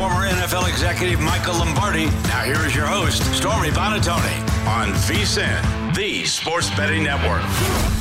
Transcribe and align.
Former 0.00 0.26
NFL 0.26 0.66
executive 0.66 1.20
Michael 1.20 1.58
Lombardi. 1.58 2.06
Now 2.06 2.40
here 2.40 2.64
is 2.64 2.74
your 2.74 2.86
host, 2.86 3.22
Stormy 3.34 3.68
Buonantony, 3.68 4.34
on 4.66 4.94
VSIN, 4.94 5.94
the 5.94 6.24
Sports 6.24 6.70
Betting 6.70 7.04
Network. 7.04 7.99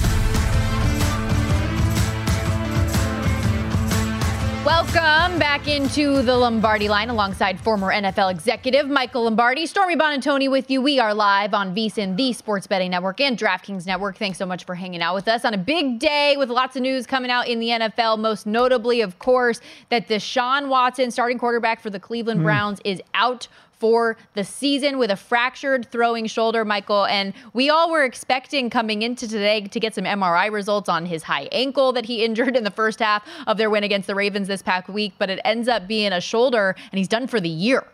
Welcome 4.66 5.40
back 5.40 5.70
into 5.70 6.22
the 6.22 6.36
Lombardi 6.36 6.90
line 6.90 7.10
alongside 7.10 7.58
former 7.62 7.94
NFL 7.94 8.30
executive 8.30 8.90
Michael 8.90 9.24
Lombardi. 9.24 9.66
Stormy 9.66 9.96
Buonantony 9.96 10.52
with 10.52 10.70
you. 10.70 10.82
We 10.82 11.00
are 11.00 11.14
live 11.14 11.54
on 11.54 11.74
VSIN, 11.74 12.18
the 12.18 12.34
Sports 12.34 12.68
Betting 12.68 12.92
Network 12.92 13.22
and 13.22 13.38
DraftKings 13.38 13.88
Network. 13.88 14.18
Thanks 14.18 14.38
so 14.38 14.46
much 14.46 14.66
for 14.66 14.76
hanging 14.76 15.02
out 15.02 15.16
with 15.16 15.30
us 15.30 15.46
on 15.46 15.54
a 15.54 15.58
big 15.58 15.98
day 16.00 16.36
with 16.38 16.50
lots 16.50 16.76
of 16.76 16.82
news 16.82 17.08
coming 17.08 17.32
out 17.32 17.48
in 17.48 17.62
the 17.62 17.70
NFL. 17.70 18.20
Most 18.20 18.46
notably, 18.46 19.00
of 19.00 19.18
course, 19.18 19.62
that 19.88 20.10
the 20.10 20.16
Deshaun 20.16 20.68
Watson, 20.68 21.10
starting 21.10 21.38
quarterback 21.38 21.80
for 21.80 21.90
the 21.90 22.00
Cleveland 22.00 22.42
hmm. 22.42 22.46
Browns, 22.46 22.82
is 22.84 23.02
out 23.14 23.48
for 23.80 24.18
the 24.34 24.44
season 24.44 25.00
with 25.00 25.10
a 25.10 25.16
fractured 25.16 25.90
throwing 25.92 26.28
shoulder, 26.28 26.64
Michael. 26.66 27.06
And 27.06 27.34
we 27.54 27.70
all 27.70 27.90
were 27.90 28.04
expecting 28.04 28.70
coming 28.70 29.02
into 29.02 29.28
today 29.28 29.62
to 29.62 29.80
get 29.80 29.96
some 29.96 30.04
MRI 30.04 30.52
results 30.52 30.90
on 30.90 31.06
his 31.06 31.24
high 31.24 31.48
ankle 31.52 31.94
that 31.94 32.06
he 32.06 32.24
injured 32.26 32.56
in 32.56 32.64
the 32.64 32.72
first 32.72 33.00
half 33.00 33.28
of 33.48 33.58
their 33.58 33.70
win 33.70 33.84
against 33.84 34.08
the 34.08 34.16
Ravens 34.16 34.48
this 34.48 34.62
past 34.62 34.90
week, 34.90 35.14
but 35.18 35.30
it 35.30 35.40
ends 35.44 35.68
up 35.68 35.88
being 35.88 36.12
a 36.12 36.22
shoulder, 36.22 36.76
and 36.92 37.00
he's 37.00 37.08
done 37.08 37.28
for 37.28 37.40
the 37.40 37.50
year. 37.50 37.86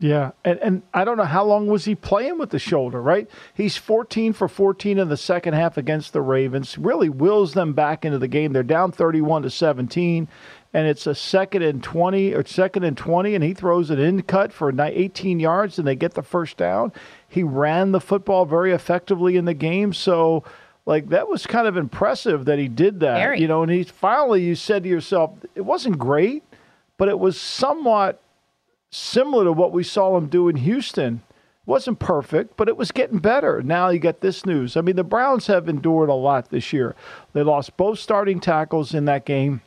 Yeah, 0.00 0.32
and, 0.44 0.58
and 0.58 0.82
I 0.92 1.04
don't 1.04 1.16
know 1.16 1.24
how 1.24 1.44
long 1.44 1.68
was 1.68 1.84
he 1.84 1.94
playing 1.94 2.36
with 2.36 2.50
the 2.50 2.58
shoulder, 2.58 3.00
right? 3.00 3.30
He's 3.54 3.76
14 3.76 4.32
for 4.32 4.48
14 4.48 4.98
in 4.98 5.08
the 5.08 5.16
second 5.16 5.54
half 5.54 5.78
against 5.78 6.12
the 6.12 6.20
Ravens. 6.20 6.76
Really 6.76 7.08
wills 7.08 7.54
them 7.54 7.72
back 7.72 8.04
into 8.04 8.18
the 8.18 8.28
game. 8.28 8.52
They're 8.52 8.64
down 8.64 8.92
31 8.92 9.42
to 9.44 9.50
17 9.50 10.28
and 10.74 10.88
it's 10.88 11.06
a 11.06 11.14
second 11.14 11.62
and 11.62 11.82
20 11.82 12.34
or 12.34 12.44
second 12.44 12.82
and 12.82 12.98
20 12.98 13.34
and 13.34 13.44
he 13.44 13.54
throws 13.54 13.90
an 13.90 14.00
in 14.00 14.22
cut 14.22 14.52
for 14.52 14.74
18 14.78 15.40
yards 15.40 15.78
and 15.78 15.86
they 15.86 15.94
get 15.94 16.14
the 16.14 16.22
first 16.22 16.56
down 16.56 16.92
he 17.28 17.42
ran 17.42 17.92
the 17.92 18.00
football 18.00 18.44
very 18.44 18.72
effectively 18.72 19.36
in 19.36 19.44
the 19.44 19.54
game 19.54 19.92
so 19.94 20.42
like 20.84 21.08
that 21.08 21.28
was 21.28 21.46
kind 21.46 21.66
of 21.66 21.76
impressive 21.76 22.44
that 22.44 22.58
he 22.58 22.68
did 22.68 23.00
that 23.00 23.16
Very. 23.16 23.40
you 23.40 23.48
know 23.48 23.62
and 23.62 23.72
he 23.72 23.84
finally 23.84 24.42
you 24.42 24.54
said 24.54 24.82
to 24.82 24.88
yourself 24.88 25.30
it 25.54 25.62
wasn't 25.62 25.96
great 25.98 26.42
but 26.98 27.08
it 27.08 27.18
was 27.18 27.40
somewhat 27.40 28.20
similar 28.90 29.44
to 29.44 29.52
what 29.52 29.72
we 29.72 29.82
saw 29.82 30.16
him 30.16 30.26
do 30.26 30.48
in 30.48 30.56
Houston 30.56 31.22
wasn't 31.66 31.98
perfect, 31.98 32.58
but 32.58 32.68
it 32.68 32.76
was 32.76 32.92
getting 32.92 33.18
better. 33.18 33.62
Now 33.62 33.88
you 33.88 33.98
get 33.98 34.20
this 34.20 34.44
news. 34.44 34.76
I 34.76 34.82
mean, 34.82 34.96
the 34.96 35.02
Browns 35.02 35.46
have 35.46 35.66
endured 35.66 36.10
a 36.10 36.14
lot 36.14 36.50
this 36.50 36.74
year. 36.74 36.94
They 37.32 37.42
lost 37.42 37.78
both 37.78 37.98
starting 37.98 38.38
tackles 38.38 38.92
in 38.92 39.06
that 39.06 39.24
game 39.24 39.62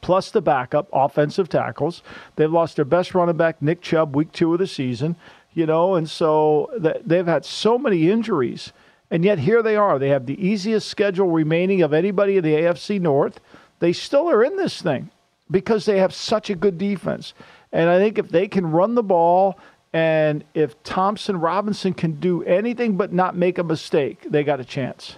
plus 0.00 0.30
the 0.30 0.40
backup 0.40 0.88
offensive 0.92 1.48
tackles. 1.48 2.02
They've 2.36 2.52
lost 2.52 2.76
their 2.76 2.84
best 2.84 3.14
running 3.14 3.36
back, 3.36 3.60
Nick 3.60 3.80
Chubb, 3.80 4.14
week 4.14 4.32
two 4.32 4.52
of 4.52 4.58
the 4.58 4.66
season, 4.66 5.16
you 5.52 5.66
know, 5.66 5.94
and 5.94 6.08
so 6.08 6.70
they've 7.04 7.26
had 7.26 7.44
so 7.44 7.78
many 7.78 8.10
injuries. 8.10 8.72
And 9.10 9.24
yet 9.24 9.38
here 9.38 9.62
they 9.62 9.76
are. 9.76 9.98
They 9.98 10.08
have 10.08 10.26
the 10.26 10.44
easiest 10.44 10.88
schedule 10.88 11.30
remaining 11.30 11.82
of 11.82 11.92
anybody 11.92 12.36
in 12.36 12.44
the 12.44 12.54
AFC 12.54 13.00
North. 13.00 13.40
They 13.78 13.92
still 13.92 14.28
are 14.28 14.42
in 14.42 14.56
this 14.56 14.82
thing 14.82 15.10
because 15.50 15.84
they 15.84 15.98
have 15.98 16.12
such 16.12 16.50
a 16.50 16.54
good 16.54 16.76
defense. 16.76 17.34
And 17.72 17.88
I 17.88 17.98
think 17.98 18.18
if 18.18 18.28
they 18.28 18.48
can 18.48 18.70
run 18.70 18.94
the 18.94 19.02
ball 19.02 19.58
and 19.92 20.44
if 20.54 20.82
Thompson 20.82 21.38
Robinson 21.38 21.94
can 21.94 22.18
do 22.20 22.42
anything 22.42 22.96
but 22.96 23.12
not 23.12 23.36
make 23.36 23.58
a 23.58 23.64
mistake, 23.64 24.26
they 24.28 24.44
got 24.44 24.60
a 24.60 24.64
chance. 24.64 25.16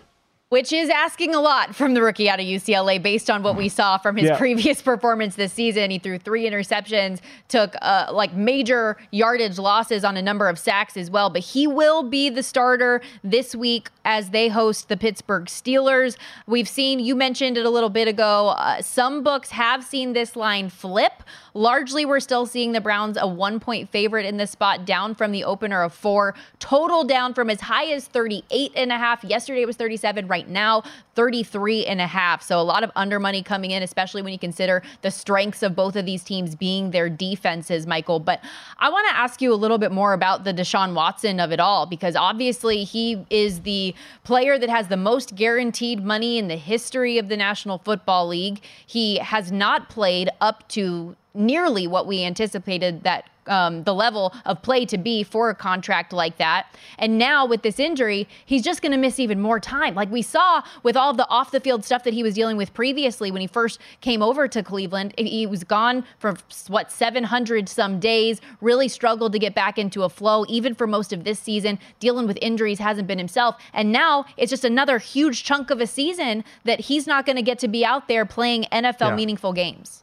Which 0.50 0.72
is 0.72 0.88
asking 0.88 1.34
a 1.34 1.40
lot 1.42 1.74
from 1.74 1.92
the 1.92 2.00
rookie 2.00 2.30
out 2.30 2.40
of 2.40 2.46
UCLA 2.46 3.02
based 3.02 3.28
on 3.28 3.42
what 3.42 3.54
we 3.54 3.68
saw 3.68 3.98
from 3.98 4.16
his 4.16 4.28
Yeah. 4.28 4.38
previous 4.44 4.80
performance 4.80 5.34
this 5.36 5.52
season. 5.52 5.90
He 5.90 5.98
threw 5.98 6.18
three 6.18 6.48
interceptions, 6.48 7.20
took 7.48 7.74
uh, 7.82 8.06
like 8.10 8.32
major 8.32 8.96
yardage 9.10 9.58
losses 9.58 10.04
on 10.04 10.16
a 10.16 10.22
number 10.22 10.48
of 10.48 10.58
sacks 10.58 10.96
as 10.96 11.10
well. 11.10 11.28
But 11.28 11.42
he 11.42 11.66
will 11.66 12.02
be 12.02 12.30
the 12.30 12.42
starter 12.42 13.02
this 13.22 13.54
week 13.54 13.90
as 14.06 14.30
they 14.30 14.48
host 14.48 14.88
the 14.88 14.96
Pittsburgh 14.96 15.44
Steelers. 15.44 16.16
We've 16.46 16.68
seen, 16.68 16.98
you 16.98 17.14
mentioned 17.14 17.58
it 17.58 17.66
a 17.66 17.70
little 17.70 17.90
bit 17.90 18.08
ago, 18.08 18.48
uh, 18.56 18.80
some 18.80 19.22
books 19.22 19.50
have 19.50 19.84
seen 19.84 20.14
this 20.14 20.34
line 20.34 20.70
flip. 20.70 21.12
Largely, 21.52 22.06
we're 22.06 22.20
still 22.20 22.46
seeing 22.46 22.72
the 22.72 22.80
Browns 22.80 23.18
a 23.20 23.26
one 23.26 23.60
point 23.60 23.90
favorite 23.90 24.24
in 24.24 24.38
this 24.38 24.52
spot, 24.52 24.86
down 24.86 25.14
from 25.14 25.32
the 25.32 25.44
opener 25.44 25.82
of 25.82 25.92
four. 25.92 26.34
Total 26.58 27.04
down 27.04 27.34
from 27.34 27.50
as 27.50 27.60
high 27.60 27.86
as 27.92 28.06
38 28.06 28.72
and 28.76 28.92
a 28.92 28.96
half. 28.96 29.22
Yesterday 29.24 29.60
it 29.60 29.66
was 29.66 29.76
37. 29.76 30.26
Right 30.26 30.37
now, 30.46 30.82
33 31.14 31.86
and 31.86 32.00
a 32.00 32.06
half. 32.06 32.42
So 32.42 32.60
a 32.60 32.62
lot 32.62 32.84
of 32.84 32.92
under 32.94 33.18
money 33.18 33.42
coming 33.42 33.72
in, 33.72 33.82
especially 33.82 34.22
when 34.22 34.32
you 34.32 34.38
consider 34.38 34.82
the 35.02 35.10
strengths 35.10 35.62
of 35.62 35.74
both 35.74 35.96
of 35.96 36.06
these 36.06 36.22
teams 36.22 36.54
being 36.54 36.92
their 36.92 37.08
defenses, 37.08 37.86
Michael. 37.86 38.20
But 38.20 38.40
I 38.78 38.90
want 38.90 39.08
to 39.08 39.16
ask 39.16 39.42
you 39.42 39.52
a 39.52 39.56
little 39.56 39.78
bit 39.78 39.90
more 39.90 40.12
about 40.12 40.44
the 40.44 40.54
Deshaun 40.54 40.94
Watson 40.94 41.40
of 41.40 41.50
it 41.50 41.58
all, 41.58 41.86
because 41.86 42.14
obviously 42.14 42.84
he 42.84 43.24
is 43.30 43.62
the 43.62 43.94
player 44.22 44.58
that 44.58 44.70
has 44.70 44.88
the 44.88 44.96
most 44.96 45.34
guaranteed 45.34 46.04
money 46.04 46.38
in 46.38 46.48
the 46.48 46.56
history 46.56 47.18
of 47.18 47.28
the 47.28 47.36
National 47.36 47.78
Football 47.78 48.28
League. 48.28 48.60
He 48.86 49.16
has 49.16 49.50
not 49.50 49.88
played 49.88 50.28
up 50.40 50.68
to 50.68 51.16
nearly 51.34 51.86
what 51.86 52.06
we 52.06 52.24
anticipated 52.24 53.02
that 53.04 53.24
um, 53.48 53.84
the 53.84 53.94
level 53.94 54.32
of 54.44 54.62
play 54.62 54.84
to 54.86 54.98
be 54.98 55.22
for 55.22 55.50
a 55.50 55.54
contract 55.54 56.12
like 56.12 56.38
that. 56.38 56.66
And 56.98 57.18
now 57.18 57.46
with 57.46 57.62
this 57.62 57.78
injury, 57.78 58.28
he's 58.46 58.62
just 58.62 58.82
going 58.82 58.92
to 58.92 58.98
miss 58.98 59.18
even 59.18 59.40
more 59.40 59.58
time. 59.60 59.94
Like 59.94 60.10
we 60.10 60.22
saw 60.22 60.62
with 60.82 60.96
all 60.96 61.12
the 61.14 61.28
off 61.28 61.50
the 61.50 61.60
field 61.60 61.84
stuff 61.84 62.04
that 62.04 62.14
he 62.14 62.22
was 62.22 62.34
dealing 62.34 62.56
with 62.56 62.72
previously 62.74 63.30
when 63.30 63.40
he 63.40 63.46
first 63.46 63.80
came 64.00 64.22
over 64.22 64.48
to 64.48 64.62
Cleveland. 64.62 65.14
He 65.18 65.46
was 65.46 65.64
gone 65.64 66.04
for 66.18 66.36
what 66.68 66.90
700 66.92 67.68
some 67.68 67.98
days, 68.00 68.40
really 68.60 68.88
struggled 68.88 69.32
to 69.32 69.38
get 69.38 69.54
back 69.54 69.78
into 69.78 70.02
a 70.02 70.08
flow, 70.08 70.44
even 70.48 70.74
for 70.74 70.86
most 70.86 71.12
of 71.12 71.24
this 71.24 71.38
season, 71.38 71.78
dealing 72.00 72.26
with 72.26 72.38
injuries, 72.42 72.78
hasn't 72.78 73.06
been 73.08 73.18
himself. 73.18 73.56
And 73.72 73.92
now 73.92 74.24
it's 74.36 74.50
just 74.50 74.64
another 74.64 74.98
huge 74.98 75.44
chunk 75.44 75.70
of 75.70 75.80
a 75.80 75.86
season 75.86 76.44
that 76.64 76.80
he's 76.80 77.06
not 77.06 77.26
going 77.26 77.36
to 77.36 77.42
get 77.42 77.58
to 77.60 77.68
be 77.68 77.84
out 77.84 78.08
there 78.08 78.24
playing 78.26 78.64
NFL 78.72 79.00
Yeah. 79.10 79.14
meaningful 79.16 79.52
games. 79.52 80.02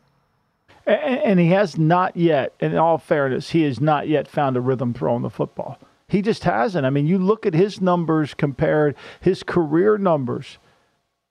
And 0.85 1.39
he 1.39 1.49
has 1.49 1.77
not 1.77 2.15
yet, 2.15 2.53
in 2.59 2.75
all 2.77 2.97
fairness, 2.97 3.49
he 3.49 3.63
has 3.63 3.81
not 3.81 4.07
yet 4.07 4.27
found 4.27 4.55
a 4.55 4.61
rhythm 4.61 4.93
throwing 4.93 5.23
the 5.23 5.29
football. 5.29 5.79
He 6.07 6.21
just 6.21 6.43
hasn't. 6.43 6.85
I 6.85 6.91
mean, 6.91 7.07
you 7.07 7.17
look 7.17 7.45
at 7.45 7.55
his 7.55 7.81
numbers 7.81 8.33
compared, 8.35 8.95
his 9.19 9.41
career 9.41 9.97
numbers 9.97 10.59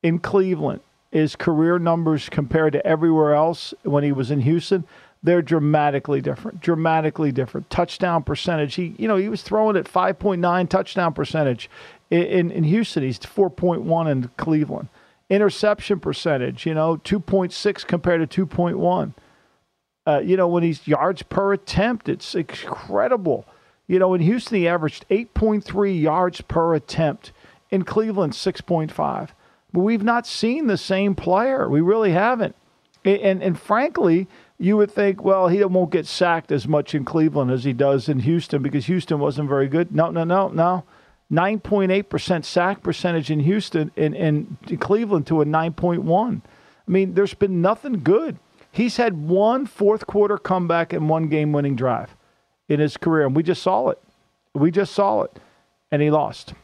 in 0.02 0.18
Cleveland, 0.18 0.80
his 1.12 1.36
career 1.36 1.78
numbers 1.78 2.28
compared 2.28 2.72
to 2.72 2.84
everywhere 2.84 3.34
else 3.34 3.72
when 3.84 4.02
he 4.02 4.10
was 4.10 4.32
in 4.32 4.40
Houston, 4.40 4.84
they're 5.22 5.42
dramatically 5.42 6.20
different. 6.20 6.60
Dramatically 6.60 7.30
different. 7.30 7.70
Touchdown 7.70 8.24
percentage. 8.24 8.74
He, 8.74 8.94
you 8.98 9.06
know, 9.06 9.16
he 9.16 9.28
was 9.28 9.42
throwing 9.42 9.76
at 9.76 9.84
5.9 9.84 10.68
touchdown 10.68 11.14
percentage 11.14 11.70
in, 12.10 12.50
in 12.50 12.64
Houston. 12.64 13.04
He's 13.04 13.20
4.1 13.20 14.10
in 14.10 14.30
Cleveland. 14.36 14.88
Interception 15.30 16.00
percentage, 16.00 16.66
you 16.66 16.74
know, 16.74 16.98
2.6 16.98 17.86
compared 17.86 18.28
to 18.28 18.46
2.1. 18.46 19.14
Uh, 20.06 20.20
you 20.22 20.36
know, 20.36 20.48
when 20.48 20.62
he's 20.62 20.86
yards 20.86 21.22
per 21.22 21.52
attempt, 21.52 22.08
it's 22.08 22.34
incredible. 22.34 23.46
You 23.86 23.98
know, 23.98 24.14
in 24.14 24.20
Houston, 24.20 24.58
he 24.58 24.68
averaged 24.68 25.06
8.3 25.10 26.00
yards 26.00 26.40
per 26.42 26.74
attempt. 26.74 27.32
In 27.70 27.82
Cleveland, 27.82 28.34
6.5. 28.34 29.30
But 29.72 29.80
we've 29.80 30.04
not 30.04 30.26
seen 30.26 30.68
the 30.68 30.76
same 30.76 31.14
player. 31.14 31.68
We 31.68 31.80
really 31.80 32.12
haven't. 32.12 32.54
And, 33.04 33.20
and, 33.20 33.42
and 33.42 33.58
frankly, 33.58 34.28
you 34.58 34.76
would 34.76 34.92
think, 34.92 35.24
well, 35.24 35.48
he 35.48 35.64
won't 35.64 35.90
get 35.90 36.06
sacked 36.06 36.52
as 36.52 36.68
much 36.68 36.94
in 36.94 37.04
Cleveland 37.04 37.50
as 37.50 37.64
he 37.64 37.72
does 37.72 38.08
in 38.08 38.20
Houston 38.20 38.62
because 38.62 38.86
Houston 38.86 39.18
wasn't 39.18 39.48
very 39.48 39.66
good. 39.66 39.92
No, 39.92 40.10
no, 40.10 40.24
no, 40.24 40.48
no. 40.48 40.84
9.8% 41.32 42.44
sack 42.44 42.82
percentage 42.82 43.30
in 43.30 43.40
Houston 43.40 43.90
and 43.96 44.14
in 44.14 44.56
Cleveland 44.78 45.26
to 45.26 45.40
a 45.40 45.44
9.1. 45.44 46.42
I 46.86 46.90
mean, 46.90 47.14
there's 47.14 47.34
been 47.34 47.60
nothing 47.60 48.02
good. 48.04 48.38
He's 48.74 48.96
had 48.96 49.28
one 49.28 49.66
fourth 49.66 50.04
quarter 50.08 50.36
comeback 50.36 50.92
and 50.92 51.08
one 51.08 51.28
game 51.28 51.52
winning 51.52 51.76
drive 51.76 52.16
in 52.68 52.80
his 52.80 52.96
career, 52.96 53.24
and 53.24 53.36
we 53.36 53.44
just 53.44 53.62
saw 53.62 53.90
it. 53.90 54.02
We 54.52 54.72
just 54.72 54.92
saw 54.92 55.22
it, 55.22 55.38
and 55.92 56.02
he 56.02 56.10
lost. 56.10 56.54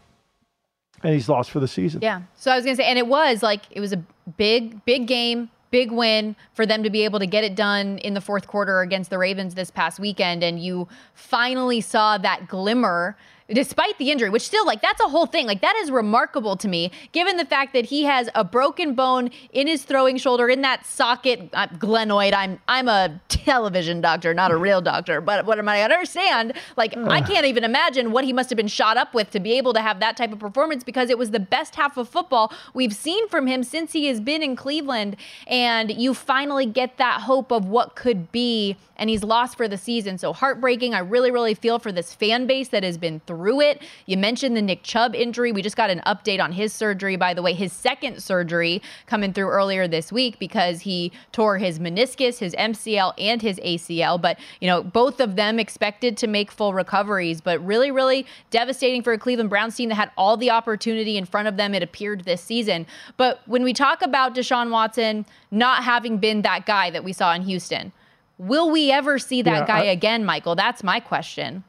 And 1.05 1.15
he's 1.15 1.29
lost 1.29 1.53
for 1.53 1.61
the 1.61 1.69
season. 1.69 2.01
Yeah. 2.03 2.23
So 2.35 2.51
I 2.51 2.57
was 2.57 2.65
going 2.65 2.77
to 2.77 2.83
say, 2.83 2.89
and 2.89 2.99
it 2.99 3.07
was 3.07 3.45
like, 3.45 3.63
it 3.71 3.79
was 3.79 3.93
a 3.93 4.03
big, 4.37 4.85
big 4.85 5.07
game, 5.07 5.51
big 5.71 5.93
win 5.93 6.35
for 6.53 6.67
them 6.67 6.83
to 6.83 6.91
be 6.91 7.05
able 7.05 7.21
to 7.21 7.27
get 7.27 7.45
it 7.45 7.55
done 7.55 7.99
in 7.99 8.15
the 8.15 8.21
fourth 8.21 8.49
quarter 8.49 8.81
against 8.81 9.09
the 9.09 9.17
Ravens 9.17 9.55
this 9.55 9.71
past 9.71 10.01
weekend. 10.01 10.43
And 10.43 10.61
you 10.61 10.89
finally 11.15 11.81
saw 11.81 12.19
that 12.19 12.49
glimmer 12.49 13.17
despite 13.53 13.99
the 13.99 14.11
injury, 14.11 14.31
which 14.31 14.43
still 14.43 14.65
like 14.67 14.83
that's 14.83 15.01
a 15.01 15.09
whole 15.09 15.27
thing. 15.27 15.47
Like 15.47 15.61
that 15.61 15.77
is 15.77 15.91
remarkable 15.91 16.57
to 16.57 16.69
me, 16.69 16.91
given 17.13 17.37
the 17.37 17.45
fact 17.45 17.73
that 17.73 17.87
he 17.87 18.05
has 18.05 18.29
a 18.35 18.45
broken 18.45 18.95
bone 18.95 19.31
in 19.53 19.67
his 19.67 19.83
throwing 19.85 20.17
shoulder 20.17 20.49
in 20.49 20.63
that 20.63 20.87
socket. 20.87 21.51
Uh, 21.53 21.67
glenoid. 21.69 22.33
I'm 22.35 22.61
I'm 22.69 22.89
a 22.89 23.21
television 23.29 24.01
doctor, 24.01 24.35
not 24.35 24.51
a 24.51 24.57
real 24.57 24.81
doctor, 24.81 25.21
but 25.21 25.47
what 25.47 25.59
am 25.59 25.69
I 25.69 25.79
to 25.79 25.95
understand? 25.95 26.55
Like 26.77 26.97
I 26.97 27.21
can't 27.21 27.47
even 27.47 27.65
imagine 27.65 28.13
what 28.13 28.25
he 28.25 28.33
must 28.33 28.51
have 28.51 28.57
been 28.57 28.69
shot 28.69 28.97
up 28.97 29.15
with 29.15 29.31
to 29.31 29.41
be 29.41 29.53
able 29.55 29.73
to 29.75 29.81
have 29.81 30.01
that 30.01 30.17
type 30.17 30.33
of 30.33 30.39
performance 30.39 30.85
because 30.85 31.11
it 31.11 31.19
was 31.19 31.31
the 31.31 31.41
best 31.41 31.75
half 31.75 31.97
of 31.97 32.09
football 32.09 32.53
we've 32.75 32.95
seen 32.95 33.29
from 33.29 33.47
him 33.47 33.63
since 33.63 33.93
he 33.93 34.07
has 34.07 34.21
been 34.21 34.43
in 34.43 34.57
Cleveland, 34.57 35.17
and 35.47 35.91
you 35.91 36.15
finally 36.15 36.67
get 36.67 36.99
that 36.99 37.23
hope 37.23 37.51
of 37.51 37.67
what 37.67 37.97
could 37.97 38.31
be, 38.31 38.77
and 38.97 39.11
he's 39.11 39.25
lost 39.25 39.57
for 39.57 39.67
the 39.69 39.79
season. 39.79 40.19
So 40.19 40.33
heartbreaking. 40.33 40.95
I 40.95 41.01
really 41.01 41.31
really 41.31 41.55
feel 41.55 41.79
for 41.79 41.93
this 41.93 42.15
fan 42.15 42.47
base 42.47 42.69
that 42.69 42.85
has 42.85 42.99
been 42.99 43.21
through 43.27 43.40
through 43.41 43.61
it. 43.63 43.83
You 44.05 44.19
mentioned 44.19 44.55
the 44.55 44.61
Nick 44.61 44.83
Chubb 44.83 45.15
injury. 45.15 45.51
We 45.51 45.63
just 45.63 45.77
got 45.77 45.89
an 45.89 46.03
update 46.07 46.43
on 46.43 46.53
his 46.53 46.75
surgery, 46.75 47.17
by 47.17 47.33
the 47.33 47.41
way, 47.41 47.55
his 47.55 47.73
second 47.73 48.23
surgery 48.23 48.83
coming 49.07 49.33
through 49.33 49.49
earlier 49.49 49.89
this 49.89 50.13
week 50.13 50.39
because 50.39 50.81
he 50.83 51.11
tore 51.33 51.57
his 51.57 51.79
meniscus, 51.79 52.39
his 52.39 52.55
MCL, 52.55 53.15
and 53.17 53.41
his 53.41 53.59
ACL. 53.61 54.21
But, 54.21 54.39
you 54.61 54.69
know, 54.69 54.83
both 54.83 55.21
of 55.21 55.37
them 55.37 55.59
expected 55.59 56.19
to 56.19 56.27
make 56.27 56.51
full 56.51 56.75
recoveries, 56.75 57.41
but 57.41 57.65
really, 57.65 57.91
really 57.91 58.27
devastating 58.51 59.03
for 59.03 59.15
a 59.15 59.19
Cleveland 59.19 59.49
Browns 59.49 59.75
team 59.75 59.89
that 59.89 59.95
had 59.95 60.11
all 60.19 60.37
the 60.37 60.51
opportunity 60.51 61.17
in 61.17 61.25
front 61.25 61.49
of 61.49 61.57
them, 61.57 61.75
it 61.75 61.83
appeared 61.83 62.25
this 62.25 62.43
season. 62.43 62.87
But 63.17 63.41
when 63.47 63.63
we 63.63 63.73
talk 63.73 64.03
about 64.03 64.35
Deshaun 64.35 64.71
Watson 64.71 65.25
not 65.51 65.83
having 65.83 66.19
been 66.19 66.43
that 66.43 66.67
guy 66.67 66.91
that 66.91 67.05
we 67.05 67.15
saw 67.15 67.33
in 67.33 67.43
Houston, 67.43 67.93
Will 68.41 68.71
we 68.71 68.91
ever 68.91 69.19
see 69.19 69.43
that 69.43 69.51
yeah, 69.51 69.67
guy 69.67 69.81
I, 69.81 69.91
again, 69.91 70.25
Michael? 70.25 70.55
That's 70.55 70.83
my 70.83 70.99
question. 70.99 71.63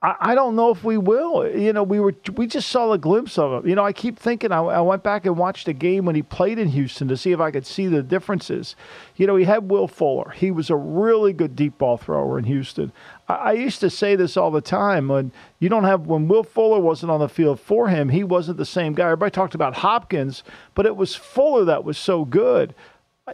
I, 0.00 0.14
I 0.20 0.34
don't 0.36 0.54
know 0.54 0.70
if 0.70 0.84
we 0.84 0.96
will. 0.96 1.48
You 1.48 1.72
know, 1.72 1.82
we 1.82 1.98
were 1.98 2.14
we 2.34 2.46
just 2.46 2.68
saw 2.68 2.92
a 2.92 2.98
glimpse 2.98 3.36
of 3.36 3.52
him. 3.52 3.68
You 3.68 3.74
know, 3.74 3.84
I 3.84 3.92
keep 3.92 4.18
thinking. 4.18 4.52
I, 4.52 4.58
I 4.58 4.80
went 4.80 5.02
back 5.02 5.26
and 5.26 5.36
watched 5.36 5.66
a 5.66 5.72
game 5.72 6.04
when 6.04 6.14
he 6.14 6.22
played 6.22 6.58
in 6.58 6.68
Houston 6.68 7.08
to 7.08 7.16
see 7.16 7.32
if 7.32 7.40
I 7.40 7.50
could 7.50 7.66
see 7.66 7.86
the 7.86 8.02
differences. 8.02 8.76
You 9.16 9.26
know, 9.26 9.34
he 9.34 9.44
had 9.44 9.68
Will 9.70 9.88
Fuller. 9.88 10.30
He 10.30 10.50
was 10.50 10.70
a 10.70 10.76
really 10.76 11.32
good 11.32 11.56
deep 11.56 11.78
ball 11.78 11.96
thrower 11.96 12.38
in 12.38 12.44
Houston. 12.44 12.92
I, 13.28 13.34
I 13.34 13.52
used 13.52 13.80
to 13.80 13.90
say 13.90 14.14
this 14.14 14.36
all 14.36 14.52
the 14.52 14.60
time 14.60 15.08
when 15.08 15.32
you 15.58 15.68
don't 15.68 15.84
have 15.84 16.06
when 16.06 16.28
Will 16.28 16.44
Fuller 16.44 16.80
wasn't 16.80 17.10
on 17.10 17.20
the 17.20 17.28
field 17.28 17.58
for 17.58 17.88
him, 17.88 18.10
he 18.10 18.22
wasn't 18.22 18.58
the 18.58 18.64
same 18.64 18.94
guy. 18.94 19.06
Everybody 19.06 19.32
talked 19.32 19.56
about 19.56 19.78
Hopkins, 19.78 20.44
but 20.74 20.86
it 20.86 20.96
was 20.96 21.16
Fuller 21.16 21.64
that 21.64 21.82
was 21.82 21.98
so 21.98 22.24
good 22.24 22.74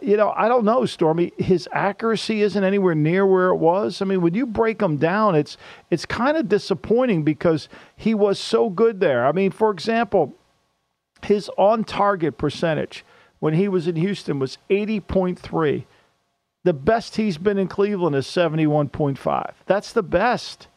you 0.01 0.17
know, 0.17 0.33
I 0.35 0.47
don't 0.47 0.65
know, 0.65 0.85
Stormy. 0.85 1.31
His 1.37 1.67
accuracy 1.71 2.41
isn't 2.41 2.63
anywhere 2.63 2.95
near 2.95 3.25
where 3.25 3.49
it 3.49 3.57
was. 3.57 4.01
I 4.01 4.05
mean, 4.05 4.21
when 4.21 4.33
you 4.33 4.45
break 4.45 4.81
him 4.81 4.97
down, 4.97 5.35
it's 5.35 5.57
it's 5.89 6.05
kind 6.05 6.37
of 6.37 6.49
disappointing 6.49 7.23
because 7.23 7.69
he 7.95 8.13
was 8.13 8.39
so 8.39 8.69
good 8.69 8.99
there. 8.99 9.25
I 9.25 9.31
mean, 9.31 9.51
for 9.51 9.71
example, 9.71 10.33
his 11.23 11.49
on-target 11.57 12.37
percentage 12.37 13.03
when 13.39 13.53
he 13.53 13.67
was 13.67 13.87
in 13.87 13.95
Houston 13.95 14.39
was 14.39 14.57
80.3. 14.69 15.85
The 16.63 16.73
best 16.73 17.15
he's 17.15 17.37
been 17.37 17.57
in 17.57 17.67
Cleveland 17.67 18.15
is 18.15 18.25
71.5. 18.25 19.53
That's 19.65 19.93
the 19.93 20.03
best. 20.03 20.67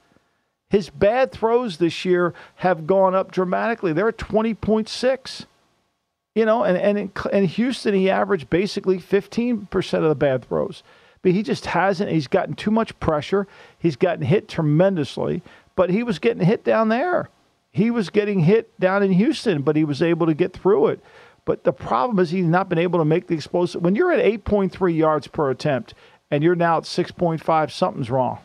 His 0.70 0.91
bad 0.91 1.32
throws 1.32 1.79
this 1.79 2.05
year 2.05 2.35
have 2.56 2.87
gone 2.87 3.15
up 3.15 3.32
dramatically. 3.32 3.93
They're 3.93 4.09
at 4.09 4.19
20.6. 4.19 5.47
You 6.35 6.45
know, 6.45 6.63
and, 6.63 6.77
and 6.77 6.99
in, 6.99 7.13
in 7.33 7.45
Houston, 7.47 7.95
he 7.95 8.11
averaged 8.11 8.49
basically 8.51 8.99
15% 8.99 9.95
of 9.95 10.09
the 10.09 10.15
bad 10.15 10.45
throws. 10.47 10.83
But 11.23 11.33
he 11.33 11.43
just 11.43 11.67
hasn't. 11.67 12.11
He's 12.11 12.29
gotten 12.29 12.55
too 12.55 12.71
much 12.71 12.99
pressure. 13.01 13.49
He's 13.79 13.97
gotten 13.97 14.25
hit 14.25 14.49
tremendously, 14.49 15.43
but 15.75 15.91
he 15.91 16.03
was 16.03 16.19
getting 16.19 16.45
hit 16.45 16.63
down 16.65 16.89
there. 16.89 17.29
He 17.71 17.91
was 17.91 18.09
getting 18.09 18.41
hit 18.41 18.79
down 18.79 19.03
in 19.03 19.13
Houston, 19.13 19.63
but 19.63 19.77
he 19.77 19.85
was 19.85 20.01
able 20.01 20.27
to 20.27 20.35
get 20.35 20.53
through 20.53 20.89
it. 20.89 21.01
But 21.45 21.65
the 21.65 21.73
problem 21.73 22.19
is 22.19 22.31
he's 22.31 22.45
not 22.45 22.69
been 22.69 22.79
able 22.79 22.99
to 22.99 23.05
make 23.05 23.27
the 23.27 23.35
explosive. 23.35 23.83
When 23.83 23.95
you're 23.95 24.13
at 24.13 24.25
8.3 24.25 24.97
yards 24.97 25.27
per 25.27 25.51
attempt 25.51 25.95
and 26.31 26.45
you're 26.45 26.55
now 26.55 26.79
at 26.79 26.85
6.5, 26.85 27.71
something's 27.71 28.11
wrong 28.11 28.39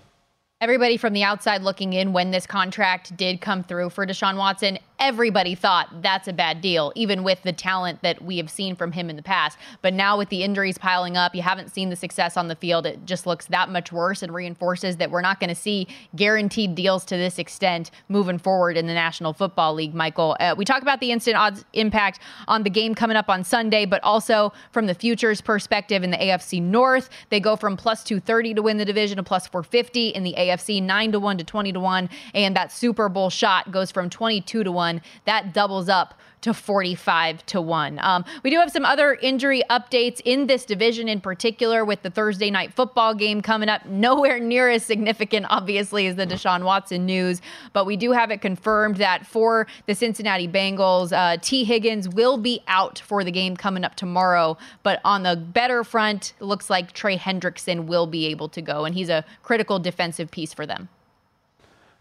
everybody 0.63 0.95
from 0.95 1.11
the 1.11 1.23
outside 1.23 1.61
looking 1.61 1.91
in 1.91 2.13
when 2.13 2.31
this 2.31 2.47
contract 2.47 3.17
did 3.17 3.41
come 3.41 3.61
through 3.63 3.89
for 3.89 4.07
Deshaun 4.07 4.37
Watson, 4.37 4.79
everybody 5.03 5.53
thought 5.53 6.01
that's 6.01 6.27
a 6.27 6.33
bad 6.33 6.61
deal, 6.61 6.91
even 6.95 7.23
with 7.23 7.41
the 7.43 7.53
talent 7.53 8.01
that 8.01 8.23
we 8.23 8.37
have 8.37 8.49
seen 8.49 8.75
from 8.75 8.91
him 8.91 9.09
in 9.09 9.15
the 9.15 9.21
past. 9.21 9.57
But 9.81 9.93
now 9.93 10.17
with 10.17 10.29
the 10.29 10.43
injuries 10.43 10.77
piling 10.77 11.17
up, 11.17 11.35
you 11.35 11.41
haven't 11.41 11.73
seen 11.73 11.89
the 11.89 11.95
success 11.95 12.37
on 12.37 12.47
the 12.47 12.55
field. 12.55 12.85
It 12.85 13.05
just 13.05 13.27
looks 13.27 13.45
that 13.47 13.69
much 13.69 13.91
worse 13.91 14.23
and 14.23 14.33
reinforces 14.33 14.97
that 14.97 15.11
we're 15.11 15.21
not 15.21 15.39
going 15.39 15.49
to 15.49 15.55
see 15.55 15.87
guaranteed 16.15 16.73
deals 16.73 17.05
to 17.05 17.17
this 17.17 17.37
extent 17.37 17.91
moving 18.09 18.37
forward 18.37 18.77
in 18.77 18.87
the 18.87 18.93
National 18.93 19.33
Football 19.33 19.75
League, 19.75 19.93
Michael. 19.93 20.35
Uh, 20.39 20.55
we 20.57 20.65
talk 20.65 20.81
about 20.81 20.99
the 20.99 21.11
instant 21.11 21.37
odds 21.37 21.65
impact 21.73 22.19
on 22.47 22.63
the 22.63 22.69
game 22.69 22.95
coming 22.95 23.17
up 23.17 23.29
on 23.29 23.43
Sunday, 23.43 23.85
but 23.85 24.01
also 24.03 24.53
from 24.71 24.87
the 24.87 24.95
futures 24.95 25.41
perspective 25.41 26.03
in 26.03 26.11
the 26.11 26.17
AFC 26.17 26.61
North, 26.61 27.09
they 27.29 27.39
go 27.39 27.55
from 27.55 27.77
plus 27.77 28.03
230 28.03 28.55
to 28.55 28.61
win 28.61 28.77
the 28.77 28.85
division 28.85 29.17
to 29.17 29.23
plus 29.23 29.47
450 29.47 30.09
in 30.09 30.23
the 30.23 30.33
AFC 30.37 30.53
AFC 30.53 30.81
9 30.81 31.11
to 31.13 31.19
1 31.19 31.37
to 31.37 31.43
20 31.43 31.73
to 31.73 31.79
1 31.79 32.09
and 32.33 32.55
that 32.55 32.71
Super 32.71 33.09
Bowl 33.09 33.29
shot 33.29 33.71
goes 33.71 33.91
from 33.91 34.09
22 34.09 34.63
to 34.63 34.71
1 34.71 34.92
that 35.25 35.53
doubles 35.53 35.89
up 35.89 36.15
to 36.43 36.53
45 36.53 37.45
to 37.47 37.61
1. 37.61 37.99
Um, 37.99 38.25
we 38.43 38.49
do 38.49 38.57
have 38.57 38.69
some 38.69 38.83
other 38.83 39.13
injury 39.13 39.63
updates 39.69 40.21
in 40.25 40.47
this 40.47 40.65
division 40.65 41.07
in 41.07 41.21
particular 41.21 41.85
with 41.85 42.01
the 42.01 42.09
Thursday 42.09 42.51
night 42.51 42.73
football 42.73 43.15
game 43.15 43.41
coming 43.41 43.69
up. 43.69 43.85
Nowhere 43.85 44.39
near 44.39 44.69
as 44.69 44.83
significant, 44.83 45.45
obviously, 45.49 46.05
as 46.05 46.17
the 46.17 46.27
Deshaun 46.27 46.63
Watson 46.65 47.05
news, 47.05 47.41
but 47.71 47.85
we 47.85 47.95
do 47.95 48.11
have 48.11 48.29
it 48.29 48.41
confirmed 48.41 48.97
that 48.97 49.25
for 49.25 49.67
the 49.85 49.95
Cincinnati 49.95 50.47
Bengals, 50.47 51.13
uh, 51.13 51.37
Tee 51.41 51.63
Higgins 51.63 52.09
will 52.09 52.37
be 52.37 52.61
out 52.67 52.99
for 52.99 53.23
the 53.23 53.31
game 53.31 53.55
coming 53.55 53.85
up 53.85 53.95
tomorrow. 53.95 54.57
But 54.83 54.99
on 55.05 55.23
the 55.23 55.37
better 55.37 55.85
front, 55.85 56.33
looks 56.41 56.69
like 56.69 56.91
Trey 56.91 57.17
Hendrickson 57.17 57.85
will 57.85 58.05
be 58.05 58.25
able 58.25 58.49
to 58.49 58.61
go, 58.61 58.83
and 58.83 58.93
he's 58.93 59.09
a 59.09 59.23
critical 59.43 59.79
defensive 59.79 60.29
piece 60.29 60.53
for 60.53 60.65
them. 60.65 60.89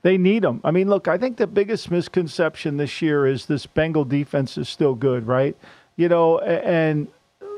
They 0.02 0.18
need 0.18 0.42
them. 0.42 0.60
I 0.64 0.72
mean, 0.72 0.88
look, 0.88 1.06
I 1.06 1.16
think 1.16 1.36
the 1.36 1.46
biggest 1.46 1.90
misconception 1.90 2.76
this 2.76 3.00
year 3.00 3.26
is 3.26 3.46
this 3.46 3.66
Bengal 3.66 4.04
defense 4.04 4.58
is 4.58 4.68
still 4.68 4.94
good, 4.94 5.26
right? 5.26 5.56
You 5.96 6.08
know, 6.08 6.40
and 6.40 7.06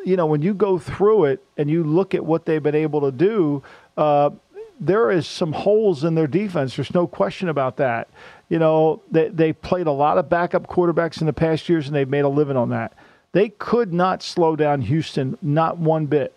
you 0.05 0.17
know 0.17 0.27
when 0.27 0.43
you 0.43 0.53
go 0.53 0.79
through 0.79 1.25
it 1.25 1.43
and 1.57 1.71
you 1.71 1.83
look 1.83 2.15
at 2.15 2.25
what 2.25 2.45
they've 2.45 2.63
been 2.63 2.75
able 2.75 3.01
to 3.01 3.13
do, 3.13 3.63
uh, 3.97 4.31
there 4.79 5.11
is 5.11 5.27
some 5.27 5.53
holes 5.53 6.05
in 6.05 6.15
their 6.15 6.27
defense. 6.27 6.77
There's 6.77 6.93
no 6.93 7.07
question 7.07 7.49
about 7.49 7.79
that. 7.79 8.09
You 8.51 8.59
know, 8.59 9.01
they 9.11 9.29
they 9.29 9.53
played 9.55 9.87
a 9.87 9.93
lot 9.93 10.19
of 10.19 10.29
backup 10.29 10.67
quarterbacks 10.67 11.23
in 11.23 11.27
the 11.27 11.33
past 11.33 11.67
years, 11.71 11.87
and 11.87 11.97
they've 11.97 12.09
made 12.09 12.25
a 12.25 12.29
living 12.29 12.59
on 12.59 12.69
that. 12.71 12.93
They 13.33 13.49
could 13.49 13.95
not 13.95 14.23
slow 14.23 14.55
down 14.55 14.83
Houston, 14.83 15.39
not 15.41 15.79
one 15.79 16.07
bit. 16.07 16.37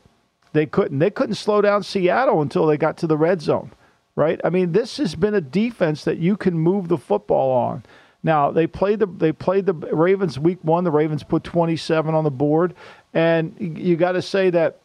They 0.54 0.66
couldn't. 0.68 1.00
They 1.00 1.10
couldn't 1.10 1.36
slow 1.36 1.62
down 1.62 1.84
Seattle 1.84 2.42
until 2.42 2.66
they 2.66 2.78
got 2.78 2.96
to 3.00 3.08
the 3.08 3.18
red 3.18 3.42
zone 3.42 3.72
right? 4.18 4.42
I 4.44 4.50
mean, 4.50 4.74
this 4.74 4.98
has 4.98 5.16
been 5.16 5.36
a 5.36 5.40
defense 5.40 6.04
that 6.04 6.18
you 6.18 6.36
can 6.36 6.58
move 6.58 6.90
the 6.90 6.98
football 6.98 7.52
on. 7.52 7.84
Now 8.24 8.52
they 8.52 8.68
played 8.68 9.00
the 9.00 9.06
they 9.06 9.32
played 9.32 9.68
the 9.68 9.74
Ravens 9.74 10.38
week 10.38 10.58
one. 10.64 10.84
The 10.84 10.92
Ravens 10.92 11.24
put 11.24 11.46
27 11.46 12.14
on 12.14 12.26
the 12.26 12.32
board, 12.32 12.74
and 13.14 13.56
you 13.60 13.96
got 13.96 14.14
to 14.14 14.22
say 14.22 14.50
that 14.50 14.80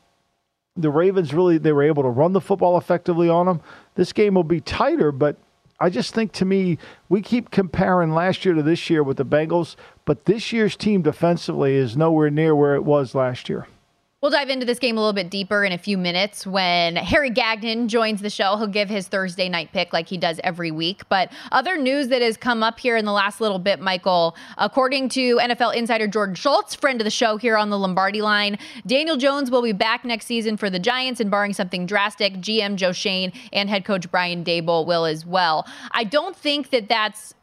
the 0.76 0.90
Ravens 0.90 1.32
really 1.32 1.58
they 1.58 1.72
were 1.72 1.82
able 1.82 2.02
to 2.02 2.10
run 2.10 2.34
the 2.34 2.40
football 2.42 2.76
effectively 2.76 3.28
on 3.28 3.46
them. 3.46 3.60
This 3.94 4.12
game 4.12 4.34
will 4.34 4.44
be 4.44 4.60
tighter, 4.60 5.10
but 5.10 5.38
I 5.80 5.88
just 5.88 6.14
think 6.14 6.32
to 6.32 6.44
me 6.44 6.76
we 7.08 7.22
keep 7.22 7.50
comparing 7.50 8.14
last 8.14 8.44
year 8.44 8.54
to 8.54 8.62
this 8.62 8.90
year 8.90 9.02
with 9.02 9.16
the 9.16 9.24
Bengals, 9.24 9.76
But 10.04 10.26
this 10.26 10.52
year's 10.52 10.76
team 10.76 11.00
defensively 11.00 11.74
is 11.74 11.96
nowhere 11.96 12.30
near 12.30 12.54
where 12.54 12.74
it 12.74 12.84
was 12.84 13.14
last 13.14 13.48
year. 13.48 13.66
We'll 14.22 14.30
dive 14.30 14.50
into 14.50 14.64
this 14.64 14.78
game 14.78 14.96
a 14.96 15.00
little 15.00 15.12
bit 15.12 15.30
deeper 15.30 15.64
in 15.64 15.72
a 15.72 15.78
few 15.78 15.98
minutes 15.98 16.46
when 16.46 16.94
Harry 16.94 17.28
Gagnon 17.28 17.88
joins 17.88 18.22
the 18.22 18.30
show. 18.30 18.56
He'll 18.56 18.68
give 18.68 18.88
his 18.88 19.08
Thursday 19.08 19.48
night 19.48 19.72
pick 19.72 19.92
like 19.92 20.06
he 20.06 20.16
does 20.16 20.38
every 20.44 20.70
week. 20.70 21.02
But 21.08 21.32
other 21.50 21.76
news 21.76 22.06
that 22.06 22.22
has 22.22 22.36
come 22.36 22.62
up 22.62 22.78
here 22.78 22.96
in 22.96 23.04
the 23.04 23.10
last 23.10 23.40
little 23.40 23.58
bit, 23.58 23.80
Michael, 23.80 24.36
according 24.58 25.08
to 25.08 25.38
NFL 25.38 25.74
insider 25.74 26.06
Jordan 26.06 26.36
Schultz, 26.36 26.72
friend 26.72 27.00
of 27.00 27.04
the 27.04 27.10
show 27.10 27.36
here 27.36 27.56
on 27.56 27.70
the 27.70 27.76
Lombardi 27.76 28.22
line, 28.22 28.58
Daniel 28.86 29.16
Jones 29.16 29.50
will 29.50 29.60
be 29.60 29.72
back 29.72 30.04
next 30.04 30.26
season 30.26 30.56
for 30.56 30.70
the 30.70 30.78
Giants, 30.78 31.20
and 31.20 31.28
barring 31.28 31.52
something 31.52 31.84
drastic, 31.84 32.34
GM 32.34 32.76
Joe 32.76 32.92
Schoen 32.92 33.32
and 33.52 33.68
head 33.68 33.84
coach 33.84 34.08
Brian 34.08 34.44
Daboll 34.44 34.86
will 34.86 35.04
as 35.04 35.26
well. 35.26 35.66
I 35.90 36.04
don't 36.04 36.36
think 36.36 36.70
that 36.70 36.88
that's 36.88 37.34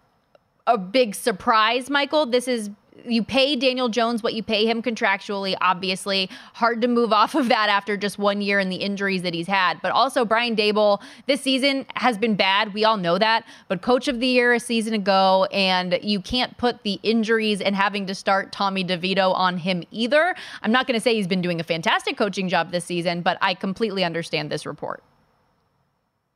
a 0.66 0.78
big 0.78 1.14
surprise, 1.14 1.90
Michael. 1.90 2.26
This 2.26 2.48
is 2.48 2.70
you 3.06 3.24
pay 3.24 3.56
Daniel 3.56 3.90
Jones 3.90 4.24
what 4.24 4.34
you 4.34 4.44
pay 4.44 4.66
him 4.66 4.82
contractually, 4.82 5.56
obviously. 5.62 6.30
Hard 6.54 6.82
to 6.82 6.88
move 6.88 7.14
off 7.14 7.36
of 7.36 7.50
that 7.50 7.70
after 7.70 7.98
just 7.98 8.18
one 8.18 8.42
year 8.42 8.60
and 8.60 8.72
the 8.72 8.78
injuries 8.78 9.22
that 9.22 9.34
he's 9.34 9.48
had. 9.48 9.82
But 9.82 9.92
also, 9.92 10.26
Brian 10.26 10.56
Daboll 10.56 11.02
this 11.28 11.42
season 11.42 11.86
has 11.96 12.18
been 12.18 12.36
bad. 12.36 12.74
We 12.74 12.86
all 12.86 12.98
know 12.98 13.18
that. 13.18 13.46
But 13.68 13.82
coach 13.82 14.08
of 14.08 14.20
the 14.20 14.28
year 14.28 14.54
a 14.54 14.60
season 14.60 14.94
ago, 14.94 15.48
and 15.52 16.00
you 16.02 16.20
can't 16.20 16.58
put 16.58 16.84
the 16.84 17.00
injuries 17.04 17.62
and 17.62 17.76
having 17.76 18.06
to 18.08 18.16
start 18.16 18.52
Tommy 18.52 18.84
DeVito 18.84 19.34
on 19.34 19.58
him 19.58 19.84
either. 19.92 20.36
I'm 20.62 20.72
not 20.72 20.88
going 20.88 20.98
to 20.98 21.02
say 21.02 21.16
he's 21.16 21.28
been 21.28 21.42
doing 21.42 21.60
a 21.60 21.64
fantastic 21.64 22.18
coaching 22.18 22.50
job 22.50 22.72
this 22.72 22.86
season, 22.86 23.22
but 23.22 23.38
I 23.42 23.54
completely 23.54 24.04
understand 24.04 24.52
this 24.52 24.66
report. 24.66 25.04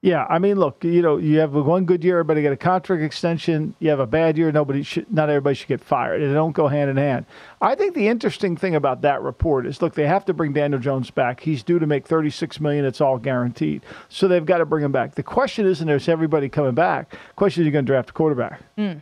Yeah, 0.04 0.26
I 0.30 0.38
mean, 0.38 0.60
look, 0.60 0.84
you 0.84 1.02
know, 1.02 1.16
you 1.16 1.40
have 1.40 1.54
one 1.54 1.86
good 1.86 2.04
year, 2.04 2.20
everybody 2.20 2.42
get 2.42 2.52
a 2.52 2.58
contract 2.58 3.02
extension. 3.02 3.74
You 3.80 3.90
have 3.90 4.02
a 4.02 4.06
bad 4.06 4.38
year, 4.38 4.52
nobody 4.52 4.84
should, 4.84 5.10
not 5.10 5.30
everybody 5.30 5.56
should 5.56 5.70
get 5.70 5.80
fired. 5.80 6.22
They 6.22 6.34
don't 6.34 6.52
go 6.52 6.68
hand 6.68 6.90
in 6.90 6.98
hand. 6.98 7.26
I 7.62 7.74
think 7.76 7.96
the 7.96 8.10
interesting 8.10 8.58
thing 8.58 8.76
about 8.76 9.00
that 9.04 9.22
report 9.22 9.66
is, 9.66 9.82
look, 9.82 9.94
they 9.94 10.06
have 10.06 10.26
to 10.26 10.34
bring 10.34 10.52
Daniel 10.52 10.82
Jones 10.82 11.10
back. 11.10 11.40
He's 11.40 11.64
due 11.64 11.80
to 11.80 11.88
make 11.88 12.06
thirty-six 12.06 12.60
million. 12.60 12.84
It's 12.84 13.00
all 13.00 13.18
guaranteed, 13.18 13.82
so 14.10 14.28
they've 14.28 14.46
got 14.46 14.58
to 14.58 14.66
bring 14.66 14.84
him 14.84 14.92
back. 14.92 15.16
The 15.16 15.24
question 15.24 15.66
isn't 15.66 15.88
is 15.88 16.10
everybody 16.10 16.50
coming 16.50 16.76
back. 16.76 17.12
The 17.12 17.18
question 17.38 17.62
is, 17.62 17.64
are 17.64 17.68
you 17.68 17.72
going 17.72 17.86
to 17.86 17.92
draft 17.94 18.10
a 18.10 18.14
quarterback? 18.14 18.62
Mm. 18.78 19.02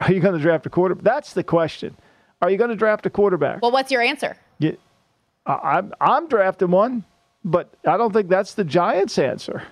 Are 0.00 0.12
you 0.12 0.18
going 0.18 0.34
to 0.34 0.42
draft 0.42 0.66
a 0.66 0.68
quarterback? 0.68 1.04
That's 1.04 1.32
the 1.32 1.44
question. 1.44 1.96
Are 2.42 2.50
you 2.50 2.58
going 2.58 2.70
to 2.70 2.76
draft 2.76 3.06
a 3.06 3.10
quarterback? 3.10 3.62
Well, 3.62 3.70
what's 3.70 3.92
your 3.92 4.02
answer? 4.02 4.36
Yeah, 4.58 4.72
I'm 5.46 5.94
I'm 6.00 6.26
drafting 6.26 6.72
one, 6.72 7.04
but 7.44 7.72
I 7.86 7.96
don't 7.96 8.12
think 8.12 8.28
that's 8.28 8.54
the 8.54 8.64
Giants' 8.64 9.16
answer. 9.16 9.62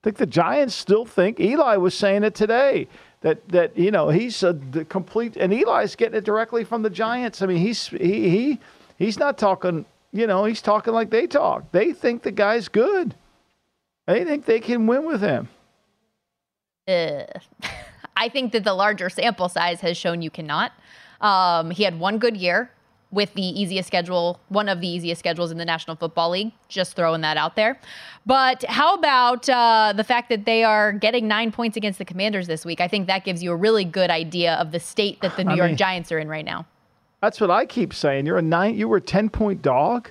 I 0.00 0.04
think 0.04 0.16
the 0.16 0.26
Giants 0.26 0.74
still 0.74 1.04
think 1.04 1.38
Eli 1.38 1.76
was 1.76 1.94
saying 1.94 2.24
it 2.24 2.34
today 2.34 2.88
that 3.20 3.46
that 3.50 3.76
you 3.76 3.90
know 3.90 4.08
he's 4.08 4.42
a 4.42 4.54
complete 4.88 5.36
and 5.36 5.52
Eli's 5.52 5.94
getting 5.94 6.16
it 6.16 6.24
directly 6.24 6.64
from 6.64 6.82
the 6.82 6.88
Giants. 6.88 7.42
I 7.42 7.46
mean 7.46 7.58
he's 7.58 7.88
he 7.88 8.30
he 8.30 8.58
he's 8.96 9.18
not 9.18 9.36
talking 9.36 9.84
you 10.10 10.26
know 10.26 10.44
he's 10.46 10.62
talking 10.62 10.94
like 10.94 11.10
they 11.10 11.26
talk. 11.26 11.70
They 11.72 11.92
think 11.92 12.22
the 12.22 12.30
guy's 12.30 12.68
good. 12.68 13.14
They 14.06 14.24
think 14.24 14.46
they 14.46 14.60
can 14.60 14.86
win 14.86 15.04
with 15.04 15.20
him. 15.20 15.48
Uh, 16.88 17.24
I 18.16 18.30
think 18.30 18.52
that 18.52 18.64
the 18.64 18.74
larger 18.74 19.10
sample 19.10 19.50
size 19.50 19.82
has 19.82 19.98
shown 19.98 20.22
you 20.22 20.30
cannot. 20.30 20.72
Um, 21.20 21.70
he 21.70 21.82
had 21.82 22.00
one 22.00 22.18
good 22.18 22.36
year 22.36 22.70
with 23.12 23.34
the 23.34 23.42
easiest 23.42 23.88
schedule, 23.88 24.40
one 24.48 24.68
of 24.68 24.80
the 24.80 24.88
easiest 24.88 25.18
schedules 25.18 25.50
in 25.50 25.58
the 25.58 25.64
National 25.64 25.96
Football 25.96 26.30
League. 26.30 26.52
Just 26.68 26.94
throwing 26.94 27.20
that 27.22 27.36
out 27.36 27.56
there. 27.56 27.80
But 28.24 28.64
how 28.68 28.94
about 28.94 29.48
uh, 29.48 29.92
the 29.96 30.04
fact 30.04 30.28
that 30.28 30.44
they 30.44 30.62
are 30.62 30.92
getting 30.92 31.26
nine 31.26 31.50
points 31.50 31.76
against 31.76 31.98
the 31.98 32.04
Commanders 32.04 32.46
this 32.46 32.64
week? 32.64 32.80
I 32.80 32.88
think 32.88 33.08
that 33.08 33.24
gives 33.24 33.42
you 33.42 33.50
a 33.50 33.56
really 33.56 33.84
good 33.84 34.10
idea 34.10 34.54
of 34.54 34.70
the 34.70 34.80
state 34.80 35.20
that 35.22 35.36
the 35.36 35.44
New 35.44 35.52
I 35.52 35.56
York 35.56 35.70
mean, 35.70 35.76
Giants 35.76 36.12
are 36.12 36.18
in 36.18 36.28
right 36.28 36.44
now. 36.44 36.66
That's 37.20 37.40
what 37.40 37.50
I 37.50 37.66
keep 37.66 37.92
saying. 37.92 38.26
You're 38.26 38.38
a 38.38 38.42
nine. 38.42 38.76
You 38.76 38.88
were 38.88 38.98
a 38.98 39.02
ten 39.02 39.28
point 39.28 39.62
dog. 39.62 40.10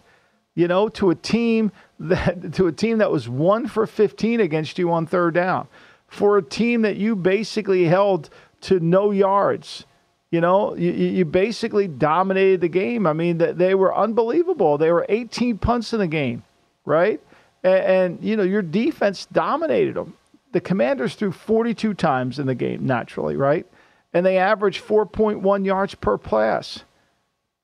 You 0.56 0.68
know, 0.68 0.90
to 0.90 1.10
a 1.10 1.16
team 1.16 1.72
that 2.00 2.54
to 2.54 2.68
a 2.68 2.72
team 2.72 2.98
that 2.98 3.12
was 3.12 3.30
one 3.30 3.68
for 3.68 3.88
fifteen 3.88 4.42
against 4.42 4.78
you 4.78 4.92
on 4.92 5.06
third 5.06 5.36
down, 5.36 5.68
for 6.08 6.38
a 6.38 6.44
team 6.44 6.82
that 6.82 6.98
you 6.98 7.16
basically 7.16 7.86
held 7.86 8.30
to 8.62 8.80
no 8.80 9.12
yards 9.12 9.86
you 10.32 10.42
know, 10.42 10.76
you, 10.76 10.92
you 10.92 11.26
basically 11.26 11.88
dominated 11.88 12.62
the 12.62 12.68
game. 12.68 13.08
I 13.08 13.14
mean, 13.14 13.38
they 13.38 13.74
were 13.74 13.96
unbelievable. 13.96 14.78
They 14.78 14.92
were 14.92 15.06
18 15.10 15.58
punts 15.58 15.92
in 15.94 16.00
the 16.00 16.08
game, 16.08 16.44
right? 16.86 17.20
And, 17.64 17.84
and, 17.84 18.24
you 18.24 18.36
know, 18.36 18.44
your 18.44 18.62
defense 18.62 19.26
dominated 19.32 19.96
them. 19.96 20.16
The 20.52 20.62
Commanders 20.62 21.16
threw 21.16 21.32
42 21.32 21.94
times 21.96 22.40
in 22.40 22.48
the 22.48 22.56
game, 22.56 22.86
naturally, 22.86 23.36
right? 23.36 23.66
And 24.14 24.26
they 24.26 24.38
averaged 24.38 24.84
4.1 24.84 25.66
yards 25.66 25.96
per 25.96 26.18
pass. 26.18 26.84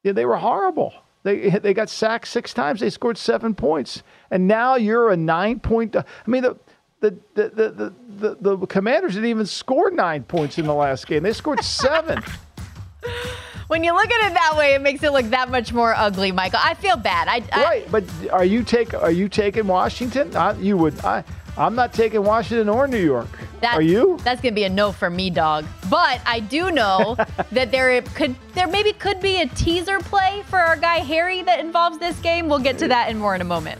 Yeah, 0.03 0.11
they 0.11 0.25
were 0.25 0.37
horrible. 0.37 0.93
They 1.23 1.49
they 1.61 1.73
got 1.73 1.89
sacked 1.89 2.27
six 2.27 2.53
times. 2.53 2.79
They 2.79 2.89
scored 2.89 3.17
seven 3.17 3.55
points, 3.55 4.03
and 4.31 4.47
now 4.47 4.75
you're 4.75 5.09
a 5.09 5.17
nine 5.17 5.59
point. 5.59 5.95
I 5.95 6.03
mean, 6.27 6.43
the 6.43 6.57
the 7.01 7.17
the 7.33 7.49
the 7.49 7.93
the, 8.07 8.35
the, 8.39 8.57
the 8.57 8.67
Commanders 8.67 9.15
didn't 9.15 9.31
even 9.31 9.47
score 9.47 9.89
nine 9.89 10.23
points 10.23 10.57
in 10.59 10.65
the 10.65 10.73
last 10.73 11.07
game. 11.07 11.23
They 11.23 11.33
scored 11.33 11.63
seven. 11.63 12.23
when 13.67 13.83
you 13.83 13.93
look 13.93 14.11
at 14.11 14.31
it 14.31 14.33
that 14.33 14.55
way, 14.57 14.75
it 14.75 14.81
makes 14.81 15.03
it 15.03 15.11
look 15.11 15.25
that 15.27 15.49
much 15.49 15.73
more 15.73 15.93
ugly, 15.95 16.31
Michael. 16.31 16.59
I 16.61 16.73
feel 16.75 16.97
bad. 16.97 17.27
I, 17.27 17.43
I 17.51 17.63
right, 17.63 17.91
but 17.91 18.03
are 18.31 18.45
you 18.45 18.63
take 18.63 18.93
are 18.93 19.11
you 19.11 19.29
taking 19.29 19.67
Washington? 19.67 20.35
I, 20.35 20.53
you 20.57 20.77
would. 20.77 21.03
I, 21.03 21.23
I'm 21.57 21.73
not 21.73 21.93
taking 21.93 22.23
Washington 22.23 22.67
or 22.67 22.85
New 22.85 23.03
York. 23.03 23.29
That, 23.61 23.75
Are 23.75 23.81
you? 23.81 24.19
That's 24.23 24.41
gonna 24.41 24.53
be 24.53 24.65
a 24.65 24.69
no 24.69 24.91
for 24.91 25.09
me, 25.09 25.29
dog. 25.29 25.65
But 25.89 26.19
I 26.25 26.41
do 26.41 26.69
know 26.69 27.15
that 27.51 27.71
there 27.71 28.01
could 28.01 28.35
there 28.53 28.67
maybe 28.67 28.91
could 28.91 29.21
be 29.21 29.41
a 29.41 29.47
teaser 29.47 29.99
play 29.99 30.43
for 30.47 30.59
our 30.59 30.75
guy 30.75 30.99
Harry 30.99 31.41
that 31.43 31.59
involves 31.59 31.97
this 31.97 32.19
game. 32.19 32.49
We'll 32.49 32.59
get 32.59 32.77
to 32.79 32.87
that 32.89 33.09
and 33.09 33.19
more 33.19 33.35
in 33.35 33.41
a 33.41 33.45
moment. 33.45 33.79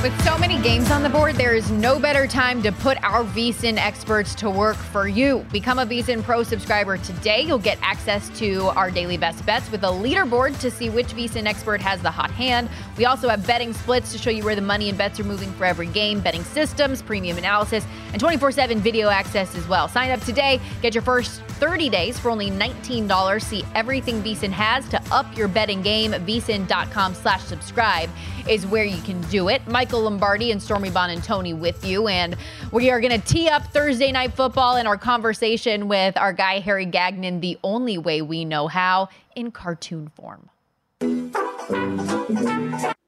With 0.00 0.24
so 0.24 0.38
many 0.38 0.62
games 0.62 0.92
on 0.92 1.02
the 1.02 1.08
board, 1.08 1.34
there 1.34 1.56
is 1.56 1.72
no 1.72 1.98
better 1.98 2.28
time 2.28 2.62
to 2.62 2.70
put 2.70 3.02
our 3.02 3.24
VSIN 3.24 3.78
experts 3.78 4.32
to 4.36 4.48
work 4.48 4.76
for 4.76 5.08
you. 5.08 5.44
Become 5.50 5.80
a 5.80 5.86
VSIN 5.86 6.22
Pro 6.22 6.44
subscriber 6.44 6.98
today. 6.98 7.42
You'll 7.42 7.58
get 7.58 7.78
access 7.82 8.28
to 8.38 8.66
our 8.76 8.92
daily 8.92 9.16
best 9.16 9.44
bets 9.44 9.68
with 9.72 9.82
a 9.82 9.88
leaderboard 9.88 10.60
to 10.60 10.70
see 10.70 10.88
which 10.88 11.08
VSIN 11.08 11.46
expert 11.46 11.80
has 11.80 12.00
the 12.00 12.12
hot 12.12 12.30
hand. 12.30 12.70
We 12.96 13.06
also 13.06 13.28
have 13.28 13.44
betting 13.44 13.72
splits 13.72 14.12
to 14.12 14.18
show 14.18 14.30
you 14.30 14.44
where 14.44 14.54
the 14.54 14.62
money 14.62 14.88
and 14.88 14.96
bets 14.96 15.18
are 15.18 15.24
moving 15.24 15.50
for 15.54 15.64
every 15.64 15.88
game, 15.88 16.20
betting 16.20 16.44
systems, 16.44 17.02
premium 17.02 17.36
analysis, 17.36 17.84
and 18.12 18.20
24 18.20 18.52
7 18.52 18.78
video 18.78 19.08
access 19.08 19.56
as 19.56 19.66
well. 19.66 19.88
Sign 19.88 20.12
up 20.12 20.20
today. 20.20 20.60
Get 20.80 20.94
your 20.94 21.02
first 21.02 21.42
30 21.58 21.88
days 21.88 22.16
for 22.20 22.30
only 22.30 22.52
$19. 22.52 23.42
See 23.42 23.64
everything 23.74 24.22
VSIN 24.22 24.52
has 24.52 24.88
to 24.90 25.02
up 25.12 25.36
your 25.36 25.48
betting 25.48 25.82
game. 25.82 26.12
VSIN.com 26.12 27.14
slash 27.14 27.42
subscribe 27.42 28.08
is 28.48 28.66
where 28.66 28.84
you 28.84 29.00
can 29.02 29.20
do 29.22 29.48
it. 29.48 29.66
Michael 29.66 30.02
Lombardi 30.02 30.50
and 30.52 30.62
Stormy 30.62 30.90
Buonantony 30.90 31.56
with 31.56 31.84
you. 31.84 32.08
And 32.08 32.36
we 32.72 32.90
are 32.90 33.00
going 33.00 33.20
to 33.20 33.26
tee 33.26 33.48
up 33.48 33.66
Thursday 33.72 34.10
Night 34.10 34.32
Football 34.34 34.76
in 34.76 34.86
our 34.86 34.96
conversation 34.96 35.88
with 35.88 36.16
our 36.16 36.32
guy, 36.32 36.60
Harry 36.60 36.86
Gagnon, 36.86 37.40
the 37.40 37.58
only 37.62 37.98
way 37.98 38.22
we 38.22 38.44
know 38.44 38.68
how, 38.68 39.08
in 39.36 39.50
cartoon 39.50 40.10
form. 40.14 40.48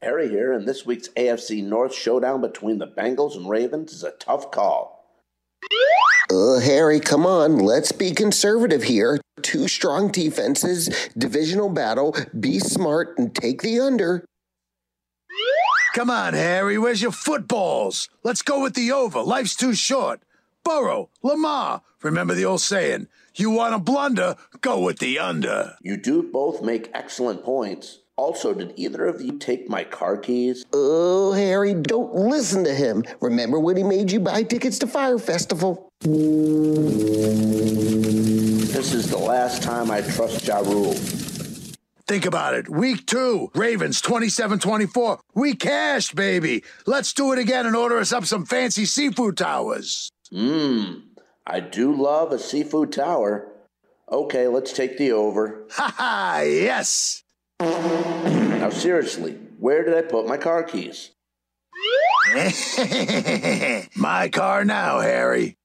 Harry 0.03 0.29
here, 0.29 0.53
and 0.53 0.69
this 0.69 0.85
week's 0.85 1.09
AFC 1.09 1.65
North 1.65 1.95
showdown 1.95 2.41
between 2.41 2.79
the 2.79 2.87
Bengals 2.87 3.37
and 3.37 3.49
Ravens 3.49 3.93
is 3.93 4.05
a 4.05 4.13
tough 4.13 4.51
call. 4.51 5.01
Uh, 6.31 6.61
Harry, 6.61 7.01
come 7.01 7.27
on. 7.27 7.59
Let's 7.59 7.93
be 7.93 8.13
conservative 8.13 8.85
here. 8.85 9.21
Two 9.43 9.67
strong 9.67 10.11
defenses, 10.11 11.09
divisional 11.19 11.69
battle. 11.69 12.15
Be 12.39 12.59
smart 12.59 13.19
and 13.19 13.35
take 13.35 13.63
the 13.63 13.81
under. 13.81 14.25
Come 15.95 16.09
on, 16.09 16.35
Harry. 16.35 16.79
Where's 16.79 17.03
your 17.03 17.11
footballs? 17.11 18.09
Let's 18.23 18.43
go 18.43 18.63
with 18.63 18.75
the 18.75 18.93
over. 18.93 19.23
Life's 19.23 19.57
too 19.57 19.75
short. 19.75 20.21
Burrow, 20.65 21.11
Lamar. 21.23 21.83
Remember 22.03 22.35
the 22.35 22.45
old 22.45 22.61
saying, 22.61 23.09
you 23.35 23.51
want 23.51 23.75
a 23.75 23.79
blunder, 23.79 24.37
go 24.61 24.79
with 24.81 25.01
the 25.01 25.19
under. 25.19 25.77
You 25.83 25.97
do 25.97 26.23
both 26.23 26.63
make 26.63 26.91
excellent 26.95 27.43
points. 27.43 27.99
Also, 28.17 28.55
did 28.55 28.75
either 28.77 29.07
of 29.07 29.21
you 29.21 29.39
take 29.39 29.69
my 29.69 29.83
car 29.83 30.17
keys? 30.17 30.65
Oh, 30.73 31.33
Harry, 31.33 31.75
don't 31.75 32.15
listen 32.15 32.63
to 32.65 32.75
him. 32.75 33.03
Remember 33.21 33.59
when 33.59 33.77
he 33.77 33.83
made 33.83 34.13
you 34.13 34.21
buy 34.21 34.45
tickets 34.45 34.79
to 34.81 34.87
Fyre 34.87 35.19
Festival? 35.19 35.91
This 36.03 36.13
is 38.95 39.11
the 39.11 39.19
last 39.19 39.63
time 39.63 39.91
I 39.91 40.03
trust 40.03 40.47
Ja 40.47 40.59
Rule. 40.59 40.95
Think 42.11 42.27
about 42.27 42.55
it. 42.55 42.69
Week 42.69 43.07
two, 43.07 43.53
Ravens 43.55 44.01
27 44.01 44.59
24. 44.59 45.21
We 45.37 45.55
cashed, 45.55 46.17
baby. 46.17 46.65
Let's 46.85 47.13
do 47.13 47.31
it 47.31 47.39
again 47.39 47.67
and 47.67 47.77
order 47.77 47.99
us 47.99 48.13
up 48.13 48.25
some 48.25 48.45
fancy 48.45 48.85
seafood 48.85 49.37
towers. 49.37 50.11
Mmm, 50.33 51.03
I 51.47 51.61
do 51.61 51.95
love 51.95 52.33
a 52.33 52.39
seafood 52.41 52.91
tower. 52.91 53.47
Okay, 54.11 54.49
let's 54.49 54.73
take 54.73 54.99
the 54.99 55.13
over. 55.13 55.63
Ha 55.71 55.95
ha, 55.97 56.41
yes. 56.45 57.23
Now, 57.61 58.71
seriously, 58.71 59.39
where 59.61 59.85
did 59.85 59.97
I 59.97 60.03
put 60.03 60.27
my 60.27 60.37
car 60.37 60.65
keys? 60.65 61.13
my 63.95 64.29
car 64.31 64.65
now, 64.65 64.99
Harry. 64.99 65.57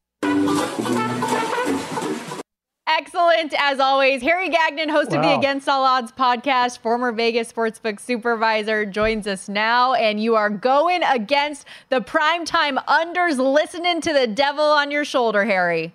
Excellent 2.87 3.51
as 3.57 3.79
always. 3.79 4.21
Harry 4.21 4.47
Gagnon, 4.47 4.89
host 4.89 5.09
wow. 5.09 5.17
of 5.17 5.23
the 5.23 5.33
Against 5.35 5.67
All 5.67 5.83
Odds 5.83 6.11
podcast, 6.11 6.77
former 6.79 7.11
Vegas 7.11 7.51
sportsbook 7.51 7.99
supervisor, 7.99 8.85
joins 8.85 9.25
us 9.25 9.49
now. 9.49 9.93
And 9.93 10.21
you 10.21 10.35
are 10.35 10.51
going 10.51 11.01
against 11.01 11.65
the 11.89 11.99
primetime 11.99 12.83
unders, 12.85 13.39
listening 13.39 14.01
to 14.01 14.13
the 14.13 14.27
devil 14.27 14.63
on 14.63 14.91
your 14.91 15.03
shoulder, 15.03 15.45
Harry. 15.45 15.93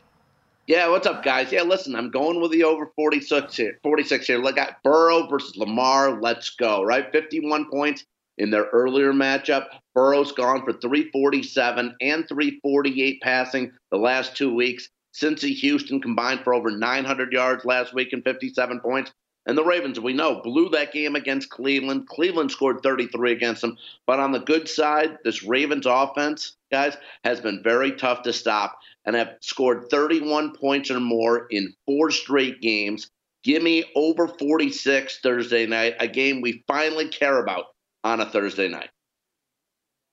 Yeah, 0.66 0.88
what's 0.88 1.06
up, 1.06 1.22
guys? 1.22 1.52
Yeah, 1.52 1.62
listen, 1.62 1.94
I'm 1.94 2.10
going 2.10 2.40
with 2.40 2.50
the 2.50 2.64
over 2.64 2.90
46 2.96 3.56
here. 3.56 3.78
46 3.84 4.26
here. 4.26 4.38
Look 4.38 4.58
at 4.58 4.82
Burrow 4.82 5.28
versus 5.28 5.56
Lamar. 5.56 6.20
Let's 6.20 6.50
go, 6.50 6.82
right? 6.82 7.10
51 7.12 7.70
points 7.70 8.04
in 8.38 8.50
their 8.50 8.64
earlier 8.72 9.12
matchup. 9.12 9.66
Burrow's 9.94 10.32
gone 10.32 10.64
for 10.64 10.72
347 10.72 11.94
and 12.00 12.28
348 12.28 13.20
passing 13.22 13.72
the 13.92 13.96
last 13.96 14.36
two 14.36 14.52
weeks. 14.52 14.88
Cincy 15.14 15.54
Houston 15.56 16.00
combined 16.00 16.40
for 16.40 16.54
over 16.54 16.70
900 16.70 17.32
yards 17.32 17.64
last 17.64 17.94
week 17.94 18.12
and 18.12 18.24
57 18.24 18.80
points. 18.80 19.12
And 19.46 19.56
the 19.56 19.64
Ravens, 19.64 19.98
we 19.98 20.12
know, 20.12 20.42
blew 20.42 20.68
that 20.70 20.92
game 20.92 21.16
against 21.16 21.50
Cleveland. 21.50 22.06
Cleveland 22.08 22.50
scored 22.50 22.82
33 22.82 23.32
against 23.32 23.62
them. 23.62 23.78
But 24.06 24.20
on 24.20 24.32
the 24.32 24.38
good 24.38 24.68
side, 24.68 25.18
this 25.24 25.42
Ravens 25.42 25.86
offense, 25.86 26.56
guys, 26.70 26.96
has 27.24 27.40
been 27.40 27.62
very 27.62 27.92
tough 27.92 28.22
to 28.24 28.32
stop 28.32 28.78
and 29.04 29.16
have 29.16 29.36
scored 29.40 29.88
31 29.90 30.54
points 30.54 30.90
or 30.90 31.00
more 31.00 31.46
in 31.50 31.74
four 31.86 32.10
straight 32.10 32.60
games. 32.60 33.10
Give 33.42 33.62
me 33.62 33.84
over 33.96 34.28
46 34.28 35.18
Thursday 35.20 35.66
night, 35.66 35.96
a 35.98 36.06
game 36.06 36.42
we 36.42 36.62
finally 36.68 37.08
care 37.08 37.38
about 37.38 37.64
on 38.04 38.20
a 38.20 38.26
Thursday 38.26 38.68
night. 38.68 38.90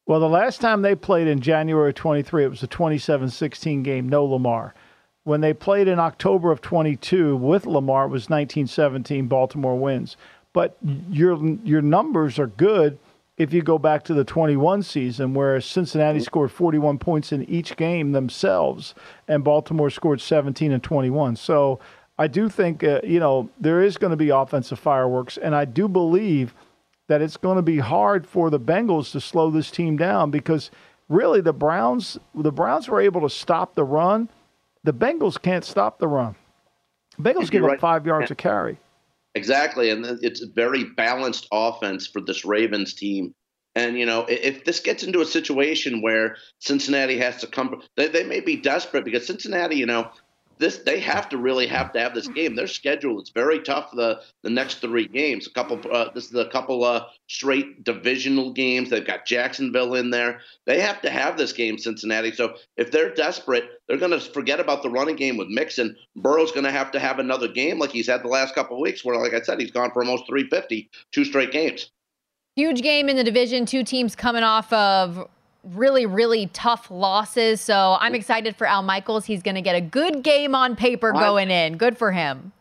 Well, 0.06 0.22
the 0.22 0.30
last 0.30 0.62
time 0.62 0.82
they 0.82 0.96
played 0.96 1.28
in 1.28 1.42
January 1.42 1.94
23, 1.94 2.46
it 2.46 2.48
was 2.48 2.64
a 2.64 2.68
27 2.68 3.30
16 3.30 3.84
game, 3.84 4.08
no 4.08 4.24
Lamar. 4.24 4.74
When 5.28 5.42
they 5.42 5.54
played 5.54 5.90
in 5.90 6.00
October 6.00 6.54
of 6.54 6.62
22 6.62 7.36
with 7.36 7.66
Lamar, 7.66 8.06
it 8.06 8.12
was 8.12 8.30
1917 8.30 9.28
Baltimore 9.28 9.78
wins. 9.78 10.16
But 10.54 10.78
your 11.12 11.38
your 11.66 11.82
numbers 11.82 12.40
are 12.40 12.48
good 12.48 12.98
if 13.36 13.52
you 13.52 13.62
go 13.62 13.78
back 13.78 14.06
to 14.06 14.14
the 14.14 14.24
21 14.24 14.84
season, 14.84 15.34
where 15.34 15.60
Cincinnati 15.60 16.22
scored 16.22 16.50
41 16.50 16.98
points 16.98 17.34
in 17.34 17.44
each 17.50 17.76
game 17.76 18.14
themselves, 18.14 18.96
and 19.28 19.44
Baltimore 19.44 19.90
scored 19.90 20.22
17 20.22 20.72
and 20.72 20.82
21. 20.82 21.36
So 21.36 21.82
I 22.18 22.28
do 22.28 22.48
think 22.48 22.86
uh, 22.86 23.02
you 23.04 23.20
know 23.20 23.50
there 23.60 23.82
is 23.82 23.98
going 23.98 24.12
to 24.12 24.18
be 24.18 24.30
offensive 24.30 24.80
fireworks, 24.80 25.36
and 25.36 25.54
I 25.54 25.66
do 25.66 25.90
believe 25.90 26.56
that 27.08 27.22
it's 27.22 27.36
going 27.36 27.58
to 27.58 27.62
be 27.62 27.80
hard 27.80 28.26
for 28.26 28.50
the 28.50 28.62
Bengals 28.62 29.12
to 29.12 29.20
slow 29.20 29.52
this 29.52 29.72
team 29.72 29.98
down 29.98 30.32
because 30.32 30.72
really 31.10 31.42
the 31.42 31.52
Browns 31.52 32.18
the 32.34 32.54
Browns 32.54 32.88
were 32.88 33.02
able 33.02 33.20
to 33.20 33.30
stop 33.30 33.76
the 33.76 33.84
run 33.84 34.30
the 34.88 34.94
Bengals 34.94 35.40
can't 35.40 35.66
stop 35.66 36.00
the 36.00 36.08
run. 36.08 36.34
Bengals 37.20 37.52
give 37.52 37.62
right. 37.64 37.74
up 37.74 37.82
five 37.82 38.06
yards 38.06 38.30
yeah. 38.30 38.34
a 38.34 38.36
carry. 38.36 38.78
Exactly, 39.36 39.90
and 39.90 40.06
it's 40.22 40.42
a 40.42 40.48
very 40.48 40.86
balanced 40.86 41.46
offense 41.52 42.08
for 42.08 42.22
this 42.22 42.46
Ravens 42.46 42.94
team. 42.94 43.36
And 43.76 44.00
you 44.00 44.06
know, 44.06 44.26
if 44.30 44.64
this 44.64 44.80
gets 44.80 45.04
into 45.04 45.20
a 45.20 45.26
situation 45.26 46.02
where 46.02 46.38
Cincinnati 46.60 47.18
has 47.18 47.36
to 47.42 47.48
come, 47.48 47.82
they, 47.98 48.08
they 48.08 48.24
may 48.24 48.40
be 48.40 48.56
desperate 48.56 49.04
because 49.04 49.28
Cincinnati, 49.28 49.76
you 49.76 49.86
know, 49.86 50.10
this 50.60 50.78
they 50.80 51.00
have 51.00 51.30
to 51.30 51.38
really 51.38 51.68
have 51.68 51.92
to 51.94 52.00
have 52.00 52.14
this 52.14 52.28
game. 52.28 52.56
Their 52.56 52.68
schedule 52.68 53.22
is 53.22 53.30
very 53.30 53.60
tough. 53.60 53.92
The 53.92 54.22
the 54.44 54.50
next 54.50 54.76
three 54.76 55.08
games, 55.08 55.48
a 55.48 55.52
couple. 55.52 55.80
Uh, 55.92 56.10
this 56.14 56.26
is 56.26 56.36
a 56.36 56.50
couple 56.50 56.84
uh, 56.84 57.06
straight 57.28 57.84
divisional 57.84 58.54
games. 58.54 58.90
They've 58.90 59.06
got 59.06 59.26
Jacksonville 59.26 59.96
in 59.96 60.10
there. 60.10 60.42
They 60.66 60.80
have 60.82 61.02
to 61.02 61.10
have 61.10 61.38
this 61.38 61.54
game, 61.54 61.78
Cincinnati. 61.78 62.32
So 62.32 62.56
if 62.76 62.92
they're 62.92 63.14
desperate, 63.14 63.66
they're 63.88 63.98
going 63.98 64.12
to 64.12 64.20
forget 64.20 64.60
about 64.60 64.84
the 64.84 64.90
running 64.90 65.16
game 65.16 65.38
with 65.38 65.48
Mixon. 65.48 65.96
Burrow's 66.16 66.52
going 66.52 66.66
to 66.66 66.72
have 66.72 66.92
to 66.92 67.00
have 67.00 67.20
another 67.20 67.48
game 67.48 67.80
like 67.80 67.92
he's 67.92 68.08
had 68.08 68.24
the 68.24 68.30
last 68.30 68.56
couple 68.56 68.82
weeks, 68.82 69.06
where, 69.06 69.18
like 69.22 69.34
I 69.34 69.42
said, 69.42 69.60
he's 69.60 69.72
gone 69.72 69.92
for 69.92 70.02
almost 70.04 70.28
350, 70.28 70.90
two 71.12 71.26
straight 71.26 71.52
games. 71.52 71.92
Huge 72.56 72.82
game 72.82 73.08
in 73.08 73.16
the 73.16 73.24
division. 73.24 73.68
Two 73.68 73.84
teams 73.84 74.16
coming 74.16 74.44
off 74.44 74.74
of 74.74 75.30
really, 75.74 76.06
really 76.06 76.48
tough 76.48 76.90
losses. 76.90 77.62
So 77.62 77.98
I'm 78.00 78.16
excited 78.16 78.56
for 78.56 78.68
Al 78.68 78.84
Michaels. 78.84 79.26
He's 79.26 79.44
going 79.44 79.56
to 79.56 79.62
get 79.62 79.76
a 79.76 79.82
good 79.82 80.24
game 80.24 80.56
on 80.56 80.76
paper 80.76 81.12
going 81.12 81.50
in. 81.52 81.78
Good 81.78 81.98
for 81.98 82.12
him. 82.12 82.52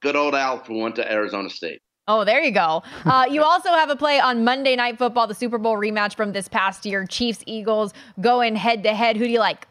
Good 0.00 0.16
old 0.16 0.34
Al 0.34 0.58
who 0.58 0.78
went 0.78 0.96
to 0.96 1.10
Arizona 1.10 1.50
State. 1.50 1.82
Oh, 2.06 2.24
there 2.24 2.42
you 2.42 2.50
go. 2.50 2.82
Uh, 3.04 3.24
you 3.30 3.42
also 3.42 3.70
have 3.70 3.88
a 3.88 3.96
play 3.96 4.20
on 4.20 4.44
Monday 4.44 4.76
Night 4.76 4.98
Football, 4.98 5.26
the 5.26 5.34
Super 5.34 5.56
Bowl 5.56 5.76
rematch 5.76 6.14
from 6.14 6.32
this 6.32 6.46
past 6.46 6.84
year. 6.84 7.06
Chiefs, 7.06 7.42
Eagles 7.46 7.94
going 8.20 8.54
head 8.54 8.82
to 8.82 8.94
head. 8.94 9.16
Who 9.16 9.24
do 9.24 9.30
you 9.30 9.38
like? 9.38 9.66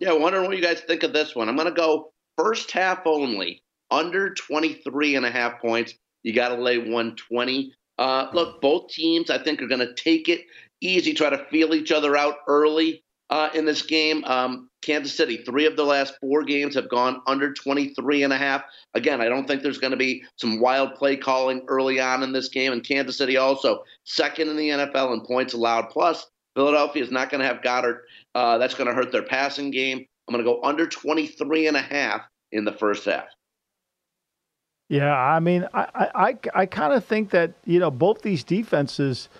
Yeah, 0.00 0.12
wondering 0.12 0.46
what 0.46 0.56
you 0.56 0.62
guys 0.62 0.80
think 0.80 1.02
of 1.02 1.14
this 1.14 1.34
one. 1.34 1.48
I'm 1.48 1.56
going 1.56 1.68
to 1.68 1.74
go 1.74 2.12
first 2.36 2.70
half 2.72 3.06
only, 3.06 3.62
under 3.90 4.34
23 4.34 5.16
and 5.16 5.24
a 5.24 5.30
half 5.30 5.60
points. 5.62 5.94
You 6.22 6.34
got 6.34 6.50
to 6.50 6.56
lay 6.56 6.76
120. 6.78 7.72
Uh, 7.96 8.28
look, 8.32 8.60
both 8.60 8.88
teams, 8.88 9.30
I 9.30 9.38
think, 9.38 9.62
are 9.62 9.66
going 9.66 9.86
to 9.86 9.94
take 9.94 10.28
it 10.28 10.42
easy, 10.84 11.14
try 11.14 11.30
to 11.30 11.44
feel 11.46 11.74
each 11.74 11.92
other 11.92 12.16
out 12.16 12.36
early 12.46 13.02
uh, 13.30 13.48
in 13.54 13.64
this 13.64 13.82
game. 13.82 14.24
Um, 14.24 14.68
Kansas 14.82 15.16
City, 15.16 15.38
three 15.38 15.66
of 15.66 15.76
the 15.76 15.84
last 15.84 16.14
four 16.20 16.44
games 16.44 16.74
have 16.74 16.88
gone 16.88 17.22
under 17.26 17.52
23 17.52 18.22
and 18.22 18.32
a 18.32 18.36
half. 18.36 18.62
Again, 18.94 19.20
I 19.20 19.28
don't 19.28 19.46
think 19.46 19.62
there's 19.62 19.78
going 19.78 19.92
to 19.92 19.96
be 19.96 20.22
some 20.36 20.60
wild 20.60 20.94
play 20.94 21.16
calling 21.16 21.62
early 21.68 22.00
on 22.00 22.22
in 22.22 22.32
this 22.32 22.48
game. 22.48 22.72
And 22.72 22.86
Kansas 22.86 23.16
City 23.16 23.36
also 23.36 23.82
second 24.04 24.48
in 24.48 24.56
the 24.56 24.68
NFL 24.68 25.14
in 25.14 25.22
points 25.22 25.54
allowed. 25.54 25.90
Plus, 25.90 26.26
Philadelphia 26.54 27.02
is 27.02 27.10
not 27.10 27.30
going 27.30 27.40
to 27.40 27.46
have 27.46 27.62
Goedert. 27.62 28.02
Uh, 28.34 28.58
that's 28.58 28.74
going 28.74 28.88
to 28.88 28.94
hurt 28.94 29.10
their 29.10 29.24
passing 29.24 29.70
game. 29.70 30.06
I'm 30.28 30.34
going 30.34 30.44
to 30.44 30.50
go 30.50 30.62
under 30.62 30.86
23 30.86 31.66
and 31.66 31.76
a 31.76 31.82
half 31.82 32.22
in 32.52 32.64
the 32.64 32.72
first 32.72 33.04
half. 33.04 33.26
Yeah, 34.90 35.16
I 35.16 35.40
mean, 35.40 35.66
I 35.72 35.86
I, 36.14 36.36
I 36.54 36.66
kind 36.66 36.92
of 36.92 37.04
think 37.04 37.30
that 37.30 37.54
you 37.64 37.80
know 37.80 37.90
both 37.90 38.20
these 38.20 38.44
defenses 38.44 39.30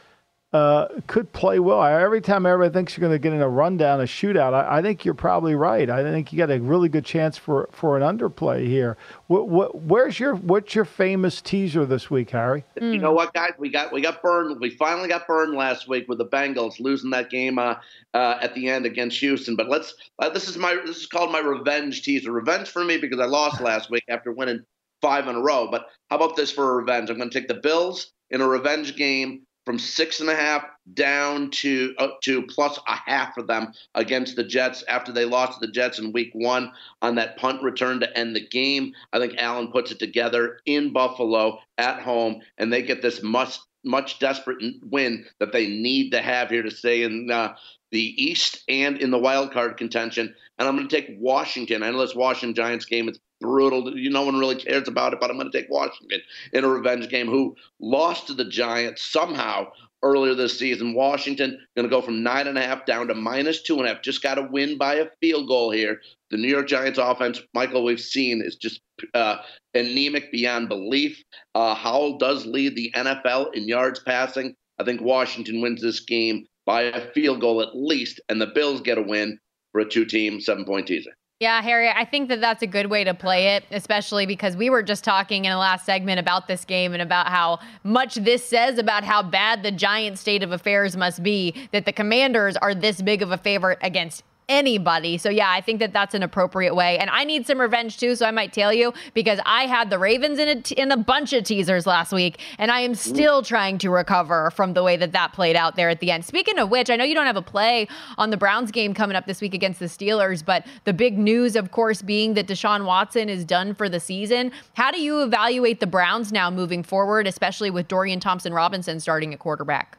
uh, 0.54 0.86
could 1.08 1.32
play 1.32 1.58
well. 1.58 1.82
Every 1.82 2.20
time 2.20 2.46
everybody 2.46 2.72
thinks 2.72 2.96
you're 2.96 3.00
going 3.00 3.12
to 3.12 3.18
get 3.18 3.32
in 3.32 3.42
a 3.42 3.48
rundown, 3.48 4.00
a 4.00 4.04
shootout, 4.04 4.54
I, 4.54 4.78
I, 4.78 4.82
think 4.82 5.04
you're 5.04 5.12
probably 5.12 5.56
right. 5.56 5.90
I 5.90 6.04
think 6.04 6.32
you 6.32 6.38
got 6.38 6.48
a 6.52 6.60
really 6.60 6.88
good 6.88 7.04
chance 7.04 7.36
for 7.36 7.68
for 7.72 7.98
an 7.98 8.04
underplay 8.04 8.64
here. 8.64 8.96
What, 9.26 9.48
what, 9.48 9.82
where's 9.82 10.20
your 10.20 10.36
what's 10.36 10.76
your 10.76 10.84
famous 10.84 11.40
teaser 11.40 11.84
this 11.84 12.08
week, 12.08 12.30
Harry? 12.30 12.62
You 12.80 12.98
know 12.98 13.10
what, 13.10 13.34
guys? 13.34 13.50
We 13.58 13.68
got 13.68 13.92
we 13.92 14.00
got 14.00 14.22
burned. 14.22 14.60
We 14.60 14.70
finally 14.70 15.08
got 15.08 15.26
burned 15.26 15.56
last 15.56 15.88
week 15.88 16.08
with 16.08 16.18
the 16.18 16.26
Bengals 16.26 16.78
losing 16.78 17.10
that 17.10 17.30
game 17.30 17.58
uh, 17.58 17.74
uh, 18.14 18.38
at 18.40 18.54
the 18.54 18.68
end 18.68 18.86
against 18.86 19.18
Houston. 19.18 19.56
But 19.56 19.68
let's 19.68 19.92
uh, 20.20 20.28
this 20.28 20.48
is 20.48 20.56
my 20.56 20.78
this 20.86 20.98
is 20.98 21.06
called 21.06 21.32
my 21.32 21.40
revenge 21.40 22.02
teaser. 22.02 22.30
Revenge 22.30 22.68
for 22.68 22.84
me 22.84 22.96
because 22.96 23.18
I 23.18 23.26
lost 23.26 23.60
last 23.60 23.90
week 23.90 24.04
after 24.08 24.30
winning 24.30 24.64
five 25.02 25.26
in 25.26 25.34
a 25.34 25.40
row. 25.40 25.66
But 25.68 25.86
how 26.10 26.16
about 26.16 26.36
this 26.36 26.52
for 26.52 26.70
a 26.70 26.76
revenge? 26.76 27.10
I'm 27.10 27.16
going 27.16 27.28
to 27.28 27.36
take 27.36 27.48
the 27.48 27.54
Bills 27.54 28.12
in 28.30 28.40
a 28.40 28.46
revenge 28.46 28.94
game 28.94 29.42
from 29.64 29.79
six 29.79 30.20
and 30.20 30.29
a 30.29 30.35
half 30.35 30.64
down 30.92 31.50
to 31.50 31.94
uh, 31.98 32.09
to 32.22 32.42
plus 32.42 32.79
a 32.87 32.96
half 33.07 33.35
for 33.35 33.42
them 33.42 33.72
against 33.94 34.37
the 34.37 34.44
Jets 34.44 34.85
after 34.88 35.12
they 35.12 35.24
lost 35.24 35.61
to 35.61 35.66
the 35.66 35.72
Jets 35.72 35.98
in 35.98 36.12
Week 36.12 36.31
One 36.35 36.72
on 37.00 37.14
that 37.14 37.37
punt 37.37 37.62
return 37.62 38.00
to 38.00 38.18
end 38.18 38.37
the 38.37 38.46
game. 38.46 38.92
I 39.12 39.18
think 39.18 39.35
Allen 39.38 39.72
puts 39.72 39.90
it 39.90 39.98
together 39.98 40.59
in 40.66 40.92
Buffalo 40.92 41.59
at 41.79 42.03
home, 42.03 42.40
and 42.59 42.72
they 42.72 42.83
get 42.83 43.03
this 43.03 43.22
must 43.22 43.61
much 43.85 44.18
desperate 44.18 44.59
win 44.83 45.27
that 45.40 45.53
they 45.53 45.66
need 45.66 46.11
to 46.11 46.22
have 46.22 46.48
here 46.50 46.62
to 46.62 46.70
stay 46.70 47.03
in 47.03 47.31
uh, 47.31 47.55
the 47.90 48.22
East 48.22 48.64
and 48.68 48.98
in 48.98 49.11
the 49.11 49.18
wild 49.18 49.53
card 49.53 49.77
contention. 49.77 50.35
And 50.59 50.68
I'm 50.68 50.77
going 50.77 50.88
to 50.88 50.96
take 50.96 51.16
Washington. 51.18 51.83
I 51.83 51.90
know 51.90 52.00
this 52.00 52.14
Washington 52.14 52.55
Giants 52.55 52.87
game 52.87 53.09
is 53.09 53.18
brutal. 53.44 53.96
You, 53.96 54.09
no 54.09 54.22
one 54.22 54.38
really 54.38 54.57
cares 54.57 54.88
about 54.88 55.12
it, 55.12 55.20
but 55.20 55.30
I'm 55.30 55.37
going 55.37 55.50
to 55.50 55.57
take 55.57 55.70
Washington 55.70 56.20
in 56.54 56.64
a 56.64 56.68
revenge 56.68 57.11
game 57.11 57.26
who 57.26 57.54
lost 57.78 58.26
to 58.28 58.35
the 58.35 58.46
Giants 58.46 59.02
somehow 59.02 59.66
earlier 60.02 60.35
this 60.35 60.59
season. 60.59 60.94
Washington 60.94 61.59
going 61.76 61.88
to 61.88 61.94
go 61.94 62.00
from 62.00 62.22
nine 62.22 62.46
and 62.46 62.57
a 62.57 62.62
half 62.62 62.87
down 62.87 63.09
to 63.09 63.14
minus 63.14 63.62
two 63.62 63.76
and 63.76 63.87
a 63.87 63.92
half. 63.92 64.02
Just 64.02 64.22
got 64.22 64.37
to 64.37 64.48
win 64.50 64.78
by 64.78 64.94
a 64.94 65.11
field 65.20 65.46
goal 65.46 65.70
here. 65.70 66.00
The 66.30 66.38
New 66.38 66.48
York 66.48 66.68
Giants 66.68 66.98
offense, 66.98 67.38
Michael, 67.52 67.85
we've 67.85 68.00
seen 68.00 68.42
is 68.42 68.57
just 68.57 68.80
uh, 69.12 69.37
anemic 69.74 70.33
beyond 70.33 70.70
belief. 70.70 71.22
Uh, 71.54 71.74
Howell 71.74 72.16
does 72.16 72.46
lead 72.46 72.74
the 72.74 72.92
NFL 72.96 73.54
in 73.54 73.68
yards 73.68 74.00
passing. 74.00 74.54
I 74.78 74.85
think 74.85 75.02
Washington 75.02 75.61
wins 75.61 75.83
this 75.83 76.00
game 76.00 76.46
by 76.64 76.83
a 76.83 77.12
field 77.12 77.42
goal 77.42 77.61
at 77.61 77.76
least, 77.76 78.20
and 78.30 78.40
the 78.40 78.46
Bills 78.46 78.80
get 78.80 78.96
a 78.96 79.02
win 79.02 79.38
for 79.72 79.83
a 79.83 79.88
two-team 79.88 80.40
seven-point 80.40 80.87
teaser. 80.87 81.12
Yeah, 81.44 81.61
Harry, 81.61 81.90
I 81.90 82.07
think 82.07 82.30
that 82.30 82.40
that's 82.40 82.62
a 82.62 82.66
good 82.66 82.87
way 82.87 83.04
to 83.04 83.12
play 83.12 83.57
it, 83.57 83.64
especially 83.70 84.24
because 84.24 84.57
we 84.57 84.70
were 84.70 84.83
just 84.83 85.04
talking 85.04 85.44
in 85.44 85.50
the 85.50 85.59
last 85.59 85.85
segment 85.85 86.18
about 86.18 86.48
this 86.48 86.64
game 86.64 86.94
and 86.94 87.02
about 87.02 87.26
how 87.26 87.59
much 87.83 88.14
this 88.14 88.42
says 88.42 88.78
about 88.78 89.04
how 89.04 89.22
bad 89.22 89.62
the 89.62 89.70
Giant 89.70 90.18
state 90.18 90.42
of 90.42 90.52
affairs 90.52 90.96
must 90.96 91.22
be 91.22 91.54
that 91.72 91.85
the 91.85 91.92
Commanders 91.92 92.57
are 92.57 92.74
this 92.74 93.02
big 93.02 93.20
of 93.20 93.30
a 93.30 93.37
favorite 93.37 93.78
against 93.83 94.24
anybody. 94.48 95.18
So 95.18 95.30
yeah, 95.30 95.50
I 95.50 95.61
think 95.61 95.80
that 95.80 95.92
that's 95.92 96.14
an 96.14 96.22
appropriate 96.22 96.74
way. 96.74 96.98
And 96.98 97.11
I 97.11 97.24
need 97.24 97.46
some 97.46 97.61
revenge 97.61 97.98
too, 97.98 98.14
so 98.16 98.26
I 98.26 98.30
might 98.30 98.52
tell 98.52 98.72
you 98.72 98.92
because 99.14 99.40
I 99.46 99.66
had 99.66 99.90
the 99.90 99.98
Ravens 99.98 100.38
in 100.38 100.48
a, 100.48 100.61
t- 100.61 100.74
in 100.74 100.90
a 100.92 100.96
bunch 100.96 101.33
of 101.33 101.44
teasers 101.44 101.87
last 101.87 102.12
week, 102.12 102.38
and 102.59 102.70
I 102.70 102.80
am 102.80 102.94
still 102.94 103.42
trying 103.42 103.78
to 103.78 103.90
recover 103.90 104.50
from 104.50 104.74
the 104.74 104.83
way 104.83 104.96
that 104.96 105.12
that 105.12 105.33
played 105.33 105.57
out 105.57 105.76
there 105.76 105.88
at 105.88 106.00
the 106.00 106.11
end. 106.11 106.24
Speaking 106.24 106.59
of 106.59 106.70
which, 106.70 106.90
I 106.90 106.96
know 106.96 107.04
you 107.04 107.14
don't 107.14 107.26
have 107.26 107.37
a 107.37 107.42
play 107.42 107.88
on 108.18 108.30
the 108.30 108.37
Browns 108.37 108.70
game 108.70 108.94
coming 108.94 109.16
up 109.16 109.26
this 109.26 109.40
week 109.40 109.54
against 109.54 109.80
the 109.80 109.87
Steelers, 109.87 110.44
but 110.44 110.66
the 110.85 110.92
big 110.92 111.18
news, 111.18 111.57
of 111.57 111.70
course, 111.70 112.02
being 112.02 112.35
that 112.35 112.46
Deshaun 112.46 112.85
Watson 112.85 113.28
is 113.28 113.44
done 113.44 113.74
for 113.74 113.88
the 113.88 114.00
season. 114.00 114.52
How 114.74 114.90
do 114.90 115.00
you 115.00 115.22
evaluate 115.22 115.80
the 115.80 115.87
Browns 115.87 116.33
now 116.33 116.50
moving 116.50 116.83
forward, 116.83 117.26
especially 117.26 117.70
with 117.70 117.88
Dorian 117.88 118.20
Thompson 118.20 118.52
Robinson 118.52 119.00
starting 119.00 119.33
at 119.33 119.40
quarterback? 119.40 119.98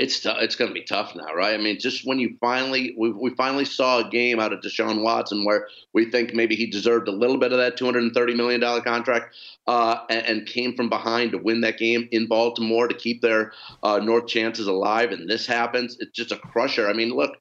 It's 0.00 0.20
t- 0.20 0.32
it's 0.38 0.56
going 0.56 0.70
to 0.70 0.74
be 0.74 0.82
tough 0.82 1.14
now, 1.14 1.34
right? 1.34 1.52
I 1.52 1.58
mean, 1.62 1.78
just 1.78 2.06
when 2.06 2.18
you 2.18 2.38
finally 2.40 2.94
we, 2.96 3.12
we 3.12 3.34
finally 3.34 3.66
saw 3.66 3.98
a 3.98 4.08
game 4.08 4.40
out 4.40 4.50
of 4.50 4.60
Deshaun 4.60 5.02
Watson 5.02 5.44
where 5.44 5.68
we 5.92 6.10
think 6.10 6.32
maybe 6.32 6.56
he 6.56 6.70
deserved 6.70 7.06
a 7.06 7.12
little 7.12 7.36
bit 7.36 7.52
of 7.52 7.58
that 7.58 7.76
two 7.76 7.84
hundred 7.84 8.04
and 8.04 8.14
thirty 8.14 8.34
million 8.34 8.60
dollar 8.60 8.80
contract, 8.80 9.34
uh, 9.66 9.98
and, 10.08 10.26
and, 10.26 10.46
came 10.46 10.74
from 10.74 10.88
behind 10.88 11.32
to 11.32 11.38
win 11.38 11.60
that 11.60 11.76
game 11.76 12.08
in 12.12 12.26
Baltimore 12.26 12.88
to 12.88 12.94
keep 12.94 13.20
their 13.20 13.52
uh, 13.82 13.98
North 13.98 14.26
chances 14.26 14.66
alive, 14.66 15.12
and 15.12 15.28
this 15.28 15.46
happens. 15.46 15.98
It's 16.00 16.12
just 16.12 16.32
a 16.32 16.36
crusher. 16.36 16.88
I 16.88 16.94
mean, 16.94 17.10
look, 17.10 17.36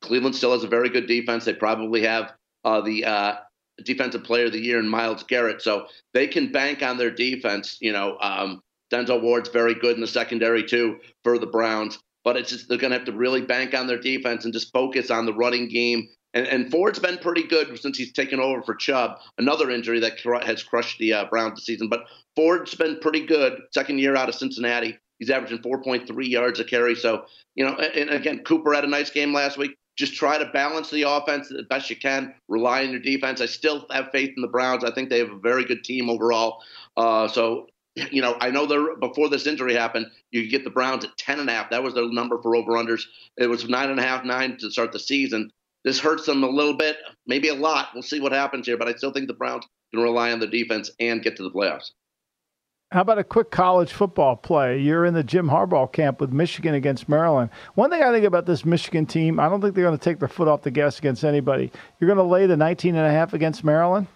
Cleveland 0.00 0.36
still 0.36 0.52
has 0.52 0.62
a 0.62 0.68
very 0.68 0.90
good 0.90 1.08
defense. 1.08 1.44
They 1.44 1.54
probably 1.54 2.02
have 2.02 2.34
uh, 2.64 2.82
the 2.82 3.04
uh, 3.04 3.36
defensive 3.84 4.22
player 4.22 4.46
of 4.46 4.52
the 4.52 4.60
year 4.60 4.78
in 4.78 4.88
Myles 4.88 5.24
Garrett, 5.24 5.60
so 5.60 5.86
they 6.14 6.28
can 6.28 6.52
bank 6.52 6.84
on 6.84 6.98
their 6.98 7.10
defense. 7.10 7.78
You 7.80 7.92
know. 7.92 8.16
Um, 8.20 8.62
Denzel 8.92 9.22
Ward's 9.22 9.48
very 9.48 9.74
good 9.74 9.94
in 9.94 10.00
the 10.00 10.06
secondary 10.06 10.64
too 10.64 10.98
for 11.24 11.38
the 11.38 11.46
Browns, 11.46 11.98
but 12.24 12.36
it's 12.36 12.50
just 12.50 12.68
they're 12.68 12.78
going 12.78 12.92
to 12.92 12.98
have 12.98 13.06
to 13.06 13.12
really 13.12 13.42
bank 13.42 13.74
on 13.74 13.86
their 13.86 14.00
defense 14.00 14.44
and 14.44 14.52
just 14.52 14.72
focus 14.72 15.10
on 15.10 15.26
the 15.26 15.34
running 15.34 15.68
game. 15.68 16.08
And, 16.32 16.46
and 16.46 16.70
Ford's 16.70 16.98
been 16.98 17.18
pretty 17.18 17.42
good 17.42 17.76
since 17.80 17.98
he's 17.98 18.12
taken 18.12 18.38
over 18.38 18.62
for 18.62 18.74
Chubb, 18.74 19.18
another 19.38 19.70
injury 19.70 20.00
that 20.00 20.20
has 20.44 20.62
crushed 20.62 20.98
the 20.98 21.12
uh, 21.12 21.24
Browns 21.24 21.56
this 21.56 21.66
season. 21.66 21.88
But 21.88 22.04
Ford's 22.36 22.74
been 22.74 22.98
pretty 23.00 23.26
good. 23.26 23.60
Second 23.72 23.98
year 23.98 24.14
out 24.16 24.28
of 24.28 24.36
Cincinnati, 24.36 24.96
he's 25.18 25.30
averaging 25.30 25.58
4.3 25.58 26.28
yards 26.28 26.60
a 26.60 26.64
carry. 26.64 26.94
So 26.94 27.24
you 27.54 27.64
know, 27.64 27.74
and 27.74 28.10
again, 28.10 28.42
Cooper 28.44 28.72
had 28.72 28.84
a 28.84 28.88
nice 28.88 29.10
game 29.10 29.32
last 29.32 29.58
week. 29.58 29.76
Just 29.96 30.14
try 30.14 30.38
to 30.38 30.46
balance 30.46 30.88
the 30.90 31.02
offense 31.02 31.48
the 31.48 31.64
best 31.64 31.90
you 31.90 31.96
can. 31.96 32.32
Rely 32.48 32.84
on 32.84 32.90
your 32.90 33.00
defense. 33.00 33.40
I 33.40 33.46
still 33.46 33.86
have 33.90 34.10
faith 34.12 34.30
in 34.34 34.40
the 34.40 34.48
Browns. 34.48 34.84
I 34.84 34.92
think 34.92 35.10
they 35.10 35.18
have 35.18 35.30
a 35.30 35.38
very 35.38 35.64
good 35.64 35.84
team 35.84 36.08
overall. 36.08 36.62
Uh, 36.96 37.28
so 37.28 37.66
you 38.10 38.22
know, 38.22 38.36
I 38.40 38.50
know 38.50 38.66
there 38.66 38.96
before 38.96 39.28
this 39.28 39.46
injury 39.46 39.74
happened, 39.74 40.06
you 40.30 40.48
get 40.48 40.64
the 40.64 40.70
Browns 40.70 41.04
at 41.04 41.16
ten 41.16 41.40
and 41.40 41.48
a 41.48 41.52
half. 41.52 41.70
That 41.70 41.82
was 41.82 41.94
their 41.94 42.08
number 42.08 42.40
for 42.42 42.56
over 42.56 42.72
unders. 42.72 43.02
It 43.36 43.48
was 43.48 43.68
nine 43.68 43.90
and 43.90 44.00
a 44.00 44.02
half, 44.02 44.24
nine 44.24 44.56
to 44.58 44.70
start 44.70 44.92
the 44.92 44.98
season. 44.98 45.50
This 45.84 45.98
hurts 45.98 46.26
them 46.26 46.44
a 46.44 46.48
little 46.48 46.74
bit, 46.74 46.98
maybe 47.26 47.48
a 47.48 47.54
lot. 47.54 47.88
We'll 47.94 48.02
see 48.02 48.20
what 48.20 48.32
happens 48.32 48.66
here, 48.66 48.76
but 48.76 48.88
I 48.88 48.94
still 48.94 49.12
think 49.12 49.28
the 49.28 49.34
Browns 49.34 49.64
can 49.92 50.02
rely 50.02 50.30
on 50.30 50.38
the 50.38 50.46
defense 50.46 50.90
and 51.00 51.22
get 51.22 51.36
to 51.36 51.42
the 51.42 51.50
playoffs. 51.50 51.92
How 52.92 53.02
about 53.02 53.18
a 53.18 53.24
quick 53.24 53.52
college 53.52 53.92
football 53.92 54.34
play? 54.34 54.78
You're 54.78 55.04
in 55.04 55.14
the 55.14 55.22
Jim 55.22 55.48
Harbaugh 55.48 55.90
camp 55.92 56.20
with 56.20 56.32
Michigan 56.32 56.74
against 56.74 57.08
Maryland. 57.08 57.50
One 57.76 57.88
thing 57.88 58.02
I 58.02 58.10
think 58.10 58.26
about 58.26 58.46
this 58.46 58.64
Michigan 58.64 59.06
team, 59.06 59.38
I 59.38 59.48
don't 59.48 59.60
think 59.60 59.76
they're 59.76 59.84
going 59.84 59.96
to 59.96 60.04
take 60.04 60.18
their 60.18 60.28
foot 60.28 60.48
off 60.48 60.62
the 60.62 60.72
gas 60.72 60.98
against 60.98 61.24
anybody. 61.24 61.70
You're 61.98 62.08
going 62.08 62.18
to 62.18 62.24
lay 62.24 62.46
the 62.46 62.56
19 62.56 62.96
and 62.96 63.06
a 63.06 63.10
half 63.10 63.32
against 63.32 63.62
Maryland? 63.62 64.08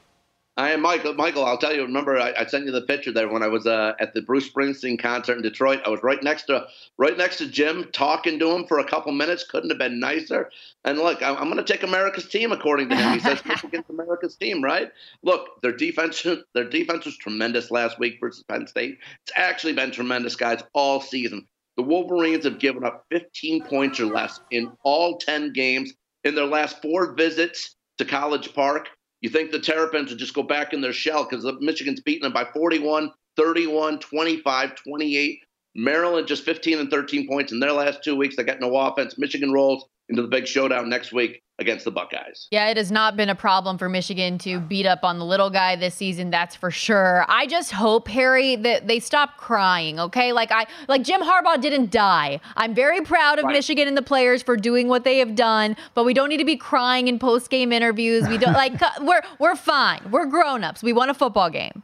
I 0.57 0.71
am 0.71 0.83
Michael. 0.83 1.15
Michael, 1.15 1.45
I'll 1.45 1.59
tell 1.59 1.75
you. 1.75 1.83
Remember, 1.83 2.17
I, 2.17 2.33
I 2.39 2.47
sent 2.47 2.65
you 2.65 2.71
the 2.71 2.83
picture 2.83 3.11
there 3.11 3.29
when 3.29 3.43
I 3.43 3.49
was 3.49 3.67
uh, 3.67 3.95
at 3.99 4.15
the 4.15 4.23
Bruce 4.23 4.49
Springsteen 4.49 4.97
concert 5.01 5.37
in 5.37 5.43
Detroit. 5.43 5.81
I 5.85 5.89
was 5.89 6.01
right 6.05 6.23
next 6.23 6.45
to 6.45 6.67
right 6.97 7.17
next 7.17 7.39
to 7.39 7.49
Jim, 7.49 7.89
talking 7.93 8.39
to 8.39 8.53
him 8.53 8.65
for 8.67 8.79
a 8.79 8.85
couple 8.85 9.11
minutes. 9.11 9.43
Couldn't 9.43 9.71
have 9.71 9.81
been 9.81 9.99
nicer. 9.99 10.51
And 10.85 10.99
look, 10.99 11.23
I'm, 11.25 11.37
I'm 11.37 11.51
going 11.51 11.57
to 11.57 11.65
take 11.65 11.83
America's 11.83 12.29
team, 12.29 12.53
according 12.53 12.89
to 12.91 12.97
him. 12.97 13.15
He 13.15 13.19
says 13.19 13.41
against 13.65 13.91
America's 13.91 14.37
team, 14.37 14.63
right? 14.63 14.93
Look, 15.25 15.61
their 15.63 15.73
defense 15.73 16.25
their 16.55 16.69
defense 16.71 17.05
was 17.05 17.17
tremendous 17.17 17.73
last 17.73 17.99
week 17.99 18.19
versus 18.21 18.45
Penn 18.45 18.69
State. 18.69 18.99
It's 19.25 19.33
actually 19.35 19.73
been 19.73 19.91
tremendous, 19.91 20.37
guys, 20.37 20.63
all 20.73 21.01
season. 21.01 21.49
The 21.77 21.83
Wolverines 21.83 22.45
have 22.45 22.61
given 22.61 22.85
up 22.85 23.07
15 23.11 23.65
points 23.65 23.99
or 23.99 24.07
less 24.07 24.39
in 24.53 24.71
all 24.85 25.19
10 25.19 25.53
games 25.53 25.93
in 26.23 26.37
their 26.37 26.47
last 26.47 26.81
four 26.81 27.15
visits 27.15 27.75
to 27.99 28.05
College 28.05 28.55
Park. 28.55 28.89
You 29.25 29.31
think 29.31 29.53
the 29.53 29.59
Terrapins 29.59 30.11
would 30.11 30.19
just 30.19 30.35
go 30.35 30.43
back 30.43 30.75
in 30.75 30.83
their 30.83 30.93
shell 30.93 31.25
because 31.25 31.51
Michigan's 31.59 32.03
beating 32.03 32.25
them 32.25 32.35
by 32.35 32.45
41, 32.45 33.11
31, 33.39 33.99
25, 33.99 34.75
28. 34.75 35.41
Maryland 35.75 36.27
just 36.27 36.45
15 36.45 36.79
and 36.79 36.91
13 36.91 37.29
points 37.29 37.53
in 37.53 37.61
their 37.61 37.73
last 37.73 38.03
two 38.03 38.17
weeks. 38.17 38.37
They 38.37 38.45
got 38.45 38.61
no 38.61 38.77
offense. 38.77 39.19
Michigan 39.19 39.53
rolls 39.53 39.85
into 40.09 40.23
the 40.23 40.29
big 40.29 40.47
showdown 40.47 40.89
next 40.89 41.13
week 41.13 41.43
against 41.59 41.85
the 41.85 41.91
Buckeyes. 41.91 42.49
Yeah, 42.51 42.69
it 42.69 42.77
has 42.77 42.91
not 42.91 43.17
been 43.17 43.29
a 43.29 43.35
problem 43.35 43.79
for 43.79 43.89
Michigan 43.89 44.39
to 44.39 44.59
beat 44.59 44.87
up 44.87 45.05
on 45.05 45.19
the 45.19 45.25
little 45.25 45.51
guy 45.51 45.77
this 45.77 45.95
season, 45.95 46.31
that's 46.31 46.57
for 46.57 46.71
sure. 46.71 47.25
I 47.29 47.47
just 47.47 47.71
hope, 47.73 48.09
Harry, 48.09 48.57
that 48.57 48.89
they 48.89 48.99
stop 48.99 49.37
crying, 49.37 50.01
okay? 50.01 50.33
Like 50.33 50.51
I 50.51 50.67
like 50.89 51.03
Jim 51.03 51.23
Harbaugh 51.23 51.61
didn't 51.61 51.91
die. 51.91 52.41
I'm 52.57 52.75
very 52.75 53.03
proud 53.03 53.39
of 53.39 53.45
right. 53.45 53.53
Michigan 53.53 53.87
and 53.87 53.97
the 53.97 54.03
players 54.03 54.43
for 54.43 54.57
doing 54.57 54.89
what 54.89 55.05
they 55.05 55.19
have 55.19 55.35
done, 55.37 55.77
but 55.95 56.05
we 56.05 56.13
don't 56.13 56.29
need 56.29 56.39
to 56.39 56.45
be 56.45 56.57
crying 56.57 57.09
in 57.09 57.19
post-game 57.19 57.73
interviews. 57.73 58.29
We 58.29 58.37
don't 58.37 58.55
like 58.55 58.75
we're 59.01 59.23
we're 59.39 59.57
fine. 59.57 60.01
We're 60.11 60.27
grown-ups. 60.27 60.83
We 60.83 60.93
won 60.93 61.09
a 61.09 61.15
football 61.15 61.51
game. 61.51 61.83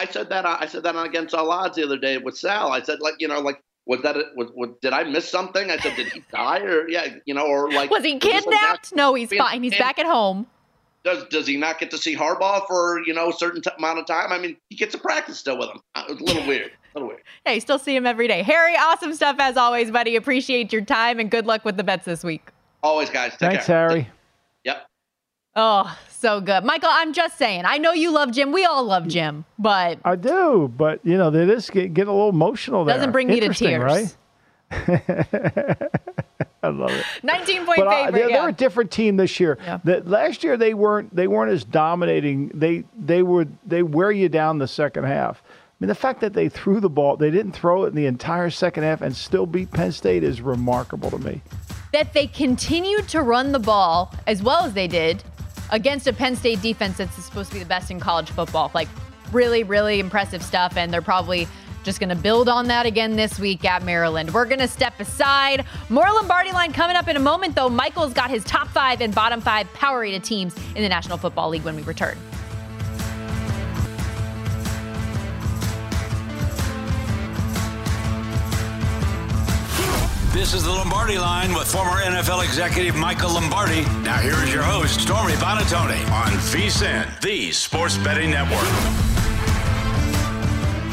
I 0.00 0.06
said 0.06 0.30
that 0.30 0.46
I 0.46 0.66
said 0.66 0.82
that 0.84 0.96
on 0.96 1.06
against 1.06 1.34
all 1.34 1.50
odds 1.50 1.76
the 1.76 1.84
other 1.84 1.98
day 1.98 2.16
with 2.18 2.36
Sal. 2.36 2.72
I 2.72 2.82
said 2.82 3.00
like 3.00 3.14
you 3.18 3.28
know 3.28 3.40
like 3.40 3.62
was 3.86 4.02
that 4.02 4.16
a, 4.16 4.24
was, 4.36 4.50
was, 4.54 4.70
did 4.80 4.92
I 4.92 5.02
miss 5.04 5.28
something? 5.28 5.70
I 5.70 5.76
said, 5.78 5.96
did 5.96 6.12
he 6.12 6.22
die 6.32 6.60
or 6.60 6.88
yeah, 6.88 7.16
you 7.24 7.34
know, 7.34 7.46
or 7.46 7.70
like 7.72 7.90
was 7.90 8.04
he 8.04 8.18
kidnapped? 8.18 8.94
no, 8.94 9.14
he's 9.14 9.32
fine. 9.32 9.62
He's 9.62 9.76
back 9.76 9.98
at 9.98 10.06
home. 10.06 10.46
Does 11.02 11.24
does 11.24 11.46
he 11.46 11.56
not 11.56 11.78
get 11.78 11.90
to 11.90 11.98
see 11.98 12.14
Harbaugh 12.14 12.66
for 12.66 13.02
you 13.06 13.12
know 13.12 13.30
a 13.30 13.32
certain 13.32 13.62
t- 13.62 13.70
amount 13.76 13.98
of 13.98 14.06
time? 14.06 14.32
I 14.32 14.38
mean, 14.38 14.56
he 14.68 14.76
gets 14.76 14.92
to 14.92 15.00
practice 15.00 15.38
still 15.38 15.58
with 15.58 15.70
him. 15.70 15.80
Uh, 15.94 16.04
it's 16.08 16.20
a 16.20 16.24
little 16.24 16.46
weird. 16.46 16.70
A 16.70 16.98
little 16.98 17.08
weird. 17.08 17.22
Yeah, 17.46 17.52
you 17.52 17.60
still 17.60 17.78
see 17.78 17.96
him 17.96 18.06
every 18.06 18.28
day. 18.28 18.42
Harry, 18.42 18.74
awesome 18.76 19.14
stuff 19.14 19.36
as 19.38 19.56
always, 19.56 19.90
buddy. 19.90 20.14
Appreciate 20.16 20.72
your 20.72 20.84
time 20.84 21.18
and 21.18 21.30
good 21.30 21.46
luck 21.46 21.64
with 21.64 21.76
the 21.76 21.84
bets 21.84 22.04
this 22.04 22.22
week. 22.22 22.50
Always, 22.82 23.10
guys. 23.10 23.32
Take 23.32 23.38
Thanks, 23.40 23.66
care. 23.66 23.88
Harry. 23.88 24.08
Yep. 24.64 24.86
Oh, 25.56 25.98
so 26.08 26.40
good. 26.40 26.64
Michael, 26.64 26.90
I'm 26.92 27.12
just 27.12 27.36
saying. 27.36 27.64
I 27.64 27.78
know 27.78 27.92
you 27.92 28.12
love 28.12 28.30
Jim. 28.32 28.52
We 28.52 28.64
all 28.64 28.84
love 28.84 29.08
Jim, 29.08 29.44
but 29.58 29.98
I 30.04 30.14
do, 30.16 30.72
but 30.76 31.00
you 31.04 31.18
know, 31.18 31.30
they 31.30 31.44
just 31.46 31.72
get, 31.72 31.92
get 31.92 32.06
a 32.06 32.12
little 32.12 32.28
emotional 32.28 32.84
there. 32.84 32.94
doesn't 32.96 33.12
bring 33.12 33.26
me 33.28 33.40
to 33.40 33.52
tears. 33.52 33.82
Right? 33.82 34.16
I 36.62 36.68
love 36.68 36.90
it. 36.90 37.04
19 37.22 37.64
point 37.66 37.78
But 37.78 37.86
uh, 37.86 37.90
favorite. 37.90 38.12
they're, 38.12 38.30
yeah. 38.30 38.40
they're 38.40 38.48
a 38.50 38.52
different 38.52 38.90
team 38.90 39.16
this 39.16 39.40
year. 39.40 39.58
Yeah. 39.62 39.78
The, 39.82 40.02
last 40.04 40.44
year 40.44 40.56
they 40.56 40.74
weren't 40.74 41.14
they 41.14 41.26
weren't 41.26 41.50
as 41.50 41.64
dominating. 41.64 42.48
They 42.54 42.84
they 42.98 43.22
would 43.22 43.56
they 43.66 43.82
wear 43.82 44.12
you 44.12 44.28
down 44.28 44.58
the 44.58 44.68
second 44.68 45.04
half. 45.04 45.42
I 45.46 45.48
mean, 45.80 45.88
the 45.88 45.94
fact 45.94 46.20
that 46.20 46.34
they 46.34 46.50
threw 46.50 46.78
the 46.78 46.90
ball, 46.90 47.16
they 47.16 47.30
didn't 47.30 47.52
throw 47.52 47.84
it 47.84 47.88
in 47.88 47.94
the 47.94 48.04
entire 48.06 48.50
second 48.50 48.82
half 48.82 49.00
and 49.00 49.16
still 49.16 49.46
beat 49.46 49.70
Penn 49.70 49.90
State 49.92 50.22
is 50.22 50.42
remarkable 50.42 51.10
to 51.10 51.18
me. 51.18 51.40
that 51.94 52.12
they 52.12 52.26
continued 52.26 53.08
to 53.08 53.22
run 53.22 53.52
the 53.52 53.58
ball 53.58 54.14
as 54.26 54.42
well 54.42 54.64
as 54.64 54.74
they 54.74 54.86
did 54.86 55.24
against 55.70 56.06
a 56.06 56.12
Penn 56.12 56.36
State 56.36 56.62
defense 56.62 56.98
that's 56.98 57.14
supposed 57.22 57.50
to 57.50 57.54
be 57.54 57.60
the 57.60 57.68
best 57.68 57.90
in 57.90 58.00
college 58.00 58.30
football. 58.30 58.70
Like, 58.74 58.88
really, 59.32 59.62
really 59.62 60.00
impressive 60.00 60.42
stuff. 60.42 60.76
And 60.76 60.92
they're 60.92 61.02
probably 61.02 61.48
just 61.82 61.98
going 61.98 62.10
to 62.10 62.16
build 62.16 62.48
on 62.48 62.66
that 62.68 62.86
again 62.86 63.16
this 63.16 63.38
week 63.38 63.64
at 63.64 63.82
Maryland. 63.84 64.34
We're 64.34 64.44
going 64.44 64.60
to 64.60 64.68
step 64.68 64.98
aside. 65.00 65.64
More 65.88 66.04
Lombardi 66.04 66.52
line 66.52 66.72
coming 66.72 66.96
up 66.96 67.08
in 67.08 67.16
a 67.16 67.20
moment, 67.20 67.54
though. 67.54 67.68
Michael's 67.68 68.12
got 68.12 68.30
his 68.30 68.44
top 68.44 68.68
five 68.68 69.00
and 69.00 69.14
bottom 69.14 69.40
five 69.40 69.72
power 69.72 70.00
rated 70.00 70.22
teams 70.22 70.54
in 70.74 70.82
the 70.82 70.88
National 70.88 71.16
Football 71.16 71.48
League 71.48 71.62
when 71.62 71.76
we 71.76 71.82
return. 71.82 72.18
This 80.40 80.54
is 80.54 80.64
the 80.64 80.70
Lombardi 80.70 81.18
line 81.18 81.52
with 81.52 81.70
former 81.70 82.00
NFL 82.00 82.42
executive 82.42 82.96
Michael 82.96 83.34
Lombardi. 83.34 83.82
Now 84.02 84.16
here 84.16 84.42
is 84.42 84.50
your 84.50 84.62
host, 84.62 85.02
Stormy 85.02 85.34
Buonantony 85.34 86.00
on 86.10 86.32
VSIN, 86.32 87.20
the 87.20 87.52
Sports 87.52 87.98
Betting 87.98 88.30
Network. 88.30 88.66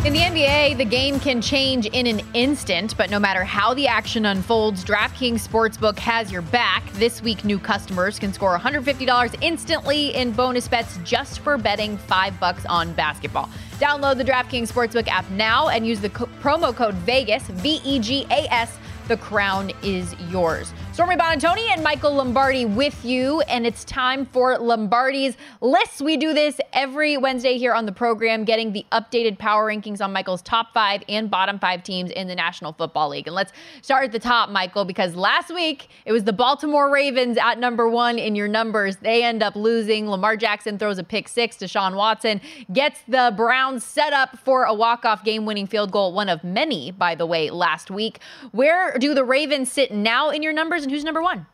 In 0.06 0.12
the 0.12 0.20
NBA, 0.20 0.78
the 0.78 0.84
game 0.84 1.18
can 1.18 1.42
change 1.42 1.86
in 1.86 2.08
an 2.08 2.22
instant, 2.34 2.98
but 2.98 3.10
no 3.10 3.20
matter 3.20 3.46
how 3.46 3.74
the 3.74 3.88
action 3.88 4.26
unfolds, 4.26 4.84
DraftKings 4.84 5.48
Sportsbook 5.48 5.98
has 5.98 6.30
your 6.30 6.42
back. 6.42 6.84
This 6.94 7.22
week, 7.22 7.46
new 7.46 7.58
customers 7.58 8.20
can 8.20 8.34
score 8.34 8.58
$150 8.60 9.36
instantly 9.42 10.14
in 10.14 10.34
bonus 10.34 10.68
bets 10.68 11.00
just 11.06 11.40
for 11.40 11.58
betting 11.58 11.98
5 11.98 12.38
bucks 12.38 12.66
on 12.66 12.92
basketball. 12.94 13.50
Download 13.80 14.18
the 14.18 14.26
DraftKings 14.26 14.70
Sportsbook 14.72 15.08
app 15.08 15.30
now 15.32 15.70
and 15.70 15.88
use 15.88 16.02
the 16.02 16.10
co- 16.10 16.28
promo 16.42 16.76
code 16.76 16.96
VEGAS, 17.06 17.44
V 17.44 17.80
E 17.86 18.00
G 18.00 18.26
A 18.30 18.46
S. 18.52 18.78
The 19.08 19.18
crown 19.18 19.72
is 19.84 20.16
yours. 20.30 20.74
Stormy 20.98 21.16
Buonantony 21.16 21.70
and 21.70 21.84
Michael 21.84 22.16
Lombardi 22.16 22.66
with 22.66 23.06
you, 23.06 23.42
and 23.42 23.68
it's 23.68 23.86
time 23.86 24.26
for 24.26 24.58
Lombardi's 24.58 25.38
lists. 25.62 26.02
We 26.02 26.18
do 26.18 26.34
this 26.34 26.60
every 26.74 27.18
Wednesday 27.18 27.60
here 27.60 27.76
on 27.76 27.86
the 27.86 27.92
program, 27.92 28.46
getting 28.46 28.74
the 28.74 28.84
updated 28.92 29.38
power 29.38 29.72
rankings 29.72 30.02
on 30.04 30.12
Michael's 30.12 30.42
top 30.42 30.74
five 30.74 31.04
and 31.08 31.30
bottom 31.30 31.60
five 31.60 31.84
teams 31.84 32.10
in 32.10 32.28
the 32.28 32.34
National 32.34 32.74
Football 32.74 33.10
League. 33.10 33.28
And 33.28 33.36
let's 33.36 33.52
start 33.84 34.06
at 34.06 34.12
the 34.12 34.18
top, 34.18 34.50
Michael, 34.50 34.86
because 34.86 35.14
last 35.14 35.54
week 35.54 35.88
it 36.06 36.12
was 36.12 36.24
the 36.24 36.34
Baltimore 36.34 36.92
Ravens 36.92 37.38
at 37.38 37.60
number 37.60 37.88
one 37.88 38.18
in 38.18 38.36
your 38.36 38.48
numbers. 38.48 38.96
They 38.96 39.22
end 39.24 39.44
up 39.44 39.56
losing. 39.56 40.10
Lamar 40.10 40.36
Jackson 40.36 40.80
throws 40.80 40.98
a 40.98 41.04
pick 41.04 41.28
six 41.28 41.58
to 41.58 41.68
Sean 41.68 41.96
Watson, 41.96 42.42
gets 42.74 43.02
the 43.08 43.32
Browns 43.38 43.84
set 43.84 44.14
up 44.14 44.40
for 44.40 44.64
a 44.64 44.74
walk-off 44.74 45.24
game-winning 45.24 45.68
field 45.68 45.92
goal, 45.92 46.12
one 46.12 46.28
of 46.28 46.44
many, 46.44 46.90
by 46.90 47.14
the 47.14 47.28
way, 47.28 47.52
last 47.52 47.92
week. 47.92 48.18
Where 48.52 48.98
do 48.98 49.14
the 49.14 49.24
Ravens 49.24 49.72
sit 49.72 49.92
now 49.92 50.32
in 50.32 50.42
your 50.42 50.54
numbers, 50.54 50.87
and 50.88 50.92
who's 50.92 51.04
number 51.04 51.22
one? 51.22 51.46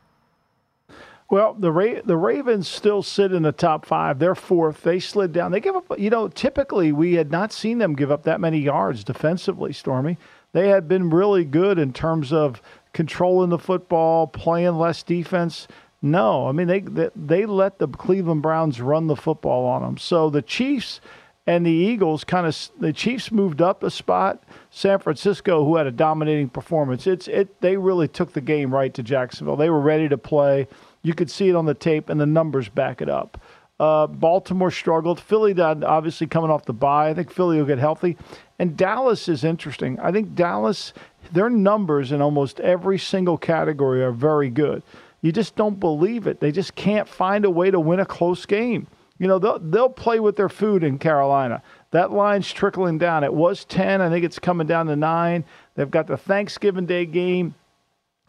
Well, 1.29 1.55
the 1.55 1.71
Ra- 1.71 2.01
the 2.05 2.17
Ravens 2.17 2.67
still 2.67 3.01
sit 3.01 3.31
in 3.31 3.41
the 3.41 3.51
top 3.51 3.87
five. 3.87 4.19
They're 4.19 4.35
fourth. 4.35 4.83
They 4.83 4.99
slid 4.99 5.33
down. 5.33 5.51
They 5.51 5.59
give 5.59 5.75
up. 5.75 5.97
You 5.97 6.11
know, 6.11 6.27
typically 6.27 6.91
we 6.91 7.13
had 7.13 7.31
not 7.31 7.51
seen 7.51 7.79
them 7.79 7.95
give 7.95 8.11
up 8.11 8.21
that 8.23 8.39
many 8.39 8.59
yards 8.59 9.03
defensively. 9.03 9.73
Stormy. 9.73 10.19
They 10.51 10.69
had 10.69 10.87
been 10.87 11.09
really 11.09 11.43
good 11.43 11.79
in 11.79 11.91
terms 11.91 12.31
of 12.31 12.61
controlling 12.93 13.49
the 13.49 13.57
football, 13.57 14.27
playing 14.27 14.77
less 14.77 15.01
defense. 15.01 15.67
No, 16.03 16.47
I 16.47 16.51
mean 16.51 16.67
they 16.67 16.81
they, 16.81 17.09
they 17.15 17.45
let 17.47 17.79
the 17.79 17.87
Cleveland 17.87 18.43
Browns 18.43 18.79
run 18.79 19.07
the 19.07 19.15
football 19.15 19.65
on 19.65 19.81
them. 19.81 19.97
So 19.97 20.29
the 20.29 20.43
Chiefs 20.43 21.01
and 21.45 21.65
the 21.65 21.71
Eagles 21.71 22.23
kind 22.23 22.47
of 22.47 22.71
the 22.79 22.93
Chiefs 22.93 23.31
moved 23.31 23.61
up 23.61 23.83
a 23.83 23.91
spot. 23.91 24.43
San 24.69 24.99
Francisco, 24.99 25.65
who 25.65 25.75
had 25.75 25.87
a 25.87 25.91
dominating 25.91 26.49
performance, 26.49 27.05
it's 27.05 27.27
it 27.27 27.59
they 27.61 27.77
really 27.77 28.07
took 28.07 28.33
the 28.33 28.41
game 28.41 28.73
right 28.73 28.93
to 28.93 29.03
Jacksonville. 29.03 29.55
They 29.55 29.69
were 29.69 29.81
ready 29.81 30.07
to 30.09 30.17
play. 30.17 30.67
You 31.01 31.13
could 31.13 31.29
see 31.29 31.49
it 31.49 31.55
on 31.55 31.65
the 31.65 31.73
tape, 31.73 32.09
and 32.09 32.19
the 32.19 32.25
numbers 32.25 32.69
back 32.69 33.01
it 33.01 33.09
up. 33.09 33.39
Uh, 33.79 34.07
Baltimore 34.07 34.71
struggled. 34.71 35.19
Philly, 35.19 35.59
obviously 35.59 36.27
coming 36.27 36.49
off 36.49 36.63
the 36.65 36.73
bye. 36.73 37.09
I 37.09 37.13
think 37.13 37.31
Philly 37.31 37.57
will 37.57 37.65
get 37.65 37.79
healthy. 37.79 38.15
And 38.59 38.77
Dallas 38.77 39.27
is 39.27 39.43
interesting. 39.43 39.99
I 39.99 40.11
think 40.11 40.35
Dallas, 40.35 40.93
their 41.33 41.49
numbers 41.49 42.11
in 42.13 42.21
almost 42.21 42.59
every 42.61 42.97
single 42.97 43.37
category 43.37 44.01
are 44.03 44.11
very 44.11 44.49
good. 44.49 44.83
You 45.21 45.31
just 45.31 45.55
don't 45.55 45.79
believe 45.79 46.27
it. 46.27 46.39
They 46.39 46.51
just 46.51 46.75
can't 46.75 47.09
find 47.09 47.43
a 47.43 47.49
way 47.49 47.71
to 47.71 47.79
win 47.79 47.99
a 47.99 48.05
close 48.05 48.45
game. 48.45 48.87
You 49.23 49.29
know, 49.29 49.39
they'll, 49.39 49.59
they'll 49.59 49.89
play 49.89 50.19
with 50.19 50.35
their 50.35 50.49
food 50.49 50.83
in 50.83 50.99
Carolina. 50.99 51.63
That 51.91 52.11
line's 52.11 52.51
trickling 52.51 52.97
down. 52.97 53.23
It 53.23 53.33
was 53.33 53.65
10. 53.65 54.01
I 54.01 54.09
think 54.09 54.25
it's 54.25 54.37
coming 54.37 54.67
down 54.67 54.87
to 54.87 54.95
9. 54.95 55.45
They've 55.75 55.89
got 55.89 56.07
the 56.07 56.17
Thanksgiving 56.17 56.85
Day 56.85 57.05
game 57.05 57.55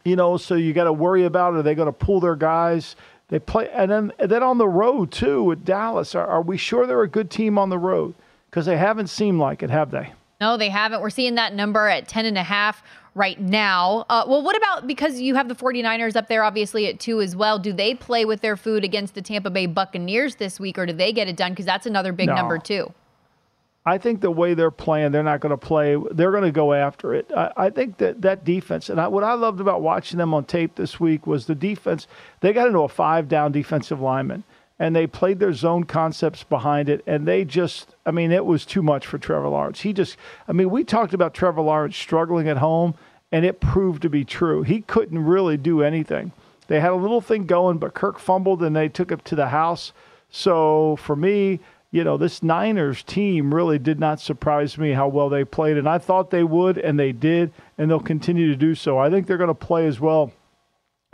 you 0.05 0.15
know, 0.15 0.37
so 0.37 0.53
you 0.53 0.71
got 0.71 0.83
to 0.83 0.93
worry 0.93 1.25
about 1.25 1.55
are 1.55 1.63
they 1.63 1.75
going 1.75 1.87
to 1.87 1.91
pull 1.91 2.19
their 2.19 2.35
guys? 2.35 2.95
They 3.27 3.39
play, 3.39 3.67
and 3.71 3.89
then 3.89 4.13
and 4.19 4.29
then 4.29 4.43
on 4.43 4.59
the 4.59 4.67
road 4.67 5.11
too 5.11 5.43
with 5.43 5.65
Dallas. 5.65 6.13
Are, 6.13 6.27
are 6.27 6.43
we 6.43 6.57
sure 6.57 6.85
they're 6.85 7.01
a 7.01 7.09
good 7.09 7.31
team 7.31 7.57
on 7.57 7.69
the 7.69 7.79
road? 7.79 8.13
Because 8.49 8.67
they 8.67 8.77
haven't 8.77 9.07
seemed 9.07 9.39
like 9.39 9.63
it, 9.63 9.71
have 9.71 9.89
they? 9.89 10.13
No, 10.45 10.57
they 10.57 10.69
haven't. 10.69 11.01
We're 11.01 11.09
seeing 11.09 11.33
that 11.35 11.55
number 11.55 11.87
at 11.87 12.07
10 12.07 12.27
and 12.27 12.37
a 12.37 12.43
half 12.43 12.83
right 13.15 13.39
now. 13.39 14.05
Uh, 14.11 14.25
well, 14.27 14.43
what 14.43 14.55
about 14.55 14.85
because 14.85 15.19
you 15.19 15.33
have 15.33 15.47
the 15.47 15.55
49ers 15.55 16.15
up 16.15 16.27
there, 16.27 16.43
obviously, 16.43 16.85
at 16.85 16.99
two 16.99 17.19
as 17.19 17.35
well? 17.35 17.57
Do 17.57 17.73
they 17.73 17.95
play 17.95 18.25
with 18.25 18.41
their 18.41 18.55
food 18.55 18.83
against 18.83 19.15
the 19.15 19.23
Tampa 19.23 19.49
Bay 19.49 19.65
Buccaneers 19.65 20.35
this 20.35 20.59
week, 20.59 20.77
or 20.77 20.85
do 20.85 20.93
they 20.93 21.11
get 21.11 21.27
it 21.27 21.35
done? 21.35 21.53
Because 21.53 21.65
that's 21.65 21.87
another 21.87 22.13
big 22.13 22.27
No. 22.27 22.35
number, 22.35 22.59
too. 22.59 22.93
I 23.87 23.97
think 23.97 24.21
the 24.21 24.29
way 24.29 24.53
they're 24.53 24.69
playing, 24.69 25.11
they're 25.13 25.23
not 25.23 25.39
going 25.39 25.49
to 25.49 25.57
play. 25.57 25.97
They're 26.11 26.31
going 26.31 26.43
to 26.43 26.51
go 26.51 26.73
after 26.73 27.15
it. 27.15 27.31
I, 27.35 27.51
I 27.57 27.69
think 27.71 27.97
that 27.97 28.21
that 28.21 28.45
defense, 28.45 28.89
and 28.89 29.01
I, 29.01 29.07
what 29.07 29.23
I 29.23 29.33
loved 29.33 29.59
about 29.59 29.81
watching 29.81 30.19
them 30.19 30.31
on 30.35 30.45
tape 30.45 30.75
this 30.75 30.99
week 30.99 31.25
was 31.25 31.47
the 31.47 31.55
defense. 31.55 32.05
They 32.41 32.53
got 32.53 32.67
into 32.67 32.81
a 32.81 32.87
five 32.87 33.27
down 33.27 33.51
defensive 33.51 33.99
lineman, 33.99 34.43
and 34.77 34.95
they 34.95 35.07
played 35.07 35.39
their 35.39 35.53
zone 35.53 35.85
concepts 35.85 36.43
behind 36.43 36.89
it, 36.89 37.01
and 37.07 37.27
they 37.27 37.45
just, 37.45 37.95
I 38.05 38.11
mean, 38.11 38.31
it 38.31 38.45
was 38.45 38.65
too 38.65 38.83
much 38.83 39.05
for 39.05 39.17
Trevor 39.17 39.47
Lawrence. 39.47 39.81
He 39.81 39.93
just, 39.93 40.17
I 40.47 40.51
mean, 40.51 40.69
we 40.69 40.83
talked 40.83 41.13
about 41.13 41.33
Trevor 41.33 41.61
Lawrence 41.61 41.95
struggling 41.95 42.49
at 42.49 42.57
home, 42.57 42.95
and 43.31 43.45
it 43.45 43.61
proved 43.61 44.01
to 44.01 44.09
be 44.09 44.25
true. 44.25 44.63
He 44.63 44.81
couldn't 44.81 45.23
really 45.23 45.57
do 45.57 45.81
anything. 45.81 46.31
They 46.67 46.79
had 46.79 46.91
a 46.91 46.95
little 46.95 47.21
thing 47.21 47.45
going, 47.45 47.77
but 47.77 47.93
Kirk 47.93 48.19
fumbled, 48.19 48.63
and 48.63 48.75
they 48.75 48.89
took 48.89 49.11
it 49.11 49.23
to 49.25 49.35
the 49.35 49.47
house. 49.47 49.93
So 50.29 50.97
for 50.97 51.15
me, 51.15 51.59
you 51.91 52.03
know, 52.03 52.17
this 52.17 52.43
Niners 52.43 53.03
team 53.03 53.53
really 53.53 53.79
did 53.79 53.99
not 53.99 54.19
surprise 54.19 54.77
me 54.77 54.91
how 54.91 55.07
well 55.07 55.29
they 55.29 55.45
played, 55.45 55.77
and 55.77 55.87
I 55.87 55.99
thought 55.99 56.31
they 56.31 56.43
would, 56.43 56.77
and 56.77 56.99
they 56.99 57.13
did, 57.13 57.53
and 57.77 57.89
they'll 57.89 58.01
continue 58.01 58.49
to 58.49 58.57
do 58.57 58.75
so. 58.75 58.97
I 58.97 59.09
think 59.09 59.27
they're 59.27 59.37
going 59.37 59.47
to 59.47 59.53
play 59.53 59.87
as 59.87 60.01
well. 60.01 60.33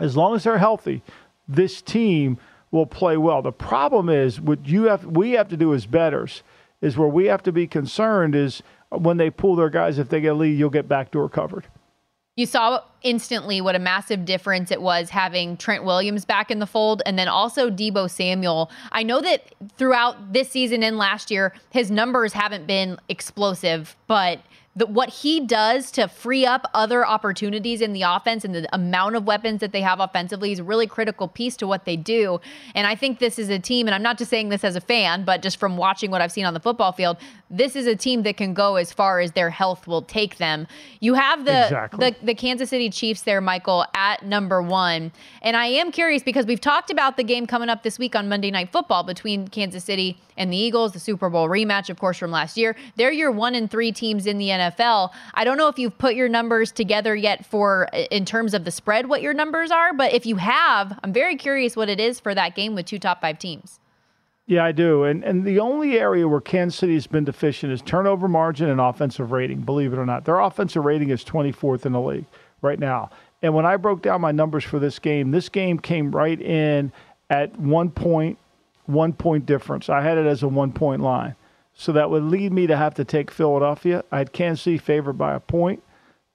As 0.00 0.16
long 0.16 0.34
as 0.34 0.42
they're 0.42 0.58
healthy, 0.58 1.02
this 1.46 1.80
team 1.80 2.38
will 2.72 2.86
play 2.86 3.16
well. 3.16 3.42
The 3.42 3.52
problem 3.52 4.08
is 4.08 4.40
what 4.40 4.66
you 4.66 4.84
have 4.84 5.06
we 5.06 5.32
have 5.32 5.48
to 5.48 5.56
do 5.56 5.72
as 5.74 5.86
bettors 5.86 6.42
is 6.80 6.96
where 6.96 7.08
we 7.08 7.26
have 7.26 7.42
to 7.44 7.52
be 7.52 7.68
concerned 7.68 8.34
is 8.34 8.62
when 8.90 9.16
they 9.18 9.30
pull 9.30 9.54
their 9.54 9.70
guys, 9.70 9.98
if 9.98 10.08
they 10.08 10.20
get 10.20 10.28
a 10.28 10.34
lead, 10.34 10.58
you'll 10.58 10.70
get 10.70 10.88
backdoor 10.88 11.28
covered. 11.28 11.66
You 12.34 12.46
saw 12.46 12.80
instantly 13.02 13.60
what 13.60 13.76
a 13.76 13.78
massive 13.78 14.24
difference 14.24 14.70
it 14.70 14.80
was 14.80 15.10
having 15.10 15.54
Trent 15.58 15.84
Williams 15.84 16.24
back 16.24 16.50
in 16.50 16.60
the 16.60 16.66
fold 16.66 17.02
and 17.04 17.18
then 17.18 17.28
also 17.28 17.68
Deebo 17.68 18.10
Samuel. 18.10 18.70
I 18.90 19.02
know 19.02 19.20
that 19.20 19.54
throughout 19.76 20.32
this 20.32 20.48
season 20.48 20.82
and 20.82 20.96
last 20.96 21.30
year, 21.30 21.52
his 21.70 21.90
numbers 21.90 22.32
haven't 22.32 22.66
been 22.66 22.98
explosive, 23.10 23.96
but 24.06 24.40
the, 24.74 24.86
what 24.86 25.10
he 25.10 25.38
does 25.40 25.90
to 25.92 26.08
free 26.08 26.46
up 26.46 26.70
other 26.72 27.06
opportunities 27.06 27.82
in 27.82 27.92
the 27.92 28.02
offense 28.02 28.42
and 28.42 28.54
the 28.54 28.66
amount 28.74 29.16
of 29.16 29.26
weapons 29.26 29.60
that 29.60 29.70
they 29.72 29.82
have 29.82 30.00
offensively 30.00 30.50
is 30.50 30.60
a 30.60 30.64
really 30.64 30.86
critical 30.86 31.28
piece 31.28 31.56
to 31.58 31.66
what 31.66 31.84
they 31.84 31.94
do. 31.94 32.40
And 32.74 32.86
I 32.86 32.94
think 32.94 33.18
this 33.18 33.38
is 33.38 33.50
a 33.50 33.58
team, 33.58 33.86
and 33.86 33.94
I'm 33.94 34.02
not 34.02 34.16
just 34.16 34.30
saying 34.30 34.48
this 34.48 34.64
as 34.64 34.74
a 34.74 34.80
fan, 34.80 35.24
but 35.24 35.42
just 35.42 35.58
from 35.58 35.76
watching 35.76 36.10
what 36.10 36.22
I've 36.22 36.32
seen 36.32 36.46
on 36.46 36.54
the 36.54 36.60
football 36.60 36.92
field, 36.92 37.18
this 37.50 37.76
is 37.76 37.86
a 37.86 37.94
team 37.94 38.22
that 38.22 38.38
can 38.38 38.54
go 38.54 38.76
as 38.76 38.94
far 38.94 39.20
as 39.20 39.32
their 39.32 39.50
health 39.50 39.86
will 39.86 40.00
take 40.00 40.38
them. 40.38 40.66
You 41.00 41.14
have 41.14 41.44
the 41.44 41.64
Exactly. 41.64 42.10
the 42.10 42.16
the 42.24 42.34
Kansas 42.34 42.70
City 42.70 42.88
Chiefs 42.88 43.22
there, 43.22 43.42
Michael, 43.42 43.84
at 43.94 44.24
number 44.24 44.62
one. 44.62 45.12
And 45.42 45.54
I 45.54 45.66
am 45.66 45.92
curious 45.92 46.22
because 46.22 46.46
we've 46.46 46.60
talked 46.60 46.90
about 46.90 47.18
the 47.18 47.24
game 47.24 47.46
coming 47.46 47.68
up 47.68 47.82
this 47.82 47.98
week 47.98 48.16
on 48.16 48.26
Monday 48.26 48.50
Night 48.50 48.72
Football 48.72 49.02
between 49.02 49.48
Kansas 49.48 49.84
City 49.84 50.18
and 50.38 50.50
the 50.50 50.56
Eagles, 50.56 50.92
the 50.92 50.98
Super 50.98 51.28
Bowl 51.28 51.46
rematch, 51.46 51.90
of 51.90 51.98
course, 51.98 52.16
from 52.16 52.30
last 52.30 52.56
year. 52.56 52.74
They're 52.96 53.12
your 53.12 53.30
one 53.30 53.54
and 53.54 53.70
three 53.70 53.92
teams 53.92 54.26
in 54.26 54.38
the 54.38 54.48
NFL. 54.48 54.61
I 55.34 55.44
don't 55.44 55.56
know 55.56 55.68
if 55.68 55.78
you've 55.78 55.96
put 55.98 56.14
your 56.14 56.28
numbers 56.28 56.72
together 56.72 57.14
yet 57.14 57.44
for 57.46 57.88
in 58.10 58.24
terms 58.24 58.54
of 58.54 58.64
the 58.64 58.70
spread 58.70 59.08
what 59.08 59.22
your 59.22 59.34
numbers 59.34 59.70
are, 59.70 59.92
but 59.92 60.12
if 60.12 60.26
you 60.26 60.36
have, 60.36 60.98
I'm 61.02 61.12
very 61.12 61.36
curious 61.36 61.76
what 61.76 61.88
it 61.88 62.00
is 62.00 62.20
for 62.20 62.34
that 62.34 62.54
game 62.54 62.74
with 62.74 62.86
two 62.86 62.98
top 62.98 63.20
5 63.20 63.38
teams. 63.38 63.80
Yeah, 64.46 64.64
I 64.64 64.72
do. 64.72 65.04
And 65.04 65.24
and 65.24 65.44
the 65.44 65.60
only 65.60 65.98
area 65.98 66.26
where 66.26 66.40
Kansas 66.40 66.78
City 66.78 66.94
has 66.94 67.06
been 67.06 67.24
deficient 67.24 67.72
is 67.72 67.80
turnover 67.80 68.28
margin 68.28 68.68
and 68.68 68.80
offensive 68.80 69.32
rating, 69.32 69.60
believe 69.60 69.92
it 69.92 69.98
or 69.98 70.04
not. 70.04 70.24
Their 70.24 70.40
offensive 70.40 70.84
rating 70.84 71.10
is 71.10 71.24
24th 71.24 71.86
in 71.86 71.92
the 71.92 72.00
league 72.00 72.26
right 72.60 72.78
now. 72.78 73.10
And 73.40 73.54
when 73.54 73.66
I 73.66 73.76
broke 73.76 74.02
down 74.02 74.20
my 74.20 74.32
numbers 74.32 74.64
for 74.64 74.78
this 74.78 74.98
game, 74.98 75.30
this 75.30 75.48
game 75.48 75.78
came 75.78 76.10
right 76.10 76.40
in 76.40 76.92
at 77.30 77.58
one 77.58 77.90
point, 77.90 78.38
one 78.86 79.12
point 79.12 79.46
difference. 79.46 79.88
I 79.88 80.00
had 80.00 80.18
it 80.18 80.26
as 80.26 80.42
a 80.42 80.48
one 80.48 80.72
point 80.72 81.02
line. 81.02 81.34
So 81.74 81.92
that 81.92 82.10
would 82.10 82.24
lead 82.24 82.52
me 82.52 82.66
to 82.66 82.76
have 82.76 82.94
to 82.94 83.04
take 83.04 83.30
Philadelphia. 83.30 84.04
I 84.12 84.24
Kansas 84.24 84.62
City 84.62 84.78
favored 84.78 85.14
by 85.14 85.34
a 85.34 85.40
point. 85.40 85.82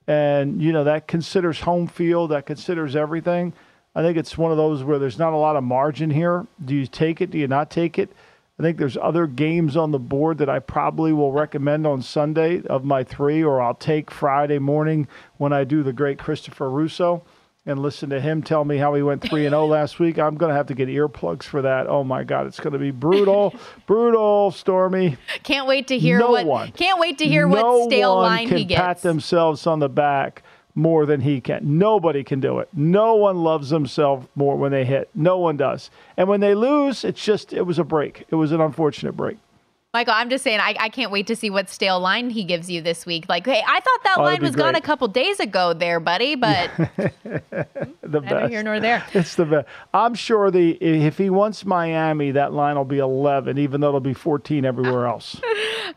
And, 0.07 0.61
you 0.61 0.71
know, 0.71 0.85
that 0.85 1.07
considers 1.07 1.61
home 1.61 1.87
field, 1.87 2.31
that 2.31 2.45
considers 2.45 2.95
everything. 2.95 3.53
I 3.93 4.01
think 4.01 4.17
it's 4.17 4.37
one 4.37 4.51
of 4.51 4.57
those 4.57 4.83
where 4.83 4.99
there's 4.99 5.19
not 5.19 5.33
a 5.33 5.37
lot 5.37 5.55
of 5.55 5.63
margin 5.63 6.09
here. 6.09 6.47
Do 6.63 6.75
you 6.75 6.87
take 6.87 7.19
it? 7.19 7.31
Do 7.31 7.37
you 7.37 7.47
not 7.47 7.69
take 7.69 7.99
it? 7.99 8.11
I 8.59 8.63
think 8.63 8.77
there's 8.77 8.97
other 8.97 9.27
games 9.27 9.77
on 9.77 9.91
the 9.91 9.99
board 9.99 10.39
that 10.39 10.49
I 10.49 10.59
probably 10.59 11.13
will 11.13 11.31
recommend 11.31 11.85
on 11.85 12.01
Sunday 12.01 12.61
of 12.63 12.83
my 12.83 13.03
three, 13.03 13.43
or 13.43 13.61
I'll 13.61 13.75
take 13.75 14.09
Friday 14.09 14.59
morning 14.59 15.07
when 15.37 15.53
I 15.53 15.63
do 15.63 15.83
the 15.83 15.93
great 15.93 16.17
Christopher 16.17 16.69
Russo 16.69 17.23
and 17.67 17.79
listen 17.79 18.09
to 18.09 18.19
him 18.19 18.41
tell 18.41 18.65
me 18.65 18.77
how 18.77 18.93
he 18.95 19.03
went 19.03 19.21
3 19.21 19.45
and 19.45 19.53
0 19.53 19.65
last 19.67 19.99
week. 19.99 20.17
I'm 20.17 20.35
going 20.35 20.49
to 20.49 20.55
have 20.55 20.67
to 20.67 20.73
get 20.73 20.87
earplugs 20.87 21.43
for 21.43 21.61
that. 21.61 21.87
Oh 21.87 22.03
my 22.03 22.23
god, 22.23 22.47
it's 22.47 22.59
going 22.59 22.73
to 22.73 22.79
be 22.79 22.91
brutal, 22.91 23.53
brutal, 23.85 24.51
Stormy. 24.51 25.17
Can't 25.43 25.67
wait 25.67 25.87
to 25.87 25.99
hear 25.99 26.17
no 26.17 26.31
what 26.31 26.45
one, 26.45 26.71
Can't 26.71 26.99
wait 26.99 27.17
to 27.19 27.25
hear 27.25 27.47
no 27.47 27.79
what 27.79 27.89
stale 27.89 28.15
line 28.15 28.47
he 28.47 28.65
gets. 28.65 28.79
pat 28.79 29.01
themselves 29.01 29.67
on 29.67 29.79
the 29.79 29.89
back 29.89 30.41
more 30.73 31.05
than 31.05 31.21
he 31.21 31.41
can. 31.41 31.77
Nobody 31.77 32.23
can 32.23 32.39
do 32.39 32.59
it. 32.59 32.69
No 32.71 33.15
one 33.15 33.37
loves 33.37 33.69
themselves 33.69 34.27
more 34.35 34.55
when 34.55 34.71
they 34.71 34.85
hit. 34.85 35.09
No 35.15 35.37
one 35.39 35.57
does. 35.57 35.89
And 36.15 36.27
when 36.29 36.39
they 36.39 36.53
lose, 36.55 37.03
it's 37.03 37.23
just 37.23 37.51
it 37.51 37.63
was 37.63 37.79
a 37.79 37.83
break. 37.83 38.25
It 38.29 38.35
was 38.35 38.51
an 38.51 38.61
unfortunate 38.61 39.17
break. 39.17 39.37
Michael, 39.93 40.13
I'm 40.15 40.29
just 40.29 40.43
saying, 40.43 40.59
I, 40.59 40.75
I 40.79 40.89
can't 40.89 41.11
wait 41.11 41.27
to 41.27 41.35
see 41.35 41.49
what 41.49 41.69
stale 41.69 41.99
line 41.99 42.29
he 42.29 42.43
gives 42.43 42.69
you 42.69 42.81
this 42.81 43.05
week. 43.05 43.25
Like, 43.29 43.45
hey, 43.45 43.63
I 43.65 43.79
thought 43.79 44.03
that 44.03 44.15
Oh, 44.17 44.21
line 44.23 44.41
was 44.41 44.53
gone 44.53 44.75
a 44.75 44.81
couple 44.81 45.07
days 45.07 45.39
ago 45.39 45.73
there, 45.73 46.01
buddy, 46.01 46.35
but 46.35 46.69
the 46.75 47.89
neither 48.03 48.19
best. 48.21 48.51
here 48.51 48.61
nor 48.63 48.81
there. 48.81 49.03
It's 49.13 49.35
the 49.35 49.45
best. 49.45 49.67
I'm 49.93 50.13
sure 50.13 50.51
the 50.51 50.71
if 50.71 51.17
he 51.17 51.29
wants 51.29 51.65
Miami, 51.65 52.31
that 52.31 52.51
line 52.51 52.75
will 52.75 52.83
be 52.83 52.97
11, 52.99 53.57
even 53.57 53.79
though 53.79 53.87
it'll 53.87 53.99
be 54.01 54.13
14 54.13 54.65
everywhere 54.65 55.07
else. 55.07 55.39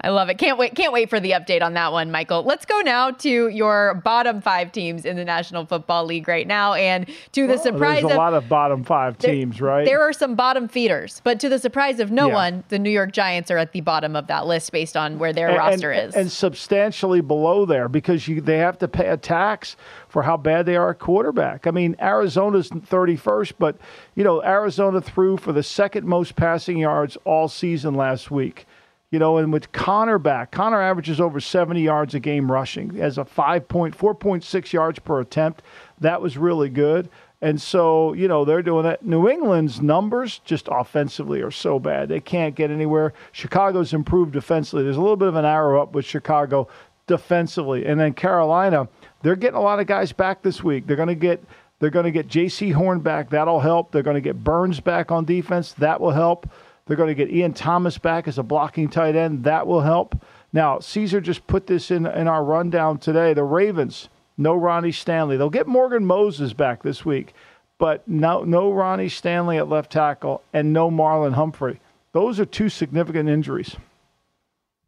I 0.02 0.10
love 0.10 0.28
it. 0.30 0.38
Can't 0.38 0.56
wait. 0.56 0.76
Can't 0.76 0.92
wait 0.92 1.10
for 1.10 1.18
the 1.18 1.32
update 1.32 1.60
on 1.60 1.74
that 1.74 1.90
one, 1.90 2.12
Michael. 2.12 2.44
Let's 2.44 2.64
go 2.64 2.80
now 2.80 3.10
to 3.10 3.48
your 3.48 3.94
bottom 4.04 4.40
five 4.40 4.70
teams 4.70 5.04
in 5.04 5.16
the 5.16 5.24
National 5.24 5.66
Football 5.66 6.06
League 6.06 6.28
right 6.28 6.46
now, 6.46 6.74
and 6.74 7.06
to 7.32 7.48
the 7.48 7.58
surprise 7.58 8.02
There's 8.02 8.12
a 8.12 8.14
of 8.14 8.18
lot 8.18 8.34
of 8.34 8.48
bottom 8.48 8.84
five 8.84 9.18
There- 9.18 9.34
teams, 9.34 9.60
right? 9.60 9.84
There 9.84 10.00
are 10.00 10.12
some 10.12 10.36
bottom 10.36 10.68
feeders, 10.68 11.20
but 11.24 11.40
to 11.40 11.48
the 11.48 11.58
surprise 11.58 11.98
of 11.98 12.12
no 12.12 12.28
Yeah. 12.28 12.34
one, 12.34 12.64
the 12.68 12.78
New 12.78 12.88
York 12.90 13.10
Giants 13.12 13.50
are 13.50 13.58
at 13.58 13.72
the 13.72 13.79
bottom 13.80 14.16
of 14.16 14.26
that 14.28 14.46
list 14.46 14.72
based 14.72 14.96
on 14.96 15.18
where 15.18 15.32
their 15.32 15.48
and, 15.48 15.58
roster 15.58 15.90
and- 15.90 16.08
is. 16.10 16.14
and 16.14 16.30
substantially 16.32 17.20
below 17.20 17.64
there 17.64 17.88
because 17.88 18.28
you 18.28 18.40
they 18.40 18.58
have 18.58 18.78
to 18.78 18.88
pay 18.88 19.08
a 19.08 19.16
tax 19.16 19.76
for 20.08 20.22
how 20.22 20.36
bad 20.36 20.66
they 20.66 20.76
are 20.76 20.90
at 20.90 20.98
quarterback. 20.98 21.66
I 21.66 21.70
mean, 21.70 21.96
Arizona's 22.00 22.70
31st, 22.70 23.54
but 23.58 23.76
you 24.14 24.24
know, 24.24 24.42
Arizona 24.42 25.00
threw 25.00 25.36
for 25.36 25.52
the 25.52 25.62
second 25.62 26.06
most 26.06 26.36
passing 26.36 26.78
yards 26.78 27.16
all 27.24 27.48
season 27.48 27.94
last 27.94 28.30
week. 28.30 28.66
You 29.10 29.18
know, 29.18 29.38
and 29.38 29.52
with 29.52 29.72
Conner 29.72 30.18
back, 30.20 30.52
Conner 30.52 30.80
averages 30.80 31.20
over 31.20 31.40
70 31.40 31.82
yards 31.82 32.14
a 32.14 32.20
game 32.20 32.50
rushing 32.50 33.00
as 33.00 33.18
a 33.18 33.24
5.4.6 33.24 34.72
yards 34.72 34.98
per 35.00 35.20
attempt. 35.20 35.62
That 35.98 36.22
was 36.22 36.38
really 36.38 36.68
good. 36.68 37.08
And 37.42 37.60
so, 37.60 38.12
you 38.12 38.28
know, 38.28 38.44
they're 38.44 38.62
doing 38.62 38.84
that. 38.84 39.04
New 39.04 39.28
England's 39.28 39.80
numbers 39.80 40.40
just 40.44 40.68
offensively 40.70 41.40
are 41.40 41.50
so 41.50 41.78
bad. 41.78 42.08
They 42.10 42.20
can't 42.20 42.54
get 42.54 42.70
anywhere. 42.70 43.14
Chicago's 43.32 43.94
improved 43.94 44.32
defensively. 44.32 44.84
There's 44.84 44.98
a 44.98 45.00
little 45.00 45.16
bit 45.16 45.28
of 45.28 45.36
an 45.36 45.46
arrow 45.46 45.82
up 45.82 45.94
with 45.94 46.04
Chicago 46.04 46.68
defensively. 47.06 47.86
And 47.86 47.98
then 47.98 48.12
Carolina, 48.12 48.88
they're 49.22 49.36
getting 49.36 49.56
a 49.56 49.62
lot 49.62 49.80
of 49.80 49.86
guys 49.86 50.12
back 50.12 50.42
this 50.42 50.62
week. 50.62 50.86
They're 50.86 50.96
going 50.96 51.08
to 51.08 51.14
get 51.14 51.42
they're 51.78 51.90
going 51.90 52.04
to 52.04 52.10
get 52.10 52.28
Jaycee 52.28 52.74
Horn 52.74 53.00
back. 53.00 53.30
That'll 53.30 53.60
help. 53.60 53.90
They're 53.90 54.02
going 54.02 54.14
to 54.14 54.20
get 54.20 54.44
Burns 54.44 54.80
back 54.80 55.10
on 55.10 55.24
defense. 55.24 55.72
That 55.72 55.98
will 55.98 56.10
help. 56.10 56.46
They're 56.86 56.96
going 56.96 57.08
to 57.08 57.14
get 57.14 57.34
Ian 57.34 57.54
Thomas 57.54 57.96
back 57.96 58.28
as 58.28 58.36
a 58.36 58.42
blocking 58.42 58.88
tight 58.90 59.16
end. 59.16 59.44
That 59.44 59.66
will 59.66 59.80
help. 59.80 60.14
Now, 60.52 60.78
Caesar 60.78 61.20
just 61.20 61.46
put 61.46 61.66
this 61.66 61.90
in 61.90 62.04
in 62.04 62.28
our 62.28 62.44
rundown 62.44 62.98
today. 62.98 63.32
The 63.32 63.44
Ravens, 63.44 64.10
no 64.40 64.54
Ronnie 64.54 64.90
Stanley. 64.92 65.36
They'll 65.36 65.50
get 65.50 65.66
Morgan 65.68 66.04
Moses 66.04 66.52
back 66.52 66.82
this 66.82 67.04
week, 67.04 67.34
but 67.78 68.06
no 68.08 68.42
no 68.42 68.72
Ronnie 68.72 69.08
Stanley 69.08 69.58
at 69.58 69.68
left 69.68 69.92
tackle 69.92 70.42
and 70.52 70.72
no 70.72 70.90
Marlon 70.90 71.34
Humphrey. 71.34 71.78
Those 72.12 72.40
are 72.40 72.44
two 72.46 72.68
significant 72.68 73.28
injuries. 73.28 73.76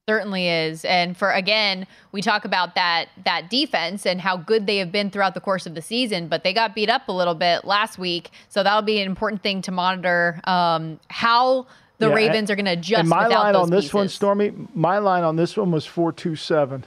Certainly 0.09 0.49
is. 0.49 0.85
And 0.85 1.17
for 1.17 1.31
again, 1.31 1.87
we 2.11 2.23
talk 2.23 2.45
about 2.45 2.75
that 2.75 3.07
that 3.25 3.49
defense 3.49 4.05
and 4.05 4.21
how 4.21 4.37
good 4.37 4.67
they 4.67 4.79
have 4.79 4.91
been 4.91 5.11
throughout 5.11 5.35
the 5.35 5.41
course 5.41 5.65
of 5.65 5.77
the 5.77 5.83
season, 5.83 6.27
but 6.27 6.43
they 6.43 6.53
got 6.53 6.75
beat 6.75 6.91
up 6.91 7.07
a 7.09 7.13
little 7.13 7.37
bit 7.37 7.65
last 7.65 7.99
week. 7.99 8.31
So 8.49 8.65
that'll 8.65 8.83
be 8.83 9.01
an 9.01 9.07
important 9.07 9.43
thing 9.43 9.63
to 9.63 9.71
monitor 9.71 10.41
um, 10.45 10.99
how 11.09 11.67
the 11.99 12.09
Yeah, 12.09 12.15
Ravens 12.15 12.51
and- 12.51 12.51
are 12.51 12.57
going 12.57 12.65
to 12.67 12.73
adjust 12.73 13.01
And 13.01 13.09
my 13.09 13.29
without 13.29 13.45
line 13.45 13.55
on 13.55 13.71
this 13.71 13.85
pieces. 13.85 13.95
one, 13.95 14.09
Stormy, 14.09 14.53
my 14.75 14.99
line 14.99 15.23
on 15.23 15.37
this 15.37 15.57
one 15.57 15.71
was 15.71 15.87
four 15.87 16.11
two 16.11 16.35
seven, 16.35 16.85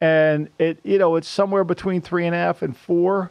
and 0.00 0.48
it 0.58 0.78
you 0.82 0.98
know 0.98 1.16
it's 1.16 1.28
somewhere 1.28 1.64
between 1.64 2.00
three 2.00 2.26
and 2.26 2.34
a 2.34 2.38
half 2.38 2.62
and 2.62 2.76
four. 2.76 3.30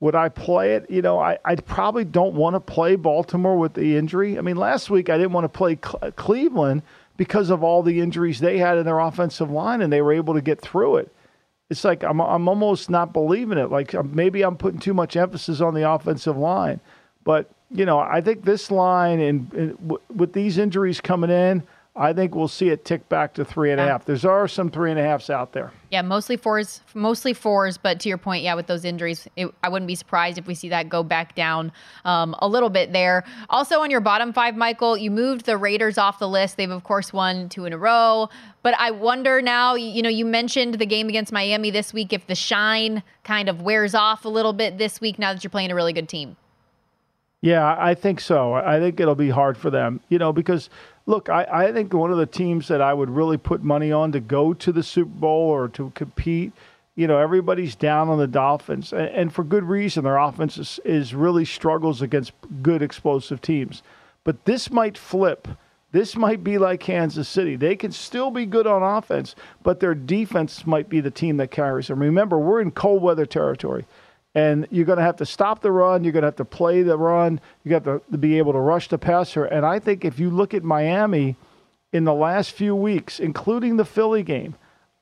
Would 0.00 0.16
I 0.16 0.30
play 0.30 0.74
it? 0.74 0.90
You 0.90 1.00
know, 1.00 1.20
I, 1.20 1.38
I 1.44 1.54
probably 1.54 2.04
don't 2.04 2.34
want 2.34 2.54
to 2.54 2.60
play 2.60 2.96
Baltimore 2.96 3.56
with 3.56 3.74
the 3.74 3.96
injury. 3.96 4.36
I 4.36 4.40
mean, 4.40 4.56
last 4.56 4.90
week 4.90 5.08
I 5.08 5.16
didn't 5.16 5.30
want 5.30 5.44
to 5.44 5.48
play 5.48 5.76
Cle- 5.76 6.10
Cleveland 6.16 6.82
because 7.16 7.50
of 7.50 7.62
all 7.62 7.84
the 7.84 8.00
injuries 8.00 8.40
they 8.40 8.58
had 8.58 8.78
in 8.78 8.84
their 8.84 8.98
offensive 8.98 9.48
line, 9.48 9.80
and 9.80 9.92
they 9.92 10.02
were 10.02 10.12
able 10.12 10.34
to 10.34 10.40
get 10.40 10.60
through 10.60 10.96
it. 10.96 11.14
It's 11.70 11.84
like 11.84 12.02
I'm 12.02 12.20
I'm 12.20 12.48
almost 12.48 12.90
not 12.90 13.12
believing 13.12 13.58
it. 13.58 13.70
Like 13.70 13.94
um, 13.94 14.10
maybe 14.14 14.42
I'm 14.42 14.56
putting 14.56 14.80
too 14.80 14.92
much 14.92 15.16
emphasis 15.16 15.60
on 15.60 15.72
the 15.72 15.88
offensive 15.88 16.36
line, 16.36 16.80
but 17.24 17.48
you 17.70 17.86
know 17.86 17.98
I 17.98 18.20
think 18.20 18.44
this 18.44 18.70
line 18.70 19.20
and, 19.20 19.52
and 19.52 19.78
w- 19.78 20.00
with 20.14 20.32
these 20.32 20.58
injuries 20.58 21.00
coming 21.00 21.30
in, 21.30 21.62
I 21.94 22.14
think 22.14 22.34
we'll 22.34 22.48
see 22.48 22.70
it 22.70 22.86
tick 22.86 23.06
back 23.10 23.34
to 23.34 23.44
three 23.44 23.70
and 23.70 23.78
a 23.78 23.84
half. 23.84 24.06
There's 24.06 24.24
are 24.24 24.48
some 24.48 24.70
three 24.70 24.90
and 24.90 24.98
a 24.98 25.02
halfs 25.02 25.28
out 25.28 25.52
there. 25.52 25.72
Yeah, 25.90 26.00
mostly 26.00 26.38
fours, 26.38 26.80
mostly 26.94 27.34
fours. 27.34 27.76
But 27.76 28.00
to 28.00 28.08
your 28.08 28.16
point, 28.16 28.42
yeah, 28.42 28.54
with 28.54 28.66
those 28.66 28.86
injuries, 28.86 29.28
it, 29.36 29.48
I 29.62 29.68
wouldn't 29.68 29.86
be 29.86 29.94
surprised 29.94 30.38
if 30.38 30.46
we 30.46 30.54
see 30.54 30.70
that 30.70 30.88
go 30.88 31.02
back 31.02 31.34
down 31.34 31.70
um, 32.06 32.34
a 32.38 32.48
little 32.48 32.70
bit 32.70 32.94
there. 32.94 33.24
Also, 33.50 33.80
on 33.80 33.90
your 33.90 34.00
bottom 34.00 34.32
five, 34.32 34.56
Michael, 34.56 34.96
you 34.96 35.10
moved 35.10 35.44
the 35.44 35.58
Raiders 35.58 35.98
off 35.98 36.18
the 36.18 36.28
list. 36.28 36.56
They've 36.56 36.70
of 36.70 36.82
course 36.82 37.12
won 37.12 37.50
two 37.50 37.66
in 37.66 37.74
a 37.74 37.78
row. 37.78 38.30
But 38.62 38.74
I 38.78 38.90
wonder 38.90 39.42
now, 39.42 39.74
you 39.74 40.00
know, 40.00 40.08
you 40.08 40.24
mentioned 40.24 40.74
the 40.74 40.86
game 40.86 41.10
against 41.10 41.30
Miami 41.30 41.70
this 41.70 41.92
week. 41.92 42.14
If 42.14 42.26
the 42.26 42.34
shine 42.34 43.02
kind 43.22 43.50
of 43.50 43.60
wears 43.60 43.94
off 43.94 44.24
a 44.24 44.30
little 44.30 44.54
bit 44.54 44.78
this 44.78 44.98
week, 44.98 45.18
now 45.18 45.34
that 45.34 45.44
you're 45.44 45.50
playing 45.50 45.70
a 45.70 45.74
really 45.74 45.92
good 45.92 46.08
team. 46.08 46.36
Yeah, 47.42 47.76
I 47.76 47.94
think 47.94 48.20
so. 48.20 48.54
I 48.54 48.78
think 48.78 49.00
it'll 49.00 49.16
be 49.16 49.28
hard 49.28 49.58
for 49.58 49.68
them, 49.68 50.00
you 50.08 50.16
know, 50.16 50.32
because 50.32 50.70
look, 51.06 51.28
I, 51.28 51.46
I 51.50 51.72
think 51.72 51.92
one 51.92 52.12
of 52.12 52.18
the 52.18 52.26
teams 52.26 52.68
that 52.68 52.80
I 52.80 52.94
would 52.94 53.10
really 53.10 53.36
put 53.36 53.62
money 53.62 53.92
on 53.92 54.12
to 54.12 54.20
go 54.20 54.54
to 54.54 54.72
the 54.72 54.82
Super 54.82 55.10
Bowl 55.10 55.48
or 55.48 55.68
to 55.68 55.90
compete, 55.94 56.52
you 56.94 57.06
know, 57.06 57.18
everybody's 57.18 57.74
down 57.74 58.08
on 58.08 58.18
the 58.18 58.26
Dolphins, 58.26 58.92
and, 58.92 59.08
and 59.08 59.32
for 59.32 59.44
good 59.44 59.64
reason. 59.64 60.04
Their 60.04 60.18
offense 60.18 60.58
is, 60.58 60.80
is 60.84 61.14
really 61.14 61.44
struggles 61.44 62.02
against 62.02 62.32
good 62.62 62.82
explosive 62.82 63.40
teams, 63.40 63.82
but 64.24 64.44
this 64.44 64.70
might 64.70 64.98
flip. 64.98 65.48
This 65.92 66.16
might 66.16 66.42
be 66.42 66.56
like 66.56 66.80
Kansas 66.80 67.28
City. 67.28 67.54
They 67.54 67.76
can 67.76 67.92
still 67.92 68.30
be 68.30 68.46
good 68.46 68.66
on 68.66 68.82
offense, 68.82 69.34
but 69.62 69.78
their 69.78 69.94
defense 69.94 70.66
might 70.66 70.88
be 70.88 71.00
the 71.00 71.10
team 71.10 71.36
that 71.36 71.50
carries 71.50 71.88
them. 71.88 71.98
Remember, 71.98 72.38
we're 72.38 72.62
in 72.62 72.70
cold 72.70 73.02
weather 73.02 73.26
territory 73.26 73.84
and 74.34 74.66
you're 74.70 74.86
going 74.86 74.98
to 74.98 75.04
have 75.04 75.16
to 75.16 75.26
stop 75.26 75.60
the 75.60 75.70
run. 75.70 76.04
You're 76.04 76.12
going 76.12 76.22
to 76.22 76.28
have 76.28 76.36
to 76.36 76.44
play 76.44 76.82
the 76.82 76.96
run. 76.96 77.40
You 77.64 77.70
got 77.70 77.84
to, 77.84 78.02
to 78.10 78.18
be 78.18 78.38
able 78.38 78.52
to 78.52 78.58
rush 78.58 78.88
the 78.88 78.98
passer. 78.98 79.44
And 79.44 79.66
I 79.66 79.78
think 79.78 80.04
if 80.04 80.18
you 80.18 80.30
look 80.30 80.54
at 80.54 80.64
Miami 80.64 81.36
in 81.92 82.04
the 82.04 82.14
last 82.14 82.52
few 82.52 82.74
weeks, 82.74 83.20
including 83.20 83.76
the 83.76 83.84
Philly 83.84 84.22
game, 84.22 84.54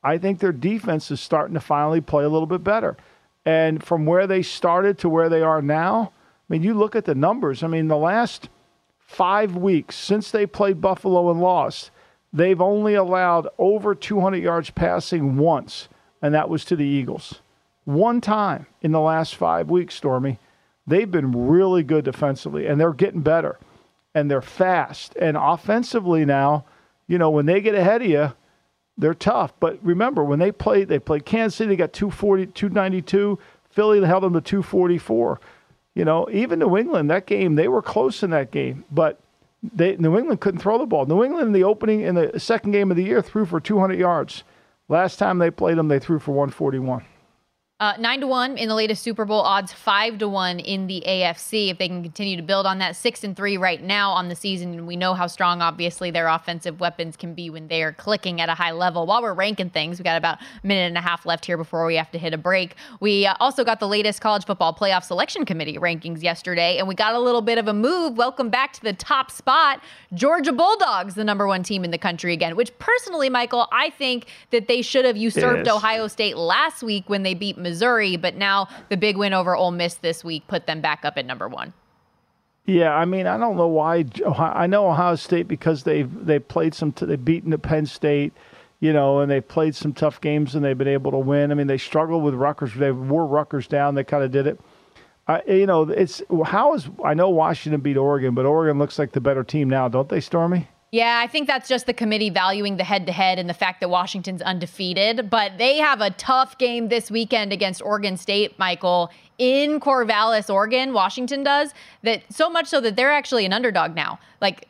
I 0.03 0.17
think 0.17 0.39
their 0.39 0.51
defense 0.51 1.11
is 1.11 1.21
starting 1.21 1.53
to 1.53 1.61
finally 1.61 2.01
play 2.01 2.23
a 2.23 2.29
little 2.29 2.47
bit 2.47 2.63
better. 2.63 2.97
And 3.45 3.83
from 3.83 4.05
where 4.05 4.27
they 4.27 4.41
started 4.41 4.97
to 4.99 5.09
where 5.09 5.29
they 5.29 5.41
are 5.41 5.61
now, 5.61 6.11
I 6.49 6.53
mean, 6.53 6.63
you 6.63 6.73
look 6.73 6.95
at 6.95 7.05
the 7.05 7.15
numbers. 7.15 7.63
I 7.63 7.67
mean, 7.67 7.87
the 7.87 7.97
last 7.97 8.49
five 8.99 9.55
weeks 9.55 9.95
since 9.95 10.31
they 10.31 10.45
played 10.45 10.81
Buffalo 10.81 11.31
and 11.31 11.39
lost, 11.39 11.91
they've 12.33 12.61
only 12.61 12.95
allowed 12.95 13.47
over 13.57 13.95
200 13.95 14.37
yards 14.37 14.69
passing 14.71 15.37
once, 15.37 15.87
and 16.21 16.33
that 16.33 16.49
was 16.49 16.65
to 16.65 16.75
the 16.75 16.85
Eagles 16.85 17.41
one 17.85 18.21
time 18.21 18.67
in 18.81 18.91
the 18.91 18.99
last 18.99 19.35
five 19.35 19.69
weeks, 19.69 19.95
Stormy. 19.95 20.39
They've 20.87 21.09
been 21.09 21.47
really 21.47 21.83
good 21.83 22.05
defensively, 22.05 22.67
and 22.67 22.79
they're 22.79 22.93
getting 22.93 23.21
better, 23.21 23.59
and 24.15 24.29
they're 24.29 24.41
fast. 24.41 25.15
And 25.15 25.37
offensively 25.37 26.25
now, 26.25 26.65
you 27.07 27.17
know, 27.17 27.29
when 27.29 27.45
they 27.45 27.61
get 27.61 27.75
ahead 27.75 28.01
of 28.01 28.07
you, 28.07 28.33
they're 28.97 29.13
tough. 29.13 29.53
But 29.59 29.79
remember, 29.81 30.23
when 30.23 30.39
they 30.39 30.51
played, 30.51 30.87
they 30.87 30.99
played 30.99 31.25
Kansas 31.25 31.57
City, 31.57 31.69
they 31.69 31.75
got 31.75 31.93
240, 31.93 32.47
292. 32.47 33.39
Philly 33.69 34.05
held 34.05 34.23
them 34.23 34.33
to 34.33 34.41
244. 34.41 35.39
You 35.93 36.05
know, 36.05 36.27
even 36.31 36.59
New 36.59 36.77
England, 36.77 37.09
that 37.09 37.25
game, 37.25 37.55
they 37.55 37.67
were 37.67 37.81
close 37.81 38.23
in 38.23 38.29
that 38.31 38.51
game, 38.51 38.85
but 38.91 39.19
they, 39.61 39.97
New 39.97 40.17
England 40.17 40.39
couldn't 40.41 40.61
throw 40.61 40.77
the 40.77 40.85
ball. 40.85 41.05
New 41.05 41.23
England 41.23 41.47
in 41.47 41.53
the 41.53 41.63
opening, 41.63 42.01
in 42.01 42.15
the 42.15 42.39
second 42.39 42.71
game 42.71 42.91
of 42.91 42.97
the 42.97 43.03
year, 43.03 43.21
threw 43.21 43.45
for 43.45 43.59
200 43.59 43.99
yards. 43.99 44.43
Last 44.87 45.17
time 45.17 45.37
they 45.37 45.51
played 45.51 45.77
them, 45.77 45.87
they 45.87 45.99
threw 45.99 46.19
for 46.19 46.31
141. 46.31 47.03
Uh, 47.81 47.95
nine 47.97 48.19
to 48.21 48.27
one 48.27 48.59
in 48.59 48.69
the 48.69 48.75
latest 48.75 49.01
Super 49.01 49.25
Bowl 49.25 49.41
odds, 49.41 49.73
five 49.73 50.19
to 50.19 50.29
one 50.29 50.59
in 50.59 50.85
the 50.85 51.01
AFC. 51.03 51.71
If 51.71 51.79
they 51.79 51.87
can 51.87 52.03
continue 52.03 52.37
to 52.37 52.43
build 52.43 52.67
on 52.67 52.77
that, 52.77 52.95
six 52.95 53.23
and 53.23 53.35
three 53.35 53.57
right 53.57 53.81
now 53.81 54.11
on 54.11 54.29
the 54.29 54.35
season. 54.35 54.85
We 54.85 54.95
know 54.95 55.15
how 55.15 55.25
strong, 55.25 55.63
obviously, 55.63 56.11
their 56.11 56.27
offensive 56.27 56.79
weapons 56.79 57.17
can 57.17 57.33
be 57.33 57.49
when 57.49 57.69
they 57.69 57.81
are 57.81 57.91
clicking 57.91 58.39
at 58.39 58.49
a 58.49 58.53
high 58.53 58.69
level. 58.69 59.07
While 59.07 59.23
we're 59.23 59.33
ranking 59.33 59.71
things, 59.71 59.97
we 59.97 60.03
got 60.03 60.15
about 60.15 60.37
a 60.63 60.67
minute 60.67 60.89
and 60.89 60.97
a 60.99 61.01
half 61.01 61.25
left 61.25 61.43
here 61.43 61.57
before 61.57 61.87
we 61.87 61.95
have 61.95 62.11
to 62.11 62.19
hit 62.19 62.35
a 62.35 62.37
break. 62.37 62.75
We 62.99 63.25
uh, 63.25 63.33
also 63.39 63.63
got 63.63 63.79
the 63.79 63.87
latest 63.87 64.21
college 64.21 64.45
football 64.45 64.75
playoff 64.75 65.03
selection 65.03 65.43
committee 65.43 65.79
rankings 65.79 66.21
yesterday, 66.21 66.77
and 66.77 66.87
we 66.87 66.93
got 66.93 67.15
a 67.15 67.19
little 67.19 67.41
bit 67.41 67.57
of 67.57 67.67
a 67.67 67.73
move. 67.73 68.15
Welcome 68.15 68.51
back 68.51 68.73
to 68.73 68.81
the 68.83 68.93
top 68.93 69.31
spot. 69.31 69.81
Georgia 70.13 70.51
Bulldogs, 70.51 71.15
the 71.15 71.23
number 71.23 71.47
one 71.47 71.63
team 71.63 71.83
in 71.83 71.89
the 71.89 71.97
country 71.97 72.31
again. 72.31 72.55
Which 72.55 72.77
personally, 72.77 73.27
Michael, 73.27 73.67
I 73.71 73.89
think 73.89 74.27
that 74.51 74.67
they 74.67 74.83
should 74.83 75.03
have 75.03 75.17
usurped 75.17 75.65
Yes. 75.65 75.75
Ohio 75.75 76.07
State 76.07 76.37
last 76.37 76.83
week 76.83 77.09
when 77.09 77.23
they 77.23 77.33
beat 77.33 77.57
Missouri, 77.57 77.70
but 77.79 78.35
now 78.35 78.67
the 78.89 78.97
big 78.97 79.17
win 79.17 79.33
over 79.33 79.55
Ole 79.55 79.71
Miss 79.71 79.95
this 79.95 80.23
week 80.23 80.47
put 80.47 80.67
them 80.67 80.81
back 80.81 81.03
up 81.03 81.17
at 81.17 81.25
number 81.25 81.47
one. 81.47 81.73
Yeah, 82.65 82.93
I 82.93 83.05
mean, 83.05 83.27
I 83.27 83.37
don't 83.37 83.57
know 83.57 83.67
why. 83.67 84.05
I 84.37 84.67
know 84.67 84.89
Ohio 84.89 85.15
State 85.15 85.47
because 85.47 85.83
they've 85.83 86.09
they 86.25 86.39
played 86.39 86.73
some. 86.73 86.93
They've 86.95 87.23
beaten 87.23 87.49
the 87.49 87.57
Penn 87.57 87.85
State, 87.85 88.33
you 88.79 88.93
know, 88.93 89.19
and 89.19 89.31
they've 89.31 89.47
played 89.47 89.75
some 89.75 89.93
tough 89.93 90.21
games 90.21 90.53
and 90.55 90.63
they've 90.63 90.77
been 90.77 90.87
able 90.87 91.11
to 91.11 91.17
win. 91.17 91.51
I 91.51 91.55
mean, 91.55 91.67
they 91.67 91.77
struggled 91.77 92.23
with 92.23 92.35
Rutgers. 92.35 92.73
They 92.75 92.91
wore 92.91 93.25
Rutgers 93.25 93.67
down. 93.67 93.95
They 93.95 94.03
kind 94.03 94.23
of 94.23 94.31
did 94.31 94.47
it. 94.47 94.59
I, 95.27 95.41
you 95.47 95.65
know, 95.65 95.83
it's 95.83 96.21
how 96.45 96.73
is 96.73 96.89
I 97.03 97.13
know 97.13 97.29
Washington 97.29 97.81
beat 97.81 97.97
Oregon, 97.97 98.35
but 98.35 98.45
Oregon 98.45 98.77
looks 98.79 98.99
like 98.99 99.11
the 99.11 99.21
better 99.21 99.43
team 99.43 99.69
now, 99.69 99.87
don't 99.87 100.09
they, 100.09 100.19
Stormy? 100.19 100.67
Yeah, 100.91 101.21
I 101.23 101.27
think 101.27 101.47
that's 101.47 101.69
just 101.69 101.85
the 101.85 101.93
committee 101.93 102.29
valuing 102.29 102.75
the 102.75 102.83
head 102.83 103.05
to 103.05 103.13
head 103.13 103.39
and 103.39 103.49
the 103.49 103.53
fact 103.53 103.79
that 103.79 103.89
Washington's 103.89 104.41
undefeated. 104.41 105.29
But 105.29 105.57
they 105.57 105.77
have 105.77 106.01
a 106.01 106.09
tough 106.11 106.57
game 106.57 106.89
this 106.89 107.09
weekend 107.09 107.53
against 107.53 107.81
Oregon 107.81 108.17
State, 108.17 108.59
Michael, 108.59 109.09
in 109.37 109.79
Corvallis, 109.79 110.53
Oregon. 110.53 110.91
Washington 110.91 111.43
does 111.43 111.73
that 112.03 112.23
so 112.29 112.49
much 112.49 112.67
so 112.67 112.81
that 112.81 112.97
they're 112.97 113.11
actually 113.11 113.45
an 113.45 113.53
underdog 113.53 113.95
now. 113.95 114.19
Like, 114.41 114.67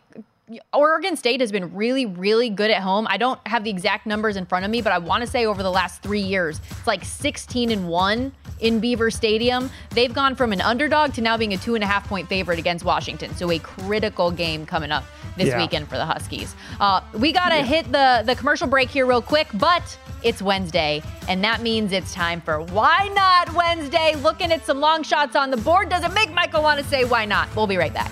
Oregon 0.73 1.15
State 1.15 1.39
has 1.41 1.51
been 1.51 1.73
really, 1.75 2.05
really 2.05 2.49
good 2.49 2.71
at 2.71 2.81
home. 2.81 3.05
I 3.09 3.17
don't 3.17 3.39
have 3.47 3.63
the 3.63 3.69
exact 3.69 4.05
numbers 4.05 4.35
in 4.37 4.45
front 4.45 4.65
of 4.65 4.71
me, 4.71 4.81
but 4.81 4.91
I 4.91 4.97
want 4.97 5.21
to 5.23 5.27
say 5.29 5.45
over 5.45 5.61
the 5.63 5.71
last 5.71 6.01
three 6.01 6.21
years, 6.21 6.59
it's 6.69 6.87
like 6.87 7.03
16 7.03 7.71
and 7.71 7.87
1 7.87 8.31
in 8.59 8.79
Beaver 8.79 9.11
Stadium. 9.11 9.69
They've 9.91 10.13
gone 10.13 10.35
from 10.35 10.51
an 10.53 10.61
underdog 10.61 11.13
to 11.13 11.21
now 11.21 11.37
being 11.37 11.53
a 11.53 11.57
two 11.57 11.75
and 11.75 11.83
a 11.83 11.87
half 11.87 12.07
point 12.07 12.27
favorite 12.27 12.59
against 12.59 12.85
Washington. 12.85 13.35
So 13.35 13.51
a 13.51 13.59
critical 13.59 14.31
game 14.31 14.65
coming 14.65 14.91
up 14.91 15.03
this 15.37 15.47
Yeah. 15.47 15.57
weekend 15.57 15.87
for 15.89 15.97
the 15.97 16.05
Huskies. 16.05 16.55
Uh, 16.79 17.01
we 17.13 17.31
got 17.31 17.49
to 17.49 17.63
hit 17.63 17.91
the, 17.91 18.23
the 18.25 18.35
commercial 18.35 18.67
break 18.67 18.89
here 18.89 19.05
real 19.05 19.21
quick, 19.21 19.47
but 19.55 19.97
it's 20.23 20.41
Wednesday, 20.41 21.01
and 21.27 21.43
that 21.43 21.61
means 21.61 21.91
it's 21.91 22.13
time 22.13 22.41
for 22.41 22.61
Why 22.61 23.09
Not 23.15 23.53
Wednesday. 23.53 24.15
Looking 24.21 24.51
at 24.51 24.65
some 24.65 24.79
long 24.79 25.03
shots 25.03 25.35
on 25.35 25.49
the 25.51 25.57
board. 25.57 25.89
Does 25.89 26.03
it 26.03 26.13
make 26.13 26.31
Michael 26.33 26.61
want 26.61 26.79
to 26.79 26.85
say 26.85 27.05
why 27.05 27.25
not? 27.25 27.53
We'll 27.55 27.67
be 27.67 27.77
right 27.77 27.93
back. 27.93 28.11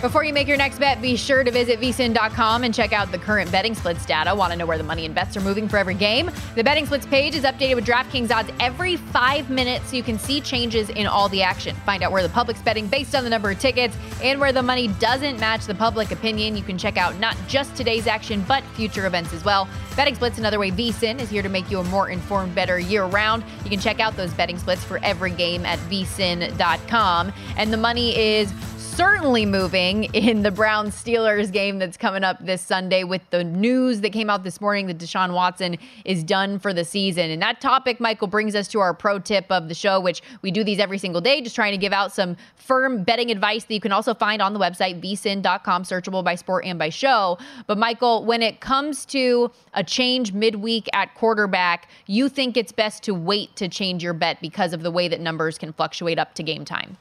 Before 0.00 0.24
you 0.24 0.32
make 0.32 0.48
your 0.48 0.56
next 0.56 0.78
bet, 0.78 1.02
be 1.02 1.14
sure 1.14 1.44
to 1.44 1.50
visit 1.50 1.78
vsin.com 1.78 2.64
and 2.64 2.72
check 2.72 2.94
out 2.94 3.12
the 3.12 3.18
current 3.18 3.52
betting 3.52 3.74
splits 3.74 4.06
data. 4.06 4.34
Want 4.34 4.50
to 4.50 4.58
know 4.58 4.64
where 4.64 4.78
the 4.78 4.84
money 4.84 5.04
and 5.04 5.14
bets 5.14 5.36
are 5.36 5.42
moving 5.42 5.68
for 5.68 5.76
every 5.76 5.92
game? 5.92 6.30
The 6.54 6.64
betting 6.64 6.86
splits 6.86 7.04
page 7.04 7.34
is 7.34 7.44
updated 7.44 7.74
with 7.74 7.84
DraftKings 7.84 8.30
odds 8.30 8.50
every 8.60 8.96
five 8.96 9.50
minutes 9.50 9.90
so 9.90 9.96
you 9.96 10.02
can 10.02 10.18
see 10.18 10.40
changes 10.40 10.88
in 10.88 11.06
all 11.06 11.28
the 11.28 11.42
action. 11.42 11.76
Find 11.84 12.02
out 12.02 12.12
where 12.12 12.22
the 12.22 12.30
public's 12.30 12.62
betting 12.62 12.86
based 12.86 13.14
on 13.14 13.24
the 13.24 13.30
number 13.30 13.50
of 13.50 13.58
tickets 13.58 13.94
and 14.22 14.40
where 14.40 14.52
the 14.52 14.62
money 14.62 14.88
doesn't 14.88 15.38
match 15.38 15.66
the 15.66 15.74
public 15.74 16.12
opinion. 16.12 16.56
You 16.56 16.62
can 16.62 16.78
check 16.78 16.96
out 16.96 17.18
not 17.18 17.36
just 17.46 17.76
today's 17.76 18.06
action, 18.06 18.42
but 18.48 18.64
future 18.68 19.04
events 19.04 19.34
as 19.34 19.44
well. 19.44 19.68
Betting 19.96 20.14
splits 20.14 20.38
another 20.38 20.58
way. 20.58 20.70
VSIN 20.70 21.20
is 21.20 21.28
here 21.28 21.42
to 21.42 21.50
make 21.50 21.70
you 21.70 21.78
a 21.78 21.84
more 21.84 22.08
informed, 22.08 22.54
bettor 22.54 22.78
year 22.78 23.04
round. 23.04 23.44
You 23.64 23.70
can 23.70 23.80
check 23.80 24.00
out 24.00 24.16
those 24.16 24.32
betting 24.32 24.56
splits 24.56 24.82
for 24.82 24.96
every 25.02 25.32
game 25.32 25.66
at 25.66 25.78
vsin.com. 25.90 27.34
And 27.58 27.70
the 27.70 27.76
money 27.76 28.16
is 28.16 28.50
certainly 28.90 29.46
moving 29.46 30.04
in 30.14 30.42
the 30.42 30.50
Browns 30.50 30.94
Steelers 30.94 31.52
game 31.52 31.78
that's 31.78 31.96
coming 31.96 32.24
up 32.24 32.44
this 32.44 32.60
Sunday 32.60 33.04
with 33.04 33.22
the 33.30 33.44
news 33.44 34.00
that 34.00 34.10
came 34.10 34.28
out 34.28 34.42
this 34.42 34.60
morning 34.60 34.86
that 34.88 34.98
Deshaun 34.98 35.32
Watson 35.32 35.76
is 36.04 36.24
done 36.24 36.58
for 36.58 36.74
the 36.74 36.84
season. 36.84 37.30
And 37.30 37.40
that 37.40 37.60
topic, 37.60 38.00
Michael, 38.00 38.26
brings 38.26 38.54
us 38.54 38.66
to 38.68 38.80
our 38.80 38.92
pro 38.92 39.18
tip 39.18 39.46
of 39.50 39.68
the 39.68 39.74
show, 39.74 40.00
which 40.00 40.22
we 40.42 40.50
do 40.50 40.64
these 40.64 40.78
every 40.78 40.98
single 40.98 41.20
day, 41.20 41.40
just 41.40 41.54
trying 41.54 41.72
to 41.72 41.78
give 41.78 41.92
out 41.92 42.12
some 42.12 42.36
firm 42.56 43.04
betting 43.04 43.30
advice 43.30 43.64
that 43.64 43.74
you 43.74 43.80
can 43.80 43.92
also 43.92 44.14
find 44.14 44.42
on 44.42 44.52
the 44.52 44.60
website, 44.60 45.00
vsin.com, 45.00 45.84
searchable 45.84 46.24
by 46.24 46.34
sport 46.34 46.64
and 46.64 46.78
by 46.78 46.88
show. 46.88 47.38
But 47.66 47.78
Michael, 47.78 48.24
when 48.24 48.42
it 48.42 48.60
comes 48.60 49.04
to 49.06 49.50
a 49.74 49.84
change 49.84 50.32
midweek 50.32 50.88
at 50.92 51.14
quarterback, 51.14 51.88
you 52.06 52.28
think 52.28 52.56
it's 52.56 52.72
best 52.72 53.02
to 53.04 53.14
wait 53.14 53.54
to 53.56 53.68
change 53.68 54.02
your 54.02 54.14
bet 54.14 54.40
because 54.40 54.72
of 54.72 54.82
the 54.82 54.90
way 54.90 55.08
that 55.08 55.20
numbers 55.20 55.58
can 55.58 55.72
fluctuate 55.72 56.18
up 56.18 56.34
to 56.34 56.42
game 56.42 56.64
time. 56.64 56.96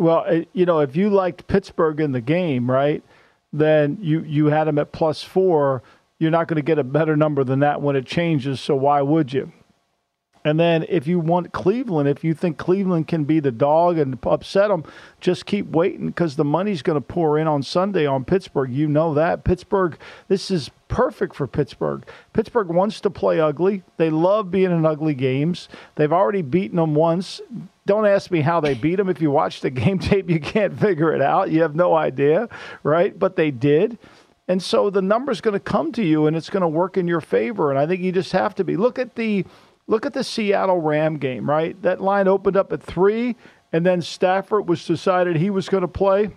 Well, 0.00 0.24
uh, 0.26 0.40
you 0.54 0.64
know, 0.64 0.80
if 0.80 0.96
you 0.96 1.10
liked 1.10 1.46
Pittsburgh 1.46 2.00
in 2.00 2.12
the 2.12 2.22
game, 2.22 2.70
right, 2.70 3.02
then 3.52 3.98
you 4.00 4.22
you 4.22 4.46
had 4.46 4.64
them 4.64 4.78
at 4.78 4.92
plus 4.92 5.22
four. 5.22 5.82
You're 6.18 6.30
not 6.30 6.48
going 6.48 6.56
to 6.56 6.62
get 6.62 6.78
a 6.78 6.84
better 6.84 7.16
number 7.16 7.44
than 7.44 7.60
that 7.60 7.82
when 7.82 7.96
it 7.96 8.06
changes. 8.06 8.60
So 8.60 8.74
why 8.74 9.02
would 9.02 9.34
you? 9.34 9.52
And 10.44 10.58
then 10.58 10.86
if 10.88 11.06
you 11.06 11.20
want 11.20 11.52
Cleveland, 11.52 12.08
if 12.08 12.24
you 12.24 12.32
think 12.32 12.56
Cleveland 12.56 13.08
can 13.08 13.24
be 13.24 13.40
the 13.40 13.50
dog 13.50 13.98
and 13.98 14.18
upset 14.24 14.68
them, 14.68 14.84
just 15.20 15.44
keep 15.44 15.66
waiting 15.66 16.06
because 16.06 16.36
the 16.36 16.44
money's 16.44 16.80
going 16.80 16.96
to 16.96 17.06
pour 17.06 17.38
in 17.38 17.46
on 17.46 17.62
Sunday 17.62 18.06
on 18.06 18.24
Pittsburgh. 18.24 18.72
You 18.72 18.88
know 18.88 19.12
that. 19.14 19.44
Pittsburgh, 19.44 19.98
this 20.28 20.50
is 20.50 20.70
perfect 20.88 21.34
for 21.34 21.46
Pittsburgh. 21.46 22.06
Pittsburgh 22.32 22.68
wants 22.68 23.00
to 23.02 23.10
play 23.10 23.38
ugly. 23.38 23.82
They 23.98 24.08
love 24.08 24.50
being 24.50 24.70
in 24.70 24.86
ugly 24.86 25.14
games. 25.14 25.68
They've 25.96 26.12
already 26.12 26.42
beaten 26.42 26.76
them 26.76 26.94
once. 26.94 27.42
Don't 27.84 28.06
ask 28.06 28.30
me 28.30 28.40
how 28.40 28.60
they 28.60 28.74
beat 28.74 28.96
them. 28.96 29.10
If 29.10 29.20
you 29.20 29.30
watch 29.30 29.60
the 29.60 29.70
game 29.70 29.98
tape, 29.98 30.30
you 30.30 30.40
can't 30.40 30.78
figure 30.78 31.12
it 31.12 31.20
out. 31.20 31.50
You 31.50 31.60
have 31.62 31.74
no 31.74 31.94
idea, 31.94 32.48
right? 32.82 33.16
But 33.18 33.36
they 33.36 33.50
did. 33.50 33.98
And 34.48 34.60
so 34.60 34.90
the 34.90 35.02
number's 35.02 35.40
going 35.40 35.54
to 35.54 35.60
come 35.60 35.92
to 35.92 36.02
you 36.02 36.26
and 36.26 36.34
it's 36.34 36.50
going 36.50 36.62
to 36.62 36.68
work 36.68 36.96
in 36.96 37.06
your 37.06 37.20
favor. 37.20 37.70
And 37.70 37.78
I 37.78 37.86
think 37.86 38.00
you 38.00 38.10
just 38.10 38.32
have 38.32 38.54
to 38.56 38.64
be. 38.64 38.76
Look 38.76 38.98
at 38.98 39.14
the 39.14 39.44
Look 39.90 40.06
at 40.06 40.12
the 40.12 40.22
Seattle 40.22 40.80
Ram 40.80 41.16
game, 41.16 41.50
right? 41.50 41.80
That 41.82 42.00
line 42.00 42.28
opened 42.28 42.56
up 42.56 42.72
at 42.72 42.80
three, 42.80 43.34
and 43.72 43.84
then 43.84 44.00
Stafford 44.00 44.68
was 44.68 44.86
decided 44.86 45.34
he 45.34 45.50
was 45.50 45.68
going 45.68 45.80
to 45.80 45.88
play. 45.88 46.30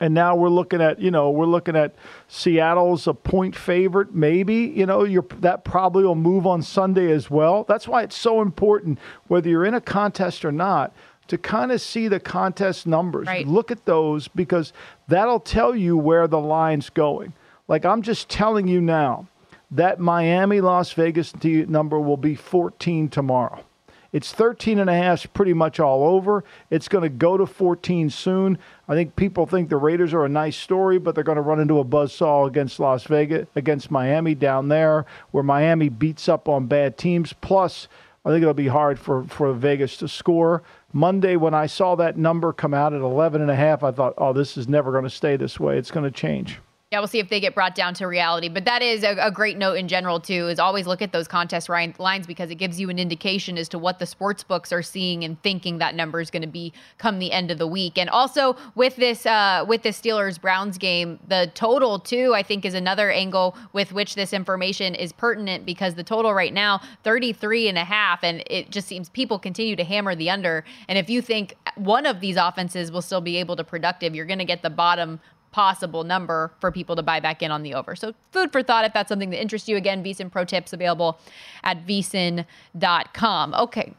And 0.00 0.12
now 0.12 0.36
we're 0.36 0.50
looking 0.50 0.82
at, 0.82 1.00
you 1.00 1.10
know, 1.10 1.30
we're 1.30 1.46
looking 1.46 1.76
at 1.76 1.94
Seattle's 2.28 3.06
a 3.06 3.14
point 3.14 3.56
favorite, 3.56 4.14
maybe. 4.14 4.70
You 4.76 4.84
know, 4.84 5.04
you're, 5.04 5.24
that 5.40 5.64
probably 5.64 6.04
will 6.04 6.14
move 6.14 6.46
on 6.46 6.60
Sunday 6.60 7.10
as 7.10 7.30
well. 7.30 7.64
That's 7.66 7.88
why 7.88 8.02
it's 8.02 8.18
so 8.18 8.42
important, 8.42 8.98
whether 9.28 9.48
you're 9.48 9.64
in 9.64 9.72
a 9.72 9.80
contest 9.80 10.44
or 10.44 10.52
not, 10.52 10.94
to 11.28 11.38
kind 11.38 11.72
of 11.72 11.80
see 11.80 12.06
the 12.06 12.20
contest 12.20 12.86
numbers. 12.86 13.28
Right. 13.28 13.48
Look 13.48 13.70
at 13.70 13.86
those 13.86 14.28
because 14.28 14.74
that'll 15.08 15.40
tell 15.40 15.74
you 15.74 15.96
where 15.96 16.28
the 16.28 16.38
line's 16.38 16.90
going. 16.90 17.32
Like 17.66 17.86
I'm 17.86 18.02
just 18.02 18.28
telling 18.28 18.68
you 18.68 18.82
now 18.82 19.26
that 19.70 20.00
Miami 20.00 20.60
Las 20.60 20.92
Vegas 20.92 21.32
number 21.42 22.00
will 22.00 22.16
be 22.16 22.34
14 22.34 23.08
tomorrow. 23.08 23.64
It's 24.10 24.32
13 24.32 24.78
and 24.78 24.88
a 24.88 24.94
half 24.94 25.30
pretty 25.34 25.52
much 25.52 25.78
all 25.78 26.02
over. 26.02 26.42
It's 26.70 26.88
going 26.88 27.02
to 27.02 27.10
go 27.10 27.36
to 27.36 27.44
14 27.44 28.08
soon. 28.08 28.58
I 28.88 28.94
think 28.94 29.16
people 29.16 29.44
think 29.44 29.68
the 29.68 29.76
Raiders 29.76 30.14
are 30.14 30.24
a 30.24 30.30
nice 30.30 30.56
story, 30.56 30.98
but 30.98 31.14
they're 31.14 31.24
going 31.24 31.36
to 31.36 31.42
run 31.42 31.60
into 31.60 31.78
a 31.78 31.84
buzzsaw 31.84 32.46
against 32.46 32.80
Las 32.80 33.04
Vegas, 33.04 33.46
against 33.54 33.90
Miami 33.90 34.34
down 34.34 34.68
there, 34.68 35.04
where 35.30 35.44
Miami 35.44 35.90
beats 35.90 36.26
up 36.26 36.48
on 36.48 36.66
bad 36.66 36.96
teams. 36.96 37.34
Plus, 37.34 37.86
I 38.24 38.30
think 38.30 38.40
it'll 38.40 38.54
be 38.54 38.68
hard 38.68 38.98
for, 38.98 39.24
for 39.24 39.52
Vegas 39.52 39.98
to 39.98 40.08
score. 40.08 40.62
Monday, 40.92 41.36
when 41.36 41.52
I 41.52 41.66
saw 41.66 41.94
that 41.96 42.16
number 42.16 42.54
come 42.54 42.72
out 42.72 42.94
at 42.94 43.02
11 43.02 43.42
and 43.42 43.50
a 43.50 43.56
half, 43.56 43.82
I 43.82 43.90
thought, 43.90 44.14
oh, 44.16 44.32
this 44.32 44.56
is 44.56 44.68
never 44.68 44.90
going 44.90 45.04
to 45.04 45.10
stay 45.10 45.36
this 45.36 45.60
way. 45.60 45.76
It's 45.76 45.90
going 45.90 46.04
to 46.04 46.10
change. 46.10 46.60
Yeah, 46.90 47.00
we'll 47.00 47.08
see 47.08 47.18
if 47.18 47.28
they 47.28 47.38
get 47.38 47.54
brought 47.54 47.74
down 47.74 47.92
to 47.94 48.06
reality. 48.06 48.48
But 48.48 48.64
that 48.64 48.80
is 48.80 49.04
a, 49.04 49.14
a, 49.20 49.30
great 49.30 49.58
note 49.58 49.74
in 49.74 49.88
general, 49.88 50.18
too, 50.20 50.48
is 50.48 50.58
always 50.58 50.86
look 50.86 51.02
at 51.02 51.12
those 51.12 51.28
contest 51.28 51.68
lines 51.68 52.26
because 52.26 52.50
it 52.50 52.54
gives 52.54 52.80
you 52.80 52.88
an 52.88 52.98
indication 52.98 53.58
as 53.58 53.68
to 53.68 53.78
what 53.78 53.98
the 53.98 54.06
sports 54.06 54.42
books 54.42 54.72
are 54.72 54.80
seeing 54.80 55.22
and 55.22 55.40
thinking 55.42 55.76
that 55.78 55.94
number 55.94 56.18
is 56.18 56.30
going 56.30 56.40
to 56.40 56.48
be 56.48 56.72
come 56.96 57.18
the 57.18 57.30
end 57.30 57.50
of 57.50 57.58
the 57.58 57.66
week. 57.66 57.98
And 57.98 58.08
also 58.08 58.56
with 58.74 58.96
this 58.96 59.26
uh, 59.26 59.66
with 59.68 59.82
the 59.82 59.90
Steelers 59.90 60.40
Browns 60.40 60.78
game, 60.78 61.18
the 61.28 61.50
total, 61.54 61.98
too, 61.98 62.32
I 62.34 62.42
think 62.42 62.64
is 62.64 62.72
another 62.72 63.10
angle 63.10 63.54
with 63.74 63.92
which 63.92 64.14
this 64.14 64.32
information 64.32 64.94
is 64.94 65.12
pertinent 65.12 65.66
because 65.66 65.94
the 65.94 66.04
total 66.04 66.32
right 66.32 66.54
now, 66.54 66.80
33 67.04 67.68
and 67.68 67.76
a 67.76 67.84
half. 67.84 68.24
And 68.24 68.42
it 68.46 68.70
just 68.70 68.88
seems 68.88 69.10
people 69.10 69.38
continue 69.38 69.76
to 69.76 69.84
hammer 69.84 70.14
the 70.14 70.30
under. 70.30 70.64
And 70.88 70.96
if 70.96 71.10
you 71.10 71.20
think 71.20 71.54
one 71.74 72.06
of 72.06 72.20
these 72.20 72.38
offenses 72.38 72.90
will 72.90 73.02
still 73.02 73.20
be 73.20 73.36
able 73.36 73.56
to 73.56 73.64
productive, 73.64 74.14
you're 74.14 74.24
going 74.24 74.38
to 74.38 74.46
get 74.46 74.62
the 74.62 74.70
bottom 74.70 75.20
possible 75.58 76.04
number 76.04 76.52
for 76.60 76.70
people 76.70 76.94
to 76.94 77.02
buy 77.02 77.18
back 77.18 77.42
in 77.42 77.50
on 77.50 77.64
the 77.64 77.74
over. 77.74 77.96
So 77.96 78.14
food 78.30 78.52
for 78.52 78.62
thought 78.62 78.84
if 78.84 78.92
that's 78.92 79.08
something 79.08 79.30
that 79.30 79.40
interests 79.40 79.68
you. 79.68 79.76
Again, 79.76 80.04
VSIN 80.04 80.30
Pro 80.30 80.44
Tips 80.44 80.72
available 80.72 81.18
at 81.64 81.84
VSIN.com. 81.84 83.54
Okay. 83.54 83.92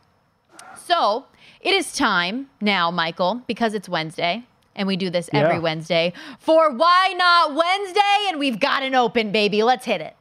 So 0.77 1.25
it 1.59 1.73
is 1.73 1.91
time 1.91 2.49
now, 2.61 2.91
Michael, 2.91 3.41
because 3.45 3.73
it's 3.73 3.89
Wednesday. 3.89 4.45
And 4.73 4.87
we 4.87 4.95
do 4.95 5.09
this 5.09 5.29
every 5.33 5.55
yeah. 5.55 5.59
Wednesday 5.59 6.13
for 6.39 6.71
Why 6.71 7.13
Not 7.17 7.53
Wednesday. 7.53 8.29
And 8.29 8.39
we've 8.39 8.61
got 8.61 8.81
an 8.81 8.95
open, 8.95 9.33
baby. 9.33 9.61
Let's 9.61 9.83
hit 9.83 9.99
it 9.99 10.15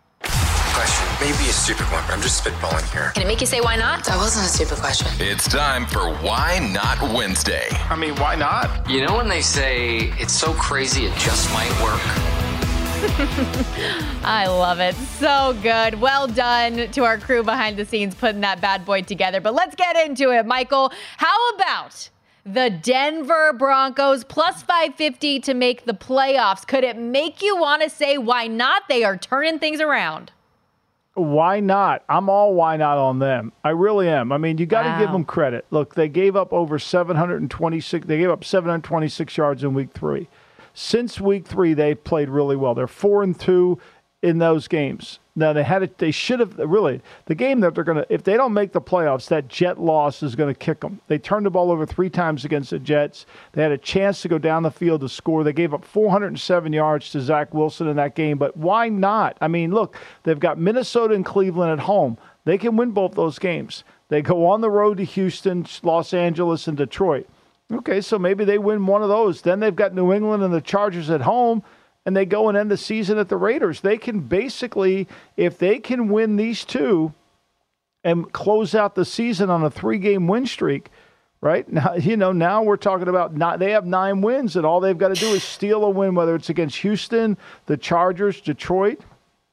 question. 0.79 1.09
Maybe 1.21 1.51
a 1.51 1.53
stupid 1.53 1.87
one, 1.87 2.05
but 2.07 2.15
I'm 2.15 2.23
just 2.23 2.45
spitballing 2.45 2.89
here. 2.93 3.11
Can 3.11 3.25
it 3.25 3.27
make 3.27 3.41
you 3.41 3.49
say 3.49 3.61
why 3.61 3.75
not? 3.75 4.05
That 4.05 4.17
wasn't 4.17 4.47
a 4.47 4.49
stupid 4.49 4.79
question. 4.79 5.09
It's 5.19 5.49
time 5.49 5.87
for 5.87 6.15
Why 6.23 6.61
Not 6.73 7.03
Wednesday. 7.13 7.67
I 7.91 7.97
mean, 7.97 8.15
why 8.15 8.37
not? 8.37 8.89
You 8.89 9.05
know 9.05 9.17
when 9.17 9.27
they 9.27 9.41
say 9.41 10.13
it's 10.21 10.33
so 10.33 10.53
crazy 10.55 11.07
it 11.07 11.15
just 11.19 11.53
might 11.53 11.73
work? 11.83 12.01
I 14.25 14.47
love 14.47 14.79
it. 14.79 14.95
So 14.95 15.59
good. 15.63 16.01
Well 16.01 16.29
done 16.29 16.89
to 16.93 17.05
our 17.05 17.19
crew 17.19 17.43
behind 17.43 17.77
the 17.77 17.85
scenes 17.85 18.15
putting 18.15 18.43
that 18.43 18.61
bad 18.61 18.85
boy 18.85 19.03
together. 19.03 19.41
But 19.41 19.55
let's 19.55 19.75
get 19.75 19.97
into 19.97 20.31
it, 20.31 20.47
Michael. 20.47 20.93
How 21.17 21.51
about 21.57 22.09
the 22.47 22.71
Denver 22.71 23.53
Broncos 23.53 24.23
plus 24.23 24.63
550 24.63 25.41
to 25.41 25.55
make 25.55 25.87
the 25.87 25.93
playoffs? 25.93 26.65
Could 26.65 26.85
it 26.85 26.97
make 26.97 27.43
you 27.43 27.57
want 27.57 27.83
to 27.83 27.91
say 27.91 28.17
why 28.17 28.47
not? 28.47 28.83
They 28.89 29.03
are 29.03 29.17
turning 29.17 29.59
things 29.59 29.81
around 29.81 30.31
why 31.19 31.61
not? 31.61 32.05
I'm 32.09 32.29
all 32.29 32.55
why 32.55 32.77
not 32.77 32.99
on 32.99 33.19
them. 33.19 33.53
I 33.65 33.71
really 33.71 34.09
am. 34.09 34.33
I 34.33 34.39
mean, 34.39 34.59
you 34.59 34.67
got 34.67 34.83
to 34.83 34.89
wow. 34.91 34.99
give 34.99 35.13
them 35.13 35.25
credit. 35.25 35.67
Look, 35.71 35.95
they 35.95 36.09
gave 36.09 36.37
up 36.37 36.53
over 36.53 36.79
726. 36.79 38.07
They 38.07 38.19
gave 38.19 38.31
up 38.31 38.45
726 38.45 39.37
yards 39.37 39.65
in 39.65 39.75
week 39.75 39.93
three. 39.93 40.29
Since 40.75 41.21
week 41.21 41.47
three, 41.47 41.75
they've 41.75 42.03
played 42.03 42.29
really 42.29 42.57
well. 42.57 42.75
They're 42.75 42.87
four 42.87 43.23
and 43.23 43.39
two 43.39 43.79
in 44.23 44.39
those 44.39 44.67
games. 44.67 45.21
Now 45.37 45.53
they 45.53 45.63
had 45.63 45.85
it. 45.85 45.99
They 45.99 46.11
should 46.11 46.41
have 46.41 46.59
really 46.59 47.01
the 47.27 47.35
game 47.37 47.61
that 47.61 47.75
they're 47.75 47.85
going 47.85 47.99
to. 47.99 48.13
If 48.13 48.25
they 48.25 48.37
don't 48.37 48.53
make 48.53 48.73
the 48.73 48.81
playoffs, 48.81 49.29
that 49.29 49.47
Jet 49.47 49.81
loss 49.81 50.23
is 50.25 50.35
going 50.35 50.53
to 50.53 50.59
kick 50.59 50.81
them. 50.81 51.01
They 51.07 51.19
turned 51.19 51.47
the 51.47 51.51
ball 51.51 51.71
over 51.71 51.87
three 51.87 52.11
times 52.11 52.45
against 52.45 52.71
the 52.71 52.81
Jets. 52.81 53.25
They 53.53 53.63
had 53.63 53.71
a 53.71 53.79
chance 53.79 54.21
to 54.23 54.29
go 54.29 54.39
down 54.39 54.65
the 54.65 54.71
field 54.73 55.03
to 55.03 55.09
score. 55.09 55.45
They 55.45 55.53
gave 55.53 55.73
up 55.73 55.85
407 55.85 56.73
yards 56.73 57.13
to 57.13 57.21
Zach 57.21 57.55
Wilson 57.55 57.87
in 57.87 57.97
that 57.97 58.17
game. 58.17 58.37
But 58.39 58.57
why 58.57 58.89
not? 58.89 59.37
I 59.41 59.47
mean, 59.47 59.71
look, 59.71 59.97
they've 60.25 60.41
got 60.41 60.59
Minnesota 60.59 61.15
and 61.15 61.25
Cleveland 61.25 61.71
at 61.71 61.87
home. 61.87 62.19
They 62.45 62.59
can 62.59 62.77
win 62.77 62.91
both 62.91 63.15
those 63.15 63.39
games. 63.39 63.85
They 64.09 64.23
go 64.23 64.47
on 64.47 64.61
the 64.61 64.71
road 64.71 64.97
to 64.97 65.05
Houston, 65.05 65.67
Los 65.85 66.13
Angeles, 66.13 66.67
and 66.67 66.77
Detroit. 66.77 67.29
Okay, 67.71 68.01
so 68.01 68.19
maybe 68.19 68.45
they 68.45 68.59
win 68.59 68.87
one 68.87 69.03
of 69.03 69.11
those. 69.11 69.43
Then 69.43 69.61
they've 69.61 69.77
got 69.77 69.95
New 69.95 70.13
England 70.13 70.43
and 70.43 70.53
the 70.53 70.61
Chargers 70.61 71.11
at 71.11 71.21
home 71.21 71.63
and 72.07 72.17
they 72.17 72.25
go 72.25 72.49
and 72.49 72.57
end 72.57 72.71
the 72.71 72.77
season 72.77 73.19
at 73.19 73.29
the 73.29 73.37
Raiders. 73.37 73.81
They 73.81 73.99
can 73.99 74.21
basically, 74.21 75.09
if 75.37 75.59
they 75.59 75.79
can 75.79 76.09
win 76.09 76.37
these 76.37 76.65
two 76.65 77.13
and 78.05 78.33
close 78.33 78.75
out 78.75 78.95
the 78.95 79.05
season 79.05 79.51
on 79.51 79.65
a 79.65 79.71
three 79.71 79.99
game 79.99 80.27
win 80.27 80.47
streak, 80.47 80.91
right? 81.41 81.69
Now, 81.73 81.95
you 81.95 82.17
know, 82.17 82.33
now 82.33 82.63
we're 82.63 82.77
talking 82.77 83.09
about 83.09 83.37
not, 83.37 83.59
they 83.59 83.73
have 83.73 83.87
nine 83.87 84.21
wins, 84.21 84.57
and 84.57 84.65
all 84.65 84.81
they've 84.81 84.97
got 84.97 85.15
to 85.15 85.21
do 85.21 85.29
is 85.29 85.43
steal 85.43 85.85
a 85.85 85.91
win, 85.91 86.15
whether 86.15 86.35
it's 86.35 86.51
against 86.51 86.79
Houston, 86.79 87.37
the 87.67 87.77
Chargers, 87.77 88.41
Detroit 88.41 89.01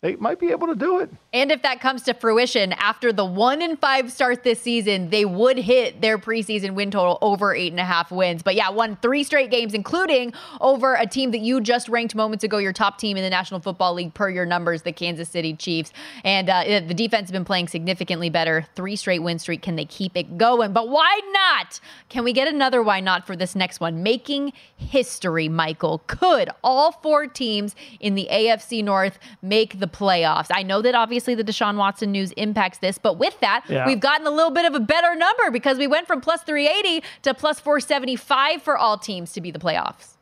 they 0.01 0.15
might 0.17 0.39
be 0.39 0.51
able 0.51 0.67
to 0.67 0.75
do 0.75 0.99
it. 0.99 1.09
And 1.33 1.51
if 1.51 1.63
that 1.63 1.81
comes 1.81 2.03
to 2.03 2.13
fruition, 2.13 2.73
after 2.73 3.11
the 3.11 3.25
one 3.25 3.61
and 3.61 3.79
five 3.79 4.11
start 4.11 4.43
this 4.43 4.61
season, 4.61 5.09
they 5.09 5.25
would 5.25 5.57
hit 5.57 6.01
their 6.01 6.17
preseason 6.17 6.75
win 6.75 6.91
total 6.91 7.17
over 7.21 7.55
eight 7.55 7.71
and 7.71 7.79
a 7.79 7.85
half 7.85 8.11
wins. 8.11 8.43
But 8.43 8.55
yeah, 8.55 8.69
won 8.69 8.97
three 9.01 9.23
straight 9.23 9.49
games, 9.49 9.73
including 9.73 10.33
over 10.61 10.93
a 10.93 11.07
team 11.07 11.31
that 11.31 11.39
you 11.39 11.59
just 11.59 11.89
ranked 11.89 12.13
moments 12.13 12.43
ago, 12.43 12.57
your 12.57 12.71
top 12.71 12.99
team 12.99 13.17
in 13.17 13.23
the 13.23 13.29
National 13.29 13.59
Football 13.59 13.95
League 13.95 14.13
per 14.13 14.29
your 14.29 14.45
numbers, 14.45 14.83
the 14.83 14.91
Kansas 14.91 15.27
City 15.27 15.55
Chiefs. 15.55 15.91
And 16.23 16.49
uh, 16.49 16.81
the 16.81 16.93
defense 16.93 17.29
has 17.29 17.31
been 17.31 17.45
playing 17.45 17.69
significantly 17.69 18.29
better. 18.29 18.67
Three 18.75 18.95
straight 18.95 19.23
win 19.23 19.39
streak. 19.39 19.63
Can 19.63 19.75
they 19.75 19.85
keep 19.85 20.15
it 20.15 20.37
going? 20.37 20.71
But 20.71 20.89
why 20.89 21.19
not? 21.31 21.79
Can 22.09 22.23
we 22.23 22.31
get 22.31 22.47
another 22.47 22.83
why 22.83 22.99
not 22.99 23.25
for 23.25 23.35
this 23.35 23.55
next 23.55 23.79
one? 23.79 24.03
Making 24.03 24.53
history, 24.77 25.49
Michael. 25.49 26.03
Could 26.05 26.49
all 26.63 26.91
four 26.91 27.25
teams 27.25 27.75
in 27.99 28.13
the 28.13 28.27
AFC 28.31 28.83
North 28.83 29.17
make 29.41 29.79
the 29.79 29.94
playoffs. 29.95 30.47
I 30.51 30.63
know 30.63 30.81
that 30.81 30.93
obviously 30.93 31.35
the 31.35 31.43
Deshaun 31.43 31.77
Watson 31.77 32.11
news 32.11 32.31
impacts 32.33 32.79
this, 32.79 32.97
but 32.97 33.17
with 33.17 33.39
that, 33.39 33.63
yeah. 33.69 33.87
we've 33.87 33.99
gotten 33.99 34.27
a 34.27 34.31
little 34.31 34.51
bit 34.51 34.65
of 34.65 34.75
a 34.75 34.79
better 34.79 35.15
number 35.15 35.51
because 35.51 35.77
we 35.77 35.87
went 35.87 36.05
from 36.05 36.19
plus 36.19 36.43
380 36.43 37.05
to 37.23 37.33
plus 37.33 37.59
475 37.59 38.61
for 38.61 38.77
all 38.77 38.97
teams 38.97 39.31
to 39.33 39.41
be 39.41 39.51
the 39.51 39.59
playoffs. 39.59 40.15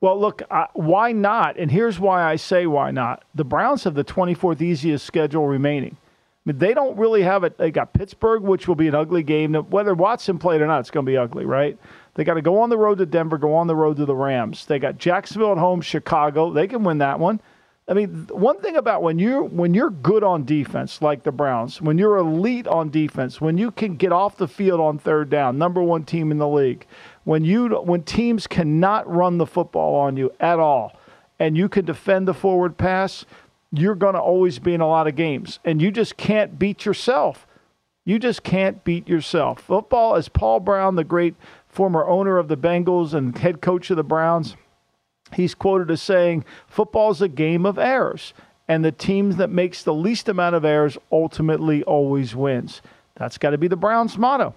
Well, 0.00 0.18
look, 0.18 0.42
uh, 0.50 0.66
why 0.74 1.12
not? 1.12 1.58
And 1.58 1.70
here's 1.70 1.98
why 1.98 2.22
I 2.22 2.36
say 2.36 2.66
why 2.66 2.90
not. 2.90 3.24
The 3.34 3.44
Browns 3.44 3.84
have 3.84 3.94
the 3.94 4.04
24th 4.04 4.60
easiest 4.60 5.06
schedule 5.06 5.46
remaining. 5.46 5.96
I 6.46 6.50
mean, 6.50 6.58
they 6.58 6.74
don't 6.74 6.96
really 6.96 7.22
have 7.22 7.44
it. 7.44 7.58
They 7.58 7.70
got 7.70 7.92
Pittsburgh, 7.92 8.42
which 8.42 8.68
will 8.68 8.76
be 8.76 8.88
an 8.88 8.94
ugly 8.94 9.22
game. 9.22 9.54
Whether 9.54 9.94
Watson 9.94 10.38
played 10.38 10.60
or 10.60 10.66
not, 10.66 10.80
it's 10.80 10.90
going 10.90 11.04
to 11.04 11.10
be 11.10 11.16
ugly, 11.16 11.44
right? 11.44 11.76
They 12.14 12.24
got 12.24 12.34
to 12.34 12.42
go 12.42 12.60
on 12.60 12.70
the 12.70 12.78
road 12.78 12.98
to 12.98 13.06
Denver, 13.06 13.36
go 13.36 13.54
on 13.54 13.66
the 13.66 13.76
road 13.76 13.96
to 13.96 14.04
the 14.04 14.14
Rams. 14.14 14.64
They 14.66 14.78
got 14.78 14.96
Jacksonville 14.96 15.52
at 15.52 15.58
home, 15.58 15.80
Chicago. 15.80 16.52
They 16.52 16.66
can 16.66 16.84
win 16.84 16.98
that 16.98 17.18
one. 17.18 17.40
I 17.88 17.94
mean, 17.94 18.26
one 18.32 18.60
thing 18.60 18.76
about 18.76 19.02
when 19.02 19.20
you 19.20 19.44
when 19.44 19.72
you're 19.72 19.90
good 19.90 20.24
on 20.24 20.44
defense, 20.44 21.00
like 21.00 21.22
the 21.22 21.30
Browns, 21.30 21.80
when 21.80 21.98
you're 21.98 22.16
elite 22.16 22.66
on 22.66 22.90
defense, 22.90 23.40
when 23.40 23.58
you 23.58 23.70
can 23.70 23.94
get 23.94 24.12
off 24.12 24.36
the 24.36 24.48
field 24.48 24.80
on 24.80 24.98
third 24.98 25.30
down, 25.30 25.56
number 25.56 25.80
one 25.80 26.02
team 26.02 26.32
in 26.32 26.38
the 26.38 26.48
league, 26.48 26.84
when 27.22 27.44
you 27.44 27.68
when 27.68 28.02
teams 28.02 28.48
cannot 28.48 29.08
run 29.08 29.38
the 29.38 29.46
football 29.46 29.94
on 29.94 30.16
you 30.16 30.32
at 30.40 30.58
all, 30.58 30.98
and 31.38 31.56
you 31.56 31.68
can 31.68 31.84
defend 31.84 32.26
the 32.26 32.34
forward 32.34 32.76
pass, 32.76 33.24
you're 33.70 33.94
going 33.94 34.14
to 34.14 34.20
always 34.20 34.58
be 34.58 34.74
in 34.74 34.80
a 34.80 34.88
lot 34.88 35.06
of 35.06 35.14
games, 35.14 35.60
and 35.64 35.80
you 35.80 35.92
just 35.92 36.16
can't 36.16 36.58
beat 36.58 36.84
yourself. 36.84 37.46
You 38.04 38.18
just 38.18 38.42
can't 38.42 38.82
beat 38.82 39.08
yourself. 39.08 39.60
Football, 39.60 40.16
as 40.16 40.28
Paul 40.28 40.58
Brown, 40.58 40.96
the 40.96 41.04
great 41.04 41.34
former 41.68 42.04
owner 42.04 42.38
of 42.38 42.48
the 42.48 42.56
Bengals 42.56 43.14
and 43.14 43.36
head 43.38 43.60
coach 43.60 43.90
of 43.90 43.96
the 43.96 44.04
Browns, 44.04 44.56
he's 45.34 45.54
quoted 45.54 45.90
as 45.90 46.02
saying, 46.02 46.44
"Football 46.66 47.10
is 47.10 47.22
a 47.22 47.28
game 47.28 47.66
of 47.66 47.78
errors, 47.78 48.34
and 48.68 48.84
the 48.84 48.92
team 48.92 49.32
that 49.32 49.50
makes 49.50 49.82
the 49.82 49.94
least 49.94 50.28
amount 50.28 50.54
of 50.54 50.64
errors 50.64 50.98
ultimately 51.10 51.82
always 51.84 52.34
wins." 52.36 52.82
That's 53.16 53.38
got 53.38 53.50
to 53.50 53.58
be 53.58 53.68
the 53.68 53.76
Browns' 53.76 54.18
motto. 54.18 54.54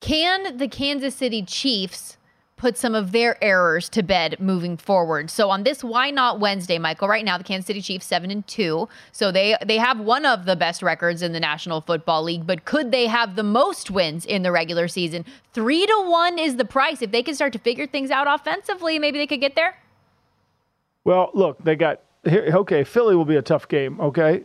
Can 0.00 0.56
the 0.56 0.68
Kansas 0.68 1.16
City 1.16 1.42
Chiefs 1.42 2.16
put 2.56 2.78
some 2.78 2.94
of 2.94 3.12
their 3.12 3.42
errors 3.44 3.88
to 3.90 4.02
bed 4.02 4.40
moving 4.40 4.76
forward. 4.76 5.30
So 5.30 5.50
on 5.50 5.62
this 5.62 5.84
why 5.84 6.10
not 6.10 6.40
Wednesday, 6.40 6.78
Michael, 6.78 7.06
right 7.06 7.24
now 7.24 7.36
the 7.36 7.44
Kansas 7.44 7.66
City 7.66 7.82
Chiefs 7.82 8.06
7 8.06 8.30
and 8.30 8.46
2. 8.46 8.88
So 9.12 9.30
they 9.30 9.56
they 9.64 9.76
have 9.76 10.00
one 10.00 10.24
of 10.24 10.46
the 10.46 10.56
best 10.56 10.82
records 10.82 11.22
in 11.22 11.32
the 11.32 11.40
National 11.40 11.82
Football 11.82 12.22
League, 12.22 12.46
but 12.46 12.64
could 12.64 12.90
they 12.90 13.06
have 13.06 13.36
the 13.36 13.42
most 13.42 13.90
wins 13.90 14.24
in 14.24 14.42
the 14.42 14.50
regular 14.50 14.88
season? 14.88 15.24
3 15.52 15.86
to 15.86 16.04
1 16.06 16.38
is 16.38 16.56
the 16.56 16.64
price. 16.64 17.02
If 17.02 17.10
they 17.10 17.22
can 17.22 17.34
start 17.34 17.52
to 17.52 17.58
figure 17.58 17.86
things 17.86 18.10
out 18.10 18.26
offensively, 18.28 18.98
maybe 18.98 19.18
they 19.18 19.26
could 19.26 19.40
get 19.40 19.54
there. 19.54 19.76
Well, 21.04 21.30
look, 21.34 21.62
they 21.62 21.76
got 21.76 22.00
here 22.24 22.50
okay, 22.54 22.84
Philly 22.84 23.14
will 23.14 23.26
be 23.26 23.36
a 23.36 23.42
tough 23.42 23.68
game, 23.68 24.00
okay? 24.00 24.44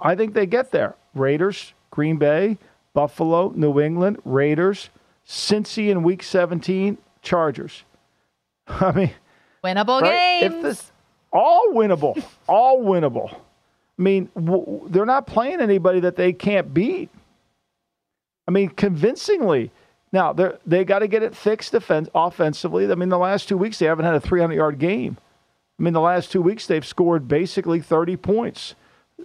I 0.00 0.14
think 0.14 0.32
they 0.32 0.46
get 0.46 0.70
there. 0.70 0.94
Raiders, 1.14 1.74
Green 1.90 2.16
Bay, 2.16 2.56
Buffalo, 2.94 3.52
New 3.54 3.80
England, 3.80 4.18
Raiders, 4.24 4.88
Cincy 5.26 5.90
in 5.90 6.02
week 6.02 6.22
17, 6.22 6.96
Chargers. 7.22 7.84
I 8.68 8.92
mean, 8.92 9.10
winnable 9.64 10.00
right? 10.02 10.40
games. 10.40 10.54
If 10.54 10.62
this 10.62 10.92
all 11.32 11.72
winnable, 11.72 12.22
all 12.48 12.82
winnable. 12.82 13.32
I 13.34 14.02
mean, 14.02 14.28
w- 14.36 14.82
they're 14.88 15.06
not 15.06 15.26
playing 15.26 15.60
anybody 15.60 16.00
that 16.00 16.16
they 16.16 16.32
can't 16.32 16.72
beat. 16.72 17.10
I 18.46 18.50
mean, 18.50 18.70
convincingly. 18.70 19.70
Now 20.10 20.32
they 20.32 20.52
they 20.64 20.84
got 20.84 21.00
to 21.00 21.08
get 21.08 21.22
it 21.22 21.36
fixed 21.36 21.72
defense 21.72 22.08
offensively. 22.14 22.90
I 22.90 22.94
mean, 22.94 23.10
the 23.10 23.18
last 23.18 23.48
two 23.48 23.58
weeks 23.58 23.78
they 23.78 23.86
haven't 23.86 24.06
had 24.06 24.14
a 24.14 24.20
300 24.20 24.54
yard 24.54 24.78
game. 24.78 25.18
I 25.78 25.82
mean, 25.82 25.92
the 25.92 26.00
last 26.00 26.32
two 26.32 26.40
weeks 26.40 26.66
they've 26.66 26.86
scored 26.86 27.28
basically 27.28 27.80
30 27.80 28.16
points. 28.16 28.74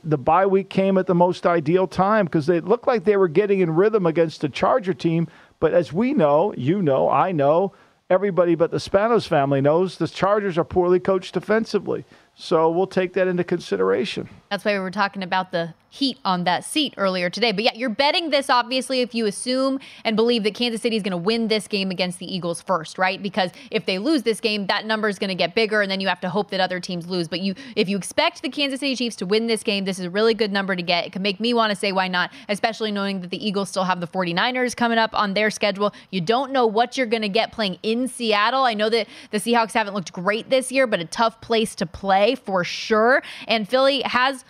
The 0.03 0.17
bye 0.17 0.45
week 0.45 0.69
came 0.69 0.97
at 0.97 1.07
the 1.07 1.15
most 1.15 1.45
ideal 1.45 1.87
time 1.87 2.25
because 2.25 2.47
they 2.47 2.59
looked 2.59 2.87
like 2.87 3.03
they 3.03 3.17
were 3.17 3.27
getting 3.27 3.59
in 3.59 3.75
rhythm 3.75 4.05
against 4.05 4.41
the 4.41 4.49
Charger 4.49 4.93
team. 4.93 5.27
But 5.59 5.73
as 5.73 5.93
we 5.93 6.13
know, 6.13 6.53
you 6.57 6.81
know, 6.81 7.09
I 7.09 7.31
know, 7.31 7.73
everybody 8.09 8.55
but 8.55 8.71
the 8.71 8.77
Spanos 8.77 9.27
family 9.27 9.61
knows 9.61 9.97
the 9.97 10.07
Chargers 10.07 10.57
are 10.57 10.63
poorly 10.63 10.99
coached 10.99 11.33
defensively. 11.33 12.05
So 12.35 12.69
we'll 12.69 12.87
take 12.87 13.13
that 13.13 13.27
into 13.27 13.43
consideration. 13.43 14.29
That's 14.49 14.65
why 14.65 14.73
we 14.73 14.79
were 14.79 14.91
talking 14.91 15.23
about 15.23 15.51
the 15.51 15.73
heat 15.93 16.17
on 16.25 16.43
that 16.43 16.65
seat 16.65 16.91
earlier 16.97 17.29
today. 17.29 17.51
But 17.51 17.63
yeah, 17.63 17.73
you're 17.75 17.87
betting 17.87 18.31
this 18.31 18.49
obviously 18.49 19.01
if 19.01 19.13
you 19.13 19.27
assume 19.27 19.79
and 20.03 20.15
believe 20.15 20.41
that 20.41 20.55
Kansas 20.55 20.81
City 20.81 20.95
is 20.95 21.03
going 21.03 21.11
to 21.11 21.17
win 21.17 21.49
this 21.49 21.67
game 21.67 21.91
against 21.91 22.17
the 22.17 22.25
Eagles 22.25 22.63
first, 22.63 22.97
right? 22.97 23.21
Because 23.21 23.51
if 23.69 23.85
they 23.85 23.99
lose 23.99 24.23
this 24.23 24.39
game, 24.39 24.65
that 24.65 24.87
number 24.87 25.07
is 25.07 25.19
going 25.19 25.27
to 25.27 25.35
get 25.35 25.53
bigger 25.53 25.83
and 25.83 25.91
then 25.91 25.99
you 25.99 26.07
have 26.07 26.19
to 26.21 26.31
hope 26.31 26.49
that 26.49 26.59
other 26.59 26.79
teams 26.79 27.07
lose. 27.07 27.27
But 27.27 27.41
you 27.41 27.53
if 27.75 27.89
you 27.89 27.95
expect 27.95 28.41
the 28.41 28.49
Kansas 28.49 28.79
City 28.79 28.95
Chiefs 28.95 29.15
to 29.17 29.27
win 29.27 29.45
this 29.45 29.61
game, 29.61 29.85
this 29.85 29.99
is 29.99 30.05
a 30.05 30.09
really 30.09 30.33
good 30.33 30.51
number 30.51 30.75
to 30.75 30.81
get. 30.81 31.05
It 31.05 31.11
can 31.11 31.21
make 31.21 31.39
me 31.39 31.53
want 31.53 31.69
to 31.69 31.75
say 31.75 31.91
why 31.91 32.07
not, 32.07 32.31
especially 32.49 32.91
knowing 32.91 33.21
that 33.21 33.29
the 33.29 33.45
Eagles 33.45 33.69
still 33.69 33.83
have 33.83 33.99
the 33.99 34.07
49ers 34.07 34.75
coming 34.75 34.97
up 34.97 35.13
on 35.13 35.35
their 35.35 35.51
schedule. 35.51 35.93
You 36.09 36.21
don't 36.21 36.51
know 36.51 36.65
what 36.65 36.97
you're 36.97 37.05
going 37.05 37.21
to 37.21 37.29
get 37.29 37.51
playing 37.51 37.77
in 37.83 38.07
Seattle. 38.07 38.63
I 38.63 38.73
know 38.73 38.89
that 38.89 39.07
the 39.29 39.37
Seahawks 39.37 39.73
haven't 39.73 39.93
looked 39.93 40.11
great 40.11 40.49
this 40.49 40.71
year, 40.71 40.87
but 40.87 41.01
a 41.01 41.05
tough 41.05 41.39
place 41.39 41.75
to 41.75 41.85
play 41.85 42.33
for 42.33 42.63
sure. 42.63 43.21
And 43.47 43.69
Philly 43.69 44.01
has 44.01 44.43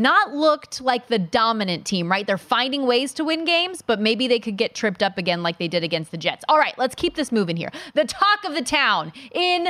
not 0.00 0.34
looked 0.34 0.80
like 0.80 1.08
the 1.08 1.18
dominant 1.18 1.84
team, 1.84 2.10
right? 2.10 2.26
They're 2.26 2.38
finding 2.38 2.86
ways 2.86 3.12
to 3.14 3.24
win 3.24 3.44
games, 3.44 3.82
but 3.82 4.00
maybe 4.00 4.26
they 4.26 4.40
could 4.40 4.56
get 4.56 4.74
tripped 4.74 5.02
up 5.02 5.18
again 5.18 5.42
like 5.42 5.58
they 5.58 5.68
did 5.68 5.84
against 5.84 6.10
the 6.10 6.16
Jets. 6.16 6.44
All 6.48 6.58
right, 6.58 6.76
let's 6.78 6.94
keep 6.94 7.14
this 7.14 7.30
moving 7.30 7.56
here. 7.56 7.70
The 7.94 8.04
talk 8.04 8.44
of 8.44 8.54
the 8.54 8.62
town 8.62 9.12
in 9.32 9.68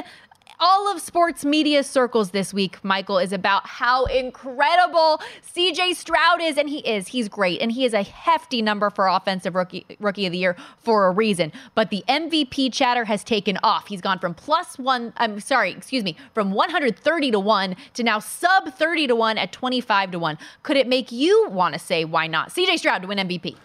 all 0.61 0.93
of 0.93 1.01
sports 1.01 1.45
media 1.45 1.83
circles 1.83 2.31
this 2.31 2.53
week, 2.55 2.83
Michael, 2.85 3.19
is 3.19 3.33
about 3.33 3.67
how 3.67 4.05
incredible 4.05 5.21
CJ 5.55 5.95
Stroud 5.95 6.41
is. 6.41 6.59
And 6.59 6.69
he 6.69 6.79
is. 6.81 7.09
He's 7.09 7.29
great. 7.29 7.61
And 7.61 7.73
he 7.73 7.85
is 7.85 7.95
a 7.95 8.03
hefty 8.03 8.63
number 8.63 8.91
for 8.91 9.09
offensive 9.09 9.55
rookie, 9.55 9.87
rookie 9.99 10.27
of 10.27 10.33
the 10.33 10.39
year 10.39 10.57
for 10.79 11.07
a 11.07 11.11
reason. 11.11 11.51
But 11.75 11.91
the 11.91 12.05
MVP 12.09 12.73
chatter 12.73 13.05
has 13.05 13.25
taken 13.25 13.59
off. 13.63 13.87
He's 13.89 14.01
gone 14.01 14.19
from 14.19 14.35
plus 14.35 14.79
one, 14.79 15.13
I'm 15.17 15.41
sorry, 15.41 15.73
excuse 15.73 16.05
me, 16.05 16.17
from 16.35 16.53
130 16.53 17.31
to 17.31 17.41
1 17.41 17.77
to 17.95 18.03
now 18.03 18.19
sub 18.19 18.73
30 18.75 19.09
to 19.09 19.17
1 19.17 19.39
at 19.39 19.53
25 19.53 20.11
to 20.13 20.19
1. 20.19 20.39
Could 20.63 20.77
it 20.77 20.87
make 20.87 21.11
you 21.11 21.49
want 21.51 21.73
to 21.73 21.79
say 21.79 22.05
why 22.05 22.27
not? 22.27 22.51
CJ 22.51 22.79
Stroud 22.79 23.03
to 23.03 23.09
win 23.09 23.19
MVP. 23.19 23.57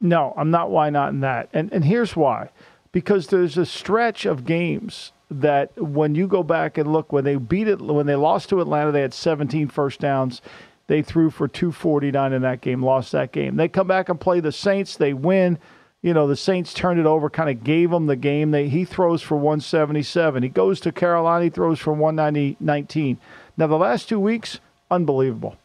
No, 0.00 0.32
I'm 0.36 0.50
not 0.50 0.70
why 0.70 0.90
not 0.90 1.10
in 1.10 1.20
that. 1.20 1.48
And 1.52 1.72
and 1.72 1.84
here's 1.84 2.14
why. 2.14 2.50
Because 2.92 3.26
there's 3.26 3.58
a 3.58 3.66
stretch 3.66 4.24
of 4.24 4.44
games 4.44 5.12
that 5.30 5.76
when 5.80 6.14
you 6.14 6.26
go 6.26 6.42
back 6.42 6.78
and 6.78 6.92
look 6.92 7.12
when 7.12 7.24
they 7.24 7.36
beat 7.36 7.68
it 7.68 7.80
when 7.80 8.06
they 8.06 8.14
lost 8.14 8.48
to 8.48 8.60
Atlanta 8.60 8.92
they 8.92 9.02
had 9.02 9.14
17 9.14 9.68
first 9.68 10.00
downs. 10.00 10.40
They 10.86 11.02
threw 11.02 11.28
for 11.28 11.46
249 11.46 12.32
in 12.32 12.42
that 12.42 12.62
game 12.62 12.82
lost 12.82 13.12
that 13.12 13.32
game. 13.32 13.56
They 13.56 13.68
come 13.68 13.86
back 13.86 14.08
and 14.08 14.18
play 14.18 14.40
the 14.40 14.52
Saints 14.52 14.96
they 14.96 15.12
win. 15.12 15.58
You 16.00 16.14
know 16.14 16.26
the 16.26 16.36
Saints 16.36 16.72
turned 16.72 16.98
it 16.98 17.06
over 17.06 17.28
kind 17.28 17.50
of 17.50 17.62
gave 17.62 17.90
them 17.90 18.06
the 18.06 18.16
game. 18.16 18.52
They 18.52 18.68
he 18.68 18.84
throws 18.84 19.20
for 19.20 19.36
177 19.36 20.42
he 20.42 20.48
goes 20.48 20.80
to 20.80 20.92
Carolina 20.92 21.44
he 21.44 21.50
throws 21.50 21.78
for 21.78 21.92
119 21.92 23.18
now 23.56 23.66
the 23.66 23.76
last 23.76 24.08
two 24.08 24.20
weeks 24.20 24.60
unbelievable. 24.90 25.56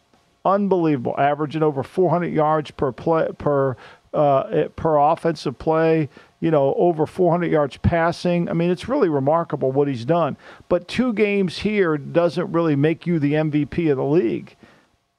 Unbelievable. 0.45 1.15
Averaging 1.17 1.63
over 1.63 1.83
400 1.83 2.33
yards 2.33 2.71
per 2.71 2.91
play 2.91 3.29
per 3.37 3.77
uh, 4.13 4.67
per 4.75 4.97
offensive 4.97 5.57
play 5.57 6.09
you 6.43 6.51
know, 6.51 6.73
over 6.73 7.05
400 7.05 7.49
yards 7.49 7.77
passing. 7.77 8.49
I 8.49 8.53
mean, 8.53 8.69
it's 8.69 8.89
really 8.89 9.07
remarkable 9.07 9.71
what 9.71 9.87
he's 9.87 10.03
done. 10.03 10.35
But 10.67 10.89
two 10.89 11.13
games 11.13 11.59
here 11.59 11.97
doesn't 11.97 12.51
really 12.51 12.75
make 12.75 13.07
you 13.07 13.17
the 13.17 13.31
MVP 13.31 13.89
of 13.89 13.95
the 13.95 14.03
league. 14.03 14.57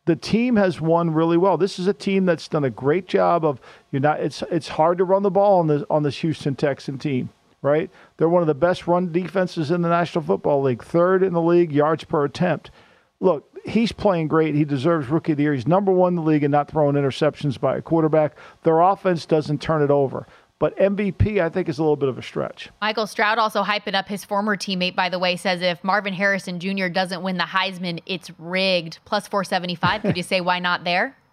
The 0.05 0.17
team 0.17 0.57
has 0.57 0.83
won 0.83 1.15
really 1.15 1.39
well. 1.39 1.57
This 1.57 1.79
is 1.79 1.87
a 1.87 1.95
team 1.95 2.27
that's 2.27 2.47
done 2.47 2.63
a 2.63 2.69
great 2.69 3.09
job 3.09 3.43
of 3.43 3.59
you're 3.91 4.03
not. 4.03 4.21
It's 4.21 4.43
it's 4.51 4.69
hard 4.69 4.99
to 4.99 5.05
run 5.05 5.23
the 5.23 5.31
ball 5.31 5.61
on 5.61 5.67
the 5.67 5.87
on 5.89 6.03
this 6.03 6.19
Houston 6.19 6.57
Texan 6.57 6.99
team, 6.99 7.31
right? 7.63 7.91
They're 8.19 8.29
one 8.29 8.43
of 8.43 8.47
the 8.47 8.53
best 8.53 8.87
run 8.87 9.11
defenses 9.11 9.71
in 9.71 9.81
the 9.81 9.89
National 9.89 10.23
Football 10.23 10.61
League, 10.61 10.85
third 10.85 11.23
in 11.23 11.33
the 11.33 11.41
league 11.41 11.73
yards 11.73 12.05
per 12.05 12.27
attempt. 12.27 12.71
Look, 13.19 13.51
he's 13.65 13.93
playing 13.93 14.29
great. 14.29 14.55
He 14.55 14.65
deserves 14.65 15.09
Rookie 15.09 15.33
of 15.33 15.39
the 15.39 15.45
Year. 15.45 15.55
He's 15.55 15.67
number 15.67 15.93
one 15.93 16.13
in 16.13 16.17
the 16.17 16.23
league 16.23 16.45
and 16.45 16.53
not 16.53 16.71
throwing 16.71 16.97
interceptions 16.97 17.59
by 17.59 17.77
a 17.77 17.83
quarterback. 17.83 18.37
Their 18.63 18.81
offense 18.81 19.27
doesn't 19.27 19.61
turn 19.61 19.83
it 19.83 19.91
over. 19.91 20.27
But 20.61 20.77
MVP, 20.79 21.43
I 21.43 21.49
think, 21.49 21.69
is 21.69 21.79
a 21.79 21.83
little 21.83 21.97
bit 21.97 22.09
of 22.09 22.17
a 22.17 22.23
stretch. 22.23 22.71
Michael 22.81 23.07
Stroud 23.07 23.39
also 23.39 23.65
hyping 23.65 23.95
up 23.95 24.09
his 24.09 24.25
former 24.25 24.57
teammate, 24.57 24.95
by 24.95 25.09
the 25.09 25.19
way, 25.19 25.37
says 25.37 25.61
if 25.63 25.83
Marvin 25.83 26.15
Harrison 26.15 26.61
Jr. 26.61 26.89
doesn't 26.89 27.23
win 27.23 27.37
the 27.37 27.45
Heisman, 27.45 28.01
it's 28.07 28.31
rigged. 28.39 28.99
Plus 29.05 29.27
475. 29.27 30.03
Could 30.03 30.17
you 30.17 30.23
say 30.23 30.41
why 30.41 30.59
not 30.59 30.85
there? 30.85 31.17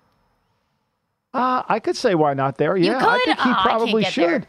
Uh, 1.33 1.63
I 1.69 1.79
could 1.79 1.95
say 1.95 2.13
why 2.13 2.33
not 2.33 2.57
there. 2.57 2.75
Yeah, 2.75 2.97
I 2.97 3.17
think 3.23 3.39
he 3.39 3.49
oh, 3.51 3.59
probably 3.61 4.03
should. 4.03 4.41
There. 4.41 4.47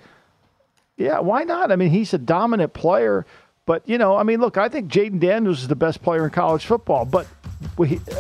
Yeah, 0.97 1.21
why 1.21 1.45
not? 1.45 1.71
I 1.71 1.77
mean, 1.77 1.91
he's 1.91 2.13
a 2.13 2.19
dominant 2.19 2.75
player. 2.75 3.25
But, 3.67 3.89
you 3.89 3.99
know, 3.99 4.17
I 4.17 4.25
mean, 4.25 4.41
look, 4.41 4.57
I 4.57 4.69
think 4.69 4.91
Jayden 4.91 5.21
Daniels 5.21 5.63
is 5.63 5.69
the 5.69 5.77
best 5.77 6.03
player 6.03 6.25
in 6.25 6.31
college 6.31 6.67
football. 6.67 7.05
But 7.05 7.29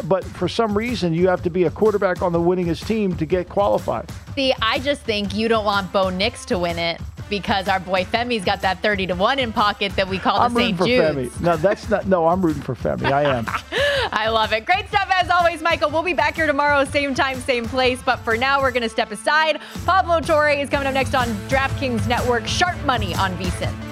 but 0.04 0.24
for 0.24 0.48
some 0.48 0.76
reason, 0.76 1.12
you 1.12 1.28
have 1.28 1.42
to 1.42 1.50
be 1.50 1.64
a 1.64 1.70
quarterback 1.70 2.22
on 2.22 2.32
the 2.32 2.40
winningest 2.40 2.86
team 2.86 3.16
to 3.16 3.26
get 3.26 3.48
qualified. 3.48 4.10
See, 4.34 4.52
I 4.60 4.78
just 4.78 5.02
think 5.02 5.34
you 5.34 5.48
don't 5.48 5.64
want 5.64 5.92
Bo 5.92 6.10
Nix 6.10 6.44
to 6.46 6.58
win 6.58 6.78
it 6.78 7.00
because 7.32 7.66
our 7.66 7.80
boy 7.80 8.04
Femi's 8.04 8.44
got 8.44 8.60
that 8.60 8.82
30 8.82 9.06
to 9.06 9.14
1 9.14 9.38
in 9.38 9.52
pocket 9.54 9.96
that 9.96 10.06
we 10.06 10.18
call 10.18 10.38
I'm 10.38 10.52
the 10.52 10.60
St. 10.60 10.78
Jude. 10.84 11.40
No, 11.40 11.56
that's 11.56 11.88
not. 11.88 12.06
No, 12.06 12.26
I'm 12.26 12.44
rooting 12.44 12.62
for 12.62 12.74
Femi. 12.74 13.10
I 13.10 13.22
am. 13.22 13.46
I 14.12 14.28
love 14.28 14.52
it. 14.52 14.66
Great 14.66 14.86
stuff 14.88 15.08
as 15.10 15.30
always, 15.30 15.62
Michael. 15.62 15.90
We'll 15.90 16.02
be 16.02 16.12
back 16.12 16.36
here 16.36 16.46
tomorrow, 16.46 16.84
same 16.84 17.14
time, 17.14 17.40
same 17.40 17.64
place. 17.64 18.02
But 18.02 18.16
for 18.18 18.36
now, 18.36 18.60
we're 18.60 18.70
going 18.70 18.82
to 18.82 18.88
step 18.90 19.10
aside. 19.10 19.60
Pablo 19.86 20.20
Torre 20.20 20.50
is 20.50 20.68
coming 20.68 20.86
up 20.86 20.92
next 20.92 21.14
on 21.14 21.28
DraftKings 21.48 22.06
Network. 22.06 22.46
Sharp 22.46 22.76
Money 22.84 23.14
on 23.14 23.34
VSIN. 23.36 23.91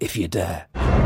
if 0.00 0.16
you 0.16 0.28
dare. 0.28 1.05